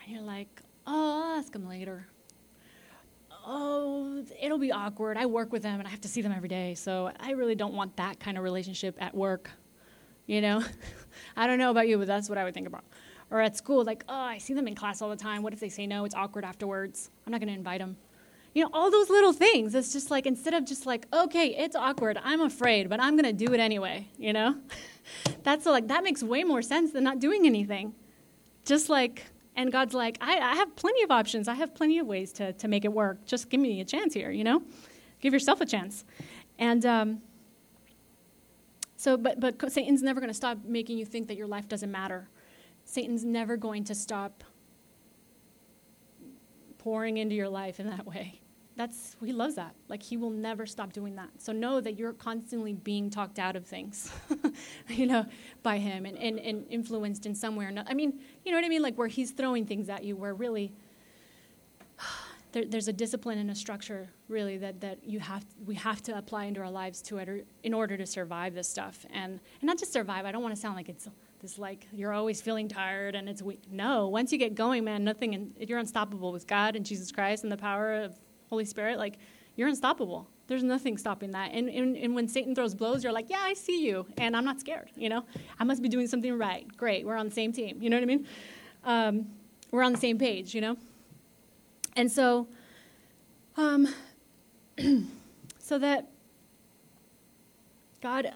and 0.02 0.12
you're 0.12 0.22
like, 0.22 0.62
oh, 0.86 1.32
I'll 1.32 1.38
ask 1.38 1.54
him 1.54 1.68
later 1.68 2.08
it'll 4.52 4.60
be 4.60 4.70
awkward. 4.70 5.16
I 5.16 5.24
work 5.24 5.50
with 5.50 5.62
them 5.62 5.78
and 5.78 5.88
I 5.88 5.90
have 5.90 6.02
to 6.02 6.08
see 6.08 6.20
them 6.20 6.30
every 6.30 6.48
day. 6.50 6.74
So 6.74 7.10
I 7.18 7.30
really 7.30 7.54
don't 7.54 7.72
want 7.72 7.96
that 7.96 8.20
kind 8.20 8.36
of 8.36 8.44
relationship 8.44 8.96
at 9.00 9.14
work. 9.14 9.50
You 10.26 10.42
know? 10.42 10.62
I 11.36 11.46
don't 11.46 11.58
know 11.58 11.70
about 11.70 11.88
you, 11.88 11.96
but 11.96 12.06
that's 12.06 12.28
what 12.28 12.36
I 12.36 12.44
would 12.44 12.52
think 12.52 12.66
about. 12.66 12.84
Or 13.30 13.40
at 13.40 13.56
school, 13.56 13.82
like, 13.82 14.04
oh, 14.10 14.14
I 14.14 14.36
see 14.36 14.52
them 14.52 14.68
in 14.68 14.74
class 14.74 15.00
all 15.00 15.08
the 15.08 15.16
time. 15.16 15.42
What 15.42 15.54
if 15.54 15.60
they 15.60 15.70
say 15.70 15.86
no? 15.86 16.04
It's 16.04 16.14
awkward 16.14 16.44
afterwards. 16.44 17.10
I'm 17.26 17.30
not 17.30 17.40
going 17.40 17.48
to 17.48 17.54
invite 17.54 17.80
them. 17.80 17.96
You 18.52 18.64
know, 18.64 18.70
all 18.74 18.90
those 18.90 19.08
little 19.08 19.32
things. 19.32 19.74
It's 19.74 19.94
just 19.94 20.10
like, 20.10 20.26
instead 20.26 20.52
of 20.52 20.66
just 20.66 20.84
like, 20.84 21.06
okay, 21.14 21.56
it's 21.56 21.74
awkward. 21.74 22.18
I'm 22.22 22.42
afraid, 22.42 22.90
but 22.90 23.00
I'm 23.00 23.16
going 23.16 23.34
to 23.34 23.46
do 23.46 23.54
it 23.54 23.60
anyway. 23.60 24.06
You 24.18 24.34
know? 24.34 24.56
that's 25.44 25.64
like, 25.64 25.88
that 25.88 26.04
makes 26.04 26.22
way 26.22 26.44
more 26.44 26.60
sense 26.60 26.92
than 26.92 27.04
not 27.04 27.20
doing 27.20 27.46
anything. 27.46 27.94
Just 28.66 28.90
like, 28.90 29.24
and 29.56 29.70
God's 29.70 29.94
like, 29.94 30.18
I, 30.20 30.38
I, 30.38 30.54
have 30.56 30.74
plenty 30.76 31.02
of 31.02 31.10
options. 31.10 31.46
I 31.46 31.54
have 31.54 31.74
plenty 31.74 31.98
of 31.98 32.06
ways 32.06 32.32
to, 32.34 32.52
to 32.54 32.68
make 32.68 32.84
it 32.84 32.92
work. 32.92 33.24
Just 33.26 33.50
give 33.50 33.60
me 33.60 33.80
a 33.80 33.84
chance 33.84 34.14
here, 34.14 34.30
you 34.30 34.44
know? 34.44 34.62
Give 35.20 35.32
yourself 35.32 35.60
a 35.60 35.66
chance. 35.66 36.04
And 36.58 36.84
um, 36.86 37.22
so, 38.96 39.16
but, 39.16 39.40
but 39.40 39.70
Satan's 39.70 40.02
never 40.02 40.20
going 40.20 40.30
to 40.30 40.34
stop 40.34 40.58
making 40.64 40.98
you 40.98 41.04
think 41.04 41.28
that 41.28 41.36
your 41.36 41.46
life 41.46 41.68
doesn't 41.68 41.90
matter. 41.90 42.28
Satan's 42.84 43.24
never 43.24 43.56
going 43.56 43.84
to 43.84 43.94
stop 43.94 44.42
pouring 46.78 47.18
into 47.18 47.34
your 47.34 47.48
life 47.48 47.78
in 47.78 47.88
that 47.88 48.06
way 48.06 48.41
that's 48.76 49.16
he 49.24 49.32
loves 49.32 49.54
that. 49.56 49.74
Like 49.88 50.02
he 50.02 50.16
will 50.16 50.30
never 50.30 50.66
stop 50.66 50.92
doing 50.92 51.16
that. 51.16 51.28
So 51.38 51.52
know 51.52 51.80
that 51.80 51.98
you're 51.98 52.12
constantly 52.12 52.72
being 52.72 53.10
talked 53.10 53.38
out 53.38 53.56
of 53.56 53.66
things 53.66 54.12
you 54.88 55.06
know 55.06 55.26
by 55.62 55.78
him 55.78 56.06
and, 56.06 56.16
and, 56.18 56.38
and 56.38 56.66
influenced 56.70 57.26
in 57.26 57.34
some 57.34 57.56
way 57.56 57.66
or 57.66 57.68
another 57.68 57.88
i 57.90 57.94
mean 57.94 58.20
you 58.44 58.52
know 58.52 58.58
what 58.58 58.64
i 58.64 58.68
mean? 58.68 58.82
Like 58.82 58.96
where 58.96 59.08
he's 59.08 59.30
throwing 59.30 59.66
things 59.66 59.88
at 59.88 60.04
you 60.04 60.16
where 60.16 60.34
really 60.34 60.72
there, 62.52 62.64
there's 62.64 62.88
a 62.88 62.92
discipline 62.92 63.38
and 63.38 63.50
a 63.50 63.54
structure 63.54 64.08
really 64.28 64.58
that, 64.58 64.80
that 64.80 64.98
you 65.04 65.20
have 65.20 65.44
we 65.66 65.74
have 65.74 66.02
to 66.02 66.16
apply 66.16 66.44
into 66.44 66.60
our 66.60 66.70
lives 66.70 67.02
to 67.02 67.18
it 67.18 67.46
in 67.62 67.74
order 67.74 67.96
to 67.96 68.06
survive 68.06 68.54
this 68.54 68.68
stuff. 68.68 69.06
And, 69.12 69.32
and 69.32 69.62
not 69.62 69.78
just 69.78 69.92
survive 69.92 70.24
i 70.24 70.32
don't 70.32 70.42
want 70.42 70.54
to 70.54 70.60
sound 70.60 70.76
like 70.76 70.88
it's 70.88 71.08
this 71.42 71.58
like 71.58 71.88
you're 71.92 72.12
always 72.12 72.40
feeling 72.40 72.68
tired 72.68 73.14
and 73.14 73.28
it's 73.28 73.42
weak 73.42 73.60
no 73.70 74.08
once 74.08 74.30
you 74.32 74.38
get 74.38 74.54
going 74.54 74.84
man 74.84 75.02
nothing 75.02 75.34
and 75.34 75.52
you're 75.58 75.80
unstoppable 75.80 76.30
with 76.30 76.46
god 76.46 76.76
and 76.76 76.86
jesus 76.86 77.10
christ 77.10 77.42
and 77.42 77.50
the 77.50 77.56
power 77.56 77.94
of 77.94 78.14
Holy 78.52 78.66
Spirit, 78.66 78.98
like 78.98 79.16
you're 79.56 79.68
unstoppable. 79.68 80.28
There's 80.46 80.62
nothing 80.62 80.98
stopping 80.98 81.30
that. 81.30 81.52
And, 81.54 81.70
and, 81.70 81.96
and 81.96 82.14
when 82.14 82.28
Satan 82.28 82.54
throws 82.54 82.74
blows, 82.74 83.02
you're 83.02 83.12
like, 83.12 83.30
yeah, 83.30 83.40
I 83.40 83.54
see 83.54 83.82
you, 83.82 84.04
and 84.18 84.36
I'm 84.36 84.44
not 84.44 84.60
scared. 84.60 84.90
You 84.94 85.08
know, 85.08 85.24
I 85.58 85.64
must 85.64 85.80
be 85.80 85.88
doing 85.88 86.06
something 86.06 86.36
right. 86.36 86.66
Great, 86.76 87.06
we're 87.06 87.16
on 87.16 87.26
the 87.26 87.34
same 87.34 87.50
team. 87.50 87.78
You 87.80 87.88
know 87.88 87.96
what 87.96 88.02
I 88.02 88.06
mean? 88.06 88.26
Um, 88.84 89.26
we're 89.70 89.82
on 89.82 89.92
the 89.92 89.98
same 89.98 90.18
page. 90.18 90.54
You 90.54 90.60
know. 90.60 90.76
And 91.96 92.12
so, 92.12 92.46
um, 93.56 93.88
so 95.58 95.78
that 95.78 96.10
God, 98.02 98.34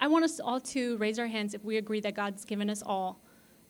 I 0.00 0.08
want 0.08 0.24
us 0.24 0.40
all 0.40 0.58
to 0.58 0.96
raise 0.96 1.20
our 1.20 1.28
hands 1.28 1.54
if 1.54 1.64
we 1.64 1.76
agree 1.76 2.00
that 2.00 2.16
God's 2.16 2.44
given 2.44 2.68
us 2.68 2.82
all 2.84 3.20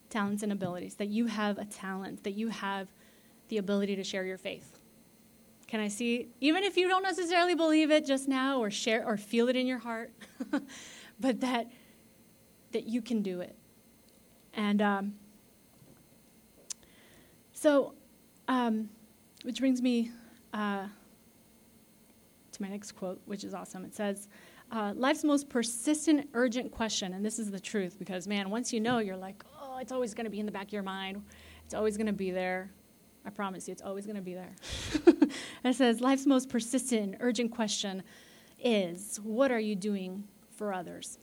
talents 0.09 0.41
and 0.41 0.51
abilities, 0.51 0.95
that 0.95 1.09
you 1.09 1.27
have 1.27 1.59
a 1.59 1.65
talent, 1.65 2.23
that 2.23 2.31
you 2.31 2.47
have 2.47 2.87
the 3.49 3.59
ability 3.59 3.95
to 3.95 4.03
share 4.03 4.25
your 4.25 4.39
faith. 4.39 4.76
Can 5.67 5.81
I 5.81 5.89
see, 5.89 6.29
even 6.39 6.63
if 6.63 6.77
you 6.77 6.87
don't 6.87 7.03
necessarily 7.03 7.53
believe 7.53 7.91
it 7.91 8.05
just 8.05 8.27
now 8.27 8.59
or 8.59 8.71
share 8.71 9.05
or 9.05 9.17
feel 9.17 9.49
it 9.49 9.55
in 9.55 9.67
your 9.67 9.79
heart, 9.79 10.11
but 11.19 11.41
that 11.41 11.67
that 12.71 12.85
you 12.87 13.01
can 13.01 13.21
do 13.21 13.41
it. 13.41 13.55
And 14.53 14.81
um, 14.81 15.13
so, 17.51 17.93
um, 18.47 18.89
which 19.43 19.59
brings 19.59 19.81
me 19.81 20.11
uh, 20.53 20.87
to 22.51 22.61
my 22.61 22.67
next 22.67 22.93
quote, 22.93 23.21
which 23.25 23.43
is 23.43 23.53
awesome. 23.53 23.85
It 23.85 23.95
says, 23.95 24.27
uh, 24.71 24.93
Life's 24.95 25.23
most 25.23 25.49
persistent, 25.49 26.29
urgent 26.33 26.71
question, 26.71 27.13
and 27.13 27.25
this 27.25 27.39
is 27.39 27.51
the 27.51 27.59
truth 27.59 27.97
because, 27.97 28.27
man, 28.27 28.49
once 28.49 28.73
you 28.73 28.79
know, 28.79 28.99
you're 28.99 29.15
like, 29.17 29.43
oh, 29.61 29.77
it's 29.77 29.91
always 29.91 30.13
going 30.13 30.25
to 30.25 30.31
be 30.31 30.39
in 30.39 30.45
the 30.45 30.51
back 30.51 30.67
of 30.67 30.73
your 30.73 30.83
mind. 30.83 31.23
It's 31.65 31.73
always 31.73 31.97
going 31.97 32.07
to 32.07 32.13
be 32.13 32.31
there. 32.31 32.71
I 33.27 33.29
promise 33.29 33.67
you, 33.67 33.73
it's 33.73 33.81
always 33.81 34.05
going 34.05 34.15
to 34.15 34.21
be 34.21 34.33
there. 34.33 34.55
it 35.65 35.75
says, 35.75 35.99
Life's 35.99 36.25
most 36.25 36.47
persistent 36.47 37.01
and 37.01 37.17
urgent 37.19 37.51
question 37.51 38.01
is, 38.57 39.19
What 39.21 39.51
are 39.51 39.59
you 39.59 39.75
doing 39.75 40.23
for 40.55 40.73
others? 40.73 41.19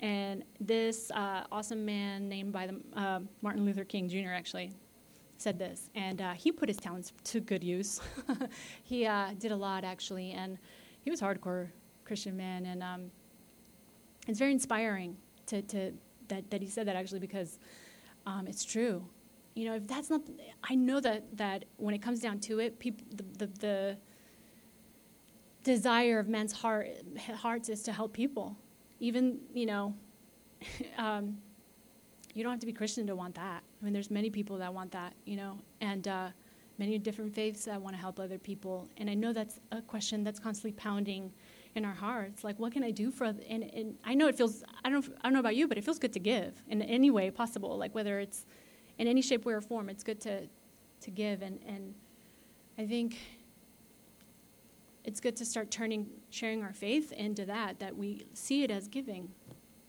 And 0.00 0.42
this 0.58 1.12
uh, 1.12 1.44
awesome 1.52 1.84
man 1.84 2.28
named 2.28 2.52
by 2.52 2.66
the, 2.66 2.80
uh, 2.96 3.20
Martin 3.40 3.64
Luther 3.64 3.84
King 3.84 4.08
Jr. 4.08 4.32
actually 4.32 4.72
said 5.38 5.60
this, 5.60 5.90
and 5.94 6.20
uh, 6.20 6.32
he 6.32 6.50
put 6.50 6.68
his 6.68 6.76
talents 6.76 7.12
to 7.22 7.38
good 7.38 7.62
use. 7.62 8.00
he 8.82 9.06
uh, 9.06 9.30
did 9.38 9.52
a 9.52 9.56
lot 9.56 9.84
actually, 9.84 10.32
and 10.32 10.58
he 11.02 11.10
was 11.10 11.22
a 11.22 11.24
hardcore 11.24 11.68
Christian 12.04 12.36
man, 12.36 12.66
and 12.66 12.82
um, 12.82 13.12
it's 14.26 14.40
very 14.40 14.52
inspiring 14.52 15.16
to, 15.46 15.62
to 15.62 15.92
that, 16.26 16.50
that 16.50 16.60
he 16.60 16.68
said 16.68 16.88
that 16.88 16.96
actually 16.96 17.20
because 17.20 17.60
um, 18.26 18.48
it's 18.48 18.64
true 18.64 19.04
you 19.54 19.66
know, 19.66 19.74
if 19.74 19.86
that's 19.86 20.10
not, 20.10 20.22
I 20.64 20.74
know 20.74 21.00
that, 21.00 21.36
that 21.36 21.64
when 21.76 21.94
it 21.94 22.02
comes 22.02 22.20
down 22.20 22.40
to 22.40 22.58
it, 22.58 22.78
people, 22.78 23.06
the, 23.14 23.46
the, 23.46 23.52
the 23.60 23.96
desire 25.62 26.18
of 26.18 26.28
men's 26.28 26.52
heart, 26.52 26.88
hearts 27.36 27.68
is 27.68 27.82
to 27.84 27.92
help 27.92 28.12
people. 28.12 28.56
Even, 29.00 29.38
you 29.52 29.66
know, 29.66 29.94
um, 30.98 31.38
you 32.34 32.42
don't 32.42 32.52
have 32.52 32.60
to 32.60 32.66
be 32.66 32.72
Christian 32.72 33.06
to 33.06 33.16
want 33.16 33.34
that. 33.34 33.62
I 33.80 33.84
mean, 33.84 33.92
there's 33.92 34.10
many 34.10 34.30
people 34.30 34.56
that 34.58 34.72
want 34.72 34.90
that, 34.92 35.14
you 35.26 35.36
know, 35.36 35.58
and 35.80 36.08
uh, 36.08 36.28
many 36.78 36.98
different 36.98 37.34
faiths 37.34 37.66
that 37.66 37.80
want 37.80 37.94
to 37.94 38.00
help 38.00 38.18
other 38.18 38.38
people. 38.38 38.88
And 38.96 39.10
I 39.10 39.14
know 39.14 39.32
that's 39.32 39.60
a 39.70 39.82
question 39.82 40.24
that's 40.24 40.38
constantly 40.38 40.72
pounding 40.72 41.30
in 41.74 41.84
our 41.84 41.94
hearts. 41.94 42.44
Like, 42.44 42.58
what 42.58 42.72
can 42.72 42.82
I 42.82 42.90
do 42.90 43.10
for? 43.10 43.24
And, 43.24 43.42
and 43.48 43.96
I 44.04 44.14
know 44.14 44.28
it 44.28 44.36
feels. 44.36 44.64
I 44.84 44.90
don't. 44.90 45.04
I 45.20 45.24
don't 45.24 45.34
know 45.34 45.40
about 45.40 45.56
you, 45.56 45.68
but 45.68 45.78
it 45.78 45.84
feels 45.84 45.98
good 45.98 46.12
to 46.14 46.20
give 46.20 46.62
in 46.68 46.82
any 46.82 47.10
way 47.10 47.30
possible. 47.30 47.76
Like 47.76 47.94
whether 47.94 48.18
it's 48.18 48.46
in 48.98 49.08
any 49.08 49.22
shape, 49.22 49.44
way, 49.44 49.54
or 49.54 49.60
form, 49.60 49.88
it's 49.88 50.04
good 50.04 50.20
to, 50.22 50.48
to 51.00 51.10
give. 51.10 51.42
And, 51.42 51.58
and 51.66 51.94
I 52.78 52.86
think 52.86 53.18
it's 55.04 55.20
good 55.20 55.36
to 55.36 55.44
start 55.44 55.70
turning, 55.70 56.06
sharing 56.30 56.62
our 56.62 56.72
faith 56.72 57.12
into 57.12 57.44
that, 57.46 57.78
that 57.80 57.96
we 57.96 58.26
see 58.34 58.62
it 58.62 58.70
as 58.70 58.88
giving, 58.88 59.28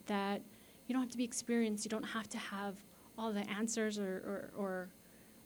that 0.08 0.42
you 0.88 0.94
don't 0.94 1.02
have 1.02 1.12
to 1.12 1.18
be 1.18 1.24
experienced, 1.24 1.86
you 1.86 1.90
don't 1.90 2.04
have 2.04 2.28
to 2.30 2.38
have 2.38 2.76
all 3.18 3.32
the 3.32 3.48
answers 3.50 4.00
or, 4.00 4.04
or, 4.26 4.52
or 4.56 4.90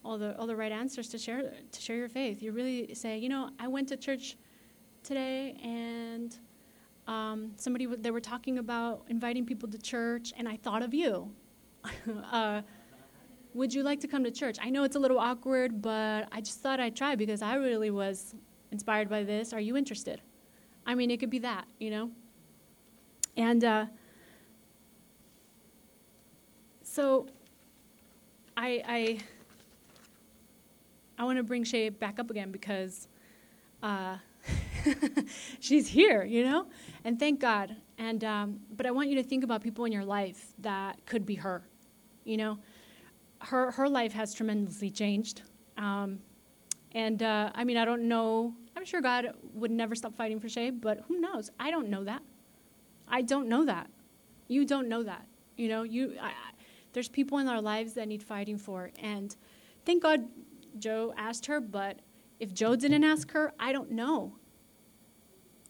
all 0.05 0.17
the 0.17 0.37
all 0.39 0.47
the 0.47 0.55
right 0.55 0.71
answers 0.71 1.09
to 1.09 1.17
share 1.17 1.51
to 1.71 1.81
share 1.81 1.97
your 1.97 2.07
faith. 2.07 2.41
You 2.41 2.53
really 2.53 2.93
say, 2.93 3.17
you 3.17 3.27
know, 3.27 3.49
I 3.59 3.67
went 3.67 3.89
to 3.89 3.97
church 3.97 4.37
today 5.03 5.57
and 5.61 6.37
um, 7.07 7.51
somebody 7.57 7.85
they 7.85 8.11
were 8.11 8.21
talking 8.21 8.57
about 8.57 9.03
inviting 9.09 9.45
people 9.45 9.69
to 9.69 9.77
church, 9.77 10.33
and 10.37 10.47
I 10.47 10.57
thought 10.57 10.81
of 10.81 10.93
you. 10.93 11.29
uh, 12.31 12.61
would 13.57 13.73
you 13.73 13.81
like 13.81 13.99
to 14.01 14.07
come 14.07 14.23
to 14.23 14.29
church? 14.29 14.57
I 14.61 14.69
know 14.69 14.83
it's 14.83 14.95
a 14.95 14.99
little 14.99 15.17
awkward, 15.17 15.81
but 15.81 16.27
I 16.31 16.41
just 16.41 16.59
thought 16.61 16.79
I'd 16.79 16.95
try 16.95 17.15
because 17.15 17.41
I 17.41 17.55
really 17.55 17.89
was 17.89 18.35
inspired 18.71 19.09
by 19.09 19.23
this. 19.23 19.51
Are 19.51 19.59
you 19.59 19.75
interested? 19.75 20.21
I 20.85 20.93
mean, 20.93 21.09
it 21.09 21.19
could 21.19 21.31
be 21.31 21.39
that, 21.39 21.65
you 21.79 21.89
know? 21.89 22.11
And 23.35 23.63
uh, 23.63 23.85
so 26.83 27.25
I, 28.55 28.83
I, 28.87 29.19
I 31.17 31.23
want 31.23 31.37
to 31.37 31.43
bring 31.43 31.63
Shay 31.63 31.89
back 31.89 32.19
up 32.19 32.29
again 32.29 32.51
because 32.51 33.07
uh, 33.81 34.17
she's 35.59 35.87
here, 35.87 36.23
you 36.23 36.43
know? 36.43 36.67
And 37.03 37.19
thank 37.19 37.39
God. 37.39 37.75
And, 37.97 38.23
um, 38.23 38.59
but 38.75 38.85
I 38.85 38.91
want 38.91 39.09
you 39.09 39.15
to 39.15 39.23
think 39.23 39.43
about 39.43 39.63
people 39.63 39.85
in 39.85 39.91
your 39.91 40.05
life 40.05 40.53
that 40.59 41.03
could 41.07 41.25
be 41.25 41.35
her, 41.35 41.63
you 42.23 42.37
know? 42.37 42.59
Her, 43.41 43.71
her 43.71 43.87
life 43.87 44.13
has 44.13 44.33
tremendously 44.33 44.89
changed. 44.89 45.43
Um, 45.77 46.19
and 46.93 47.21
uh, 47.21 47.51
I 47.53 47.63
mean, 47.63 47.77
I 47.77 47.85
don't 47.85 48.07
know. 48.07 48.53
I'm 48.75 48.85
sure 48.85 49.01
God 49.01 49.33
would 49.53 49.71
never 49.71 49.95
stop 49.95 50.15
fighting 50.15 50.39
for 50.39 50.49
Shay, 50.49 50.69
but 50.69 51.01
who 51.07 51.19
knows? 51.19 51.49
I 51.59 51.71
don't 51.71 51.89
know 51.89 52.03
that. 52.03 52.21
I 53.07 53.21
don't 53.21 53.47
know 53.47 53.65
that. 53.65 53.89
You 54.47 54.65
don't 54.65 54.87
know 54.87 55.03
that. 55.03 55.27
You 55.57 55.69
know, 55.69 55.83
you. 55.83 56.17
I, 56.21 56.31
there's 56.93 57.09
people 57.09 57.37
in 57.39 57.47
our 57.47 57.61
lives 57.61 57.93
that 57.93 58.07
need 58.07 58.23
fighting 58.23 58.57
for, 58.57 58.91
and 58.99 59.35
thank 59.85 60.03
God 60.03 60.25
Joe 60.79 61.13
asked 61.17 61.45
her. 61.47 61.59
But 61.59 61.99
if 62.39 62.53
Joe 62.53 62.75
didn't 62.75 63.03
ask 63.03 63.31
her, 63.31 63.53
I 63.59 63.71
don't 63.71 63.91
know. 63.91 64.35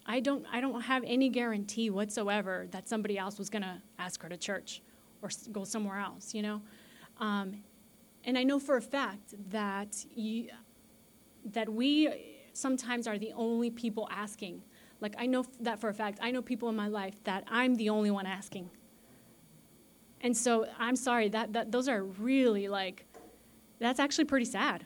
I 0.06 0.20
don't. 0.20 0.46
I 0.52 0.62
don't 0.62 0.82
have 0.82 1.04
any 1.06 1.30
guarantee 1.30 1.90
whatsoever 1.90 2.68
that 2.72 2.88
somebody 2.88 3.18
else 3.18 3.38
was 3.38 3.50
going 3.50 3.64
to 3.64 3.82
ask 4.00 4.22
her 4.24 4.30
to 4.30 4.38
church 4.38 4.82
or 5.22 5.30
go 5.52 5.64
somewhere 5.64 6.00
else. 6.00 6.34
You 6.34 6.42
know, 6.42 6.62
um, 7.20 7.64
and 8.24 8.38
I 8.38 8.44
know 8.44 8.60
for 8.60 8.78
a 8.78 8.82
fact 8.82 9.34
that 9.50 10.06
you, 10.16 10.50
that 11.46 11.70
we 11.70 12.10
sometimes 12.54 13.08
are 13.08 13.18
the 13.18 13.32
only 13.34 13.70
people 13.70 14.08
asking. 14.12 14.64
Like, 15.00 15.16
I 15.18 15.28
know 15.28 15.46
that 15.62 15.80
for 15.80 15.90
a 15.90 15.94
fact. 15.94 16.20
I 16.22 16.32
know 16.32 16.42
people 16.42 16.70
in 16.70 16.76
my 16.76 16.88
life 16.88 17.24
that 17.24 17.44
I'm 17.48 17.76
the 17.76 17.90
only 17.90 18.12
one 18.12 18.26
asking. 18.26 18.70
And 20.22 20.36
so 20.36 20.66
I'm 20.80 20.96
sorry, 20.96 21.30
that, 21.30 21.54
that 21.54 21.72
those 21.72 21.88
are 21.88 22.04
really 22.04 22.68
like, 22.68 23.06
that's 23.80 24.00
actually 24.00 24.26
pretty 24.26 24.46
sad 24.46 24.86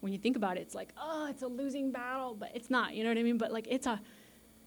when 0.00 0.12
you 0.12 0.18
think 0.18 0.36
about 0.36 0.56
it. 0.56 0.60
It's 0.60 0.74
like, 0.74 0.92
oh, 0.96 1.26
it's 1.28 1.42
a 1.42 1.48
losing 1.48 1.90
battle, 1.90 2.34
but 2.38 2.52
it's 2.54 2.70
not, 2.70 2.94
you 2.94 3.02
know 3.02 3.10
what 3.10 3.18
I 3.18 3.22
mean? 3.22 3.38
But 3.38 3.52
like, 3.52 3.66
it's 3.68 3.86
a, 3.86 4.00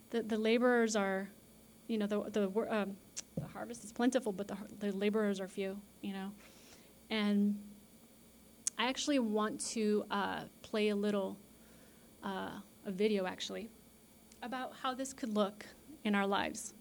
the, 0.09 0.21
the 0.21 0.37
laborers 0.37 0.95
are, 0.95 1.29
you 1.87 1.97
know, 1.97 2.07
the, 2.07 2.21
the, 2.29 2.47
um, 2.69 2.97
the 3.37 3.47
harvest 3.47 3.85
is 3.85 3.93
plentiful, 3.93 4.33
but 4.33 4.47
the, 4.47 4.57
the 4.79 4.91
laborers 4.91 5.39
are 5.39 5.47
few, 5.47 5.79
you 6.01 6.11
know? 6.13 6.31
And 7.09 7.57
I 8.77 8.87
actually 8.87 9.19
want 9.19 9.59
to 9.67 10.05
uh, 10.11 10.41
play 10.61 10.89
a 10.89 10.95
little 10.95 11.37
uh, 12.23 12.49
a 12.85 12.91
video 12.91 13.25
actually 13.25 13.69
about 14.41 14.73
how 14.81 14.93
this 14.93 15.13
could 15.13 15.35
look 15.35 15.65
in 16.03 16.15
our 16.15 16.27
lives. 16.27 16.73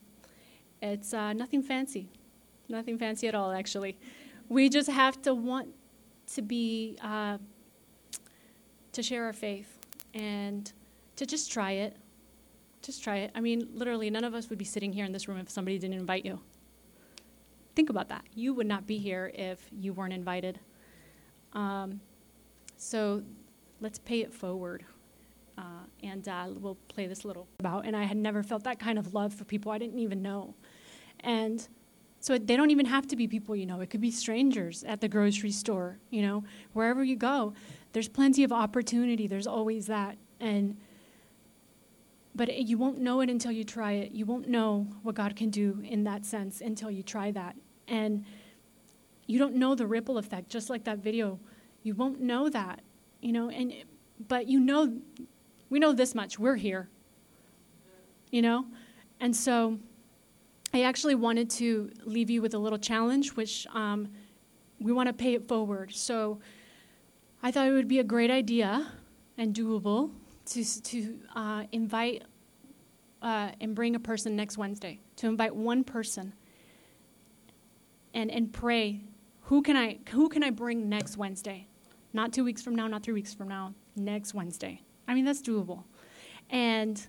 It's 0.83 1.15
uh, 1.15 1.33
nothing 1.33 1.63
fancy, 1.63 2.09
nothing 2.69 2.99
fancy 2.99 3.29
at 3.29 3.35
all. 3.35 3.53
Actually, 3.53 3.97
we 4.49 4.69
just 4.69 4.91
have 4.91 5.23
to 5.23 5.35
want 5.35 5.69
to 6.35 6.43
be 6.43 6.99
uh, 7.03 7.39
to 8.93 9.03
share 9.03 9.25
our 9.25 9.33
faith 9.33 9.79
and 10.13 10.73
to 11.17 11.27
just 11.27 11.51
try 11.51 11.73
it. 11.73 11.97
Just 12.83 13.03
try 13.03 13.19
it. 13.19 13.31
I 13.35 13.41
mean, 13.41 13.69
literally, 13.73 14.11
none 14.11 14.25
of 14.25 14.35
us 14.35 14.51
would 14.51 14.59
be 14.59 14.65
sitting 14.65 14.93
here 14.93 15.07
in 15.07 15.13
this 15.13 15.27
room 15.27 15.39
if 15.39 15.49
somebody 15.49 15.79
didn't 15.79 15.99
invite 15.99 16.25
you. 16.25 16.41
Think 17.75 17.91
about 17.91 18.09
that. 18.09 18.25
You 18.35 18.55
would 18.55 18.67
not 18.67 18.87
be 18.87 18.99
here 18.99 19.33
if 19.35 19.69
you 19.73 19.93
weren't 19.93 20.13
invited. 20.13 20.61
Um, 21.53 22.01
so 22.77 23.23
let's 23.81 23.99
pay 23.99 24.21
it 24.21 24.33
forward. 24.33 24.85
Uh, 25.57 25.85
and 26.03 26.29
uh, 26.29 26.49
we'll 26.55 26.79
play 26.89 27.07
this 27.07 27.25
little 27.25 27.47
about. 27.61 27.87
And 27.87 27.97
I 27.97 28.05
had 28.05 28.17
never 28.17 28.43
felt 28.43 28.65
that 28.65 28.79
kind 28.79 28.99
of 28.99 29.15
love 29.15 29.33
for 29.33 29.45
people 29.45 29.71
I 29.71 29.79
didn't 29.79 29.99
even 29.99 30.23
know. 30.23 30.55
And 31.21 31.67
so 32.21 32.39
they 32.39 32.57
don't 32.57 32.71
even 32.71 32.87
have 32.87 33.07
to 33.09 33.17
be 33.17 33.29
people 33.29 33.55
you 33.55 33.67
know. 33.67 33.81
It 33.81 33.91
could 33.91 34.01
be 34.01 34.11
strangers 34.11 34.83
at 34.85 35.01
the 35.01 35.09
grocery 35.09 35.51
store, 35.51 35.99
you 36.11 36.23
know, 36.23 36.45
wherever 36.73 37.05
you 37.05 37.17
go. 37.17 37.55
There's 37.93 38.09
plenty 38.09 38.45
of 38.45 38.53
opportunity. 38.53 39.27
There's 39.27 39.47
always 39.47 39.87
that. 39.87 40.17
And 40.41 40.77
but 42.35 42.49
it, 42.49 42.67
you 42.67 42.79
won't 42.79 42.99
know 42.99 43.21
it 43.21 43.31
until 43.31 43.53
you 43.53 43.63
try 43.63 43.93
it. 43.93 44.13
You 44.13 44.27
won't 44.27 44.49
know 44.49 44.89
what 45.03 45.15
God 45.15 45.37
can 45.37 45.51
do 45.51 45.81
in 45.85 46.05
that 46.05 46.25
sense 46.27 46.61
until 46.61 46.91
you 46.91 47.03
try 47.03 47.31
that. 47.31 47.57
And 47.89 48.25
you 49.27 49.39
don't 49.39 49.55
know 49.55 49.75
the 49.75 49.87
ripple 49.87 50.19
effect, 50.19 50.49
just 50.49 50.71
like 50.71 50.85
that 50.85 50.99
video. 50.99 51.39
You 51.83 51.95
won't 51.95 52.21
know 52.21 52.49
that, 52.49 52.81
you 53.21 53.33
know, 53.33 53.51
and 53.51 53.73
but 54.29 54.47
you 54.47 54.61
know, 54.61 55.01
we 55.71 55.79
know 55.79 55.93
this 55.93 56.15
much. 56.15 56.39
We're 56.39 56.57
here, 56.57 56.89
you 58.31 58.43
know, 58.43 58.67
and 59.21 59.35
so 59.35 59.79
I 60.73 60.83
actually 60.83 61.15
wanted 61.15 61.51
to 61.51 61.91
leave 62.05 62.31
you 62.31 62.43
with 62.43 62.55
a 62.55 62.59
little 62.59 62.79
challenge, 62.79 63.31
which 63.31 63.67
um, 63.73 64.09
we 64.81 64.93
want 64.93 65.09
to 65.09 65.13
pay 65.13 65.35
it 65.35 65.47
forward. 65.47 65.95
So 65.95 66.41
I 67.43 67.51
thought 67.51 67.67
it 67.67 67.73
would 67.73 67.89
be 67.89 68.01
a 68.01 68.05
great 68.05 68.31
idea 68.31 68.93
and 69.39 69.55
doable 69.55 70.11
to 70.47 70.83
to 70.83 71.19
uh, 71.35 71.65
invite 71.73 72.25
uh, 73.23 73.51
and 73.61 73.75
bring 73.75 73.95
a 73.95 74.01
person 74.01 74.37
next 74.37 74.59
Wednesday. 74.59 75.01
To 75.17 75.27
invite 75.27 75.55
one 75.55 75.85
person 75.85 76.35
and 78.15 78.31
and 78.31 78.53
pray 78.53 79.03
who 79.43 79.61
can 79.61 79.77
I 79.77 79.99
who 80.11 80.29
can 80.29 80.43
I 80.43 80.51
bring 80.51 80.89
next 80.89 81.17
Wednesday? 81.17 81.67
Not 82.13 82.33
two 82.33 82.45
weeks 82.45 82.63
from 82.63 82.75
now, 82.75 82.87
not 82.87 83.03
three 83.03 83.15
weeks 83.15 83.35
from 83.35 83.49
now, 83.49 83.75
next 83.97 84.33
Wednesday. 84.33 84.81
I 85.07 85.15
mean 85.15 85.25
that's 85.25 85.43
doable. 85.43 85.85
And 86.49 87.07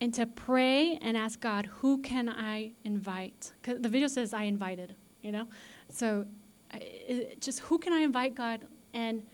and 0.00 0.14
to 0.14 0.26
pray 0.26 0.98
and 1.02 1.16
ask 1.16 1.40
God, 1.40 1.66
who 1.66 2.00
can 2.00 2.28
I 2.28 2.72
invite? 2.84 3.52
Because 3.60 3.82
the 3.82 3.88
video 3.88 4.08
says 4.08 4.32
I 4.32 4.44
invited, 4.44 4.94
you 5.20 5.30
know? 5.30 5.46
So 5.90 6.24
it, 6.72 7.40
just 7.42 7.60
who 7.60 7.78
can 7.78 7.92
I 7.92 7.98
invite, 7.98 8.34
God? 8.34 8.66
And 8.94 9.26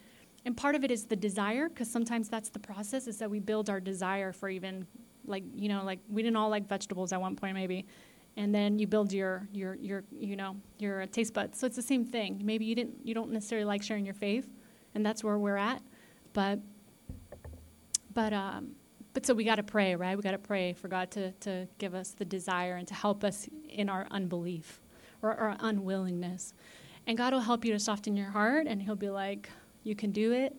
and 0.44 0.56
part 0.56 0.74
of 0.74 0.84
it 0.84 0.90
is 0.90 1.04
the 1.04 1.16
desire, 1.16 1.68
because 1.68 1.90
sometimes 1.90 2.28
that's 2.28 2.48
the 2.48 2.58
process, 2.58 3.06
is 3.06 3.18
that 3.18 3.30
we 3.30 3.40
build 3.40 3.68
our 3.70 3.80
desire 3.80 4.32
for 4.32 4.48
even 4.48 4.86
like, 5.24 5.42
you 5.54 5.68
know, 5.68 5.84
like 5.84 5.98
we 6.08 6.22
didn't 6.22 6.36
all 6.36 6.50
like 6.50 6.68
vegetables 6.68 7.12
at 7.12 7.20
one 7.20 7.36
point 7.36 7.54
maybe 7.54 7.84
and 8.36 8.54
then 8.54 8.78
you 8.78 8.86
build 8.86 9.12
your 9.12 9.48
your 9.52 9.74
your 9.76 10.04
you 10.10 10.36
know 10.36 10.56
your 10.78 11.06
taste 11.06 11.32
buds. 11.32 11.58
So 11.58 11.66
it's 11.66 11.76
the 11.76 11.82
same 11.82 12.04
thing. 12.04 12.40
Maybe 12.44 12.64
you 12.64 12.74
didn't 12.74 12.98
you 13.04 13.14
don't 13.14 13.30
necessarily 13.30 13.64
like 13.64 13.82
sharing 13.82 14.04
your 14.04 14.14
faith, 14.14 14.48
and 14.94 15.04
that's 15.04 15.24
where 15.24 15.38
we're 15.38 15.56
at. 15.56 15.82
But 16.32 16.60
but 18.12 18.32
um, 18.32 18.72
but 19.14 19.24
so 19.24 19.34
we 19.34 19.44
got 19.44 19.56
to 19.56 19.62
pray, 19.62 19.96
right? 19.96 20.16
We 20.16 20.22
got 20.22 20.32
to 20.32 20.38
pray 20.38 20.74
for 20.74 20.88
God 20.88 21.10
to 21.12 21.32
to 21.32 21.66
give 21.78 21.94
us 21.94 22.10
the 22.10 22.24
desire 22.24 22.76
and 22.76 22.86
to 22.88 22.94
help 22.94 23.24
us 23.24 23.48
in 23.68 23.88
our 23.88 24.06
unbelief 24.10 24.80
or 25.22 25.34
our 25.34 25.56
unwillingness. 25.60 26.52
And 27.06 27.16
God 27.16 27.32
will 27.32 27.40
help 27.40 27.64
you 27.64 27.72
to 27.72 27.78
soften 27.78 28.16
your 28.16 28.30
heart, 28.30 28.66
and 28.66 28.82
He'll 28.82 28.96
be 28.96 29.10
like, 29.10 29.48
"You 29.82 29.96
can 29.96 30.10
do 30.10 30.32
it." 30.32 30.54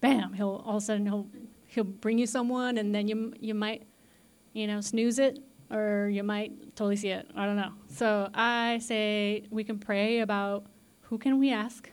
Bam! 0.00 0.34
He'll 0.34 0.62
all 0.66 0.76
of 0.76 0.82
a 0.82 0.86
sudden 0.86 1.06
he'll 1.06 1.26
he'll 1.66 1.84
bring 1.84 2.18
you 2.18 2.26
someone, 2.26 2.76
and 2.76 2.94
then 2.94 3.08
you 3.08 3.32
you 3.40 3.54
might 3.54 3.84
you 4.52 4.66
know 4.66 4.80
snooze 4.82 5.18
it 5.18 5.38
or 5.70 6.08
you 6.08 6.22
might 6.22 6.74
totally 6.76 6.96
see 6.96 7.10
it. 7.10 7.26
I 7.34 7.46
don't 7.46 7.56
know. 7.56 7.72
So 7.88 8.28
I 8.34 8.78
say 8.78 9.44
we 9.50 9.64
can 9.64 9.78
pray 9.78 10.20
about 10.20 10.66
who 11.02 11.18
can 11.18 11.38
we 11.38 11.52
ask? 11.52 11.90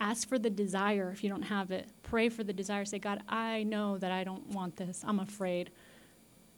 Ask 0.00 0.28
for 0.28 0.38
the 0.38 0.48
desire 0.48 1.10
if 1.12 1.22
you 1.22 1.28
don't 1.28 1.42
have 1.42 1.70
it. 1.70 1.88
Pray 2.02 2.28
for 2.30 2.42
the 2.42 2.52
desire. 2.52 2.84
Say, 2.84 2.98
God, 2.98 3.22
I 3.28 3.64
know 3.64 3.98
that 3.98 4.10
I 4.10 4.24
don't 4.24 4.46
want 4.48 4.76
this. 4.76 5.04
I'm 5.06 5.20
afraid. 5.20 5.70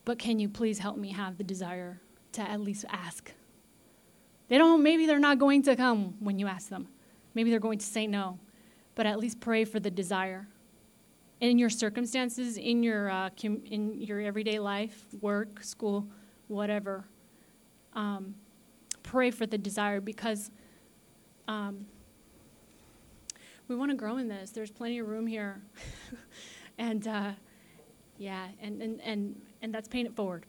But 0.05 0.19
can 0.19 0.39
you 0.39 0.49
please 0.49 0.79
help 0.79 0.97
me 0.97 1.13
have 1.13 1.39
the 1.39 1.45
desire 1.45 2.01
to 2.33 2.43
at 2.43 2.61
least 2.61 2.85
ask? 2.89 3.33
They 4.49 4.59
don't, 4.59 4.83
maybe 4.83 5.07
they're 5.07 5.19
not 5.19 5.39
going 5.39 5.63
to 5.63 5.75
come 5.75 6.15
when 6.21 6.39
you 6.39 6.47
ask 6.47 6.69
them. 6.69 6.89
Maybe 7.35 7.51
they're 7.51 7.61
going 7.61 7.79
to 7.79 7.87
say 7.87 8.07
no. 8.07 8.39
But 8.95 9.07
at 9.07 9.19
least 9.19 9.41
pray 9.41 9.65
for 9.65 9.81
the 9.81 9.91
desire 9.91 10.47
in 11.43 11.59
your 11.59 11.69
circumstances, 11.69 12.57
in 12.57 12.85
your, 12.85 13.11
uh, 13.11 13.29
com- 13.41 13.63
in 13.69 14.01
your 14.01 14.21
everyday 14.21 14.61
life, 14.61 15.07
work, 15.21 15.63
school, 15.65 16.07
whatever, 16.47 17.05
um, 17.95 18.33
pray 19.03 19.29
for 19.33 19.45
the 19.45 19.59
desire 19.59 20.01
because 20.01 20.53
um, 21.49 21.85
we 23.67 23.75
want 23.75 23.91
to 23.91 23.97
grow 23.97 24.19
in 24.19 24.29
this. 24.29 24.51
There's 24.51 24.71
plenty 24.71 25.01
of 25.01 25.09
room 25.09 25.27
here. 25.27 25.61
and 26.79 27.09
uh, 27.09 27.33
yeah, 28.19 28.47
and, 28.61 28.81
and, 28.81 29.01
and, 29.01 29.43
and 29.63 29.75
that's 29.75 29.89
paying 29.89 30.07
it 30.07 30.15
forward. 30.15 30.47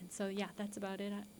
And 0.00 0.12
so, 0.12 0.28
yeah, 0.28 0.48
that's 0.56 0.76
about 0.76 1.00
it. 1.00 1.10
Thanks. 1.10 1.35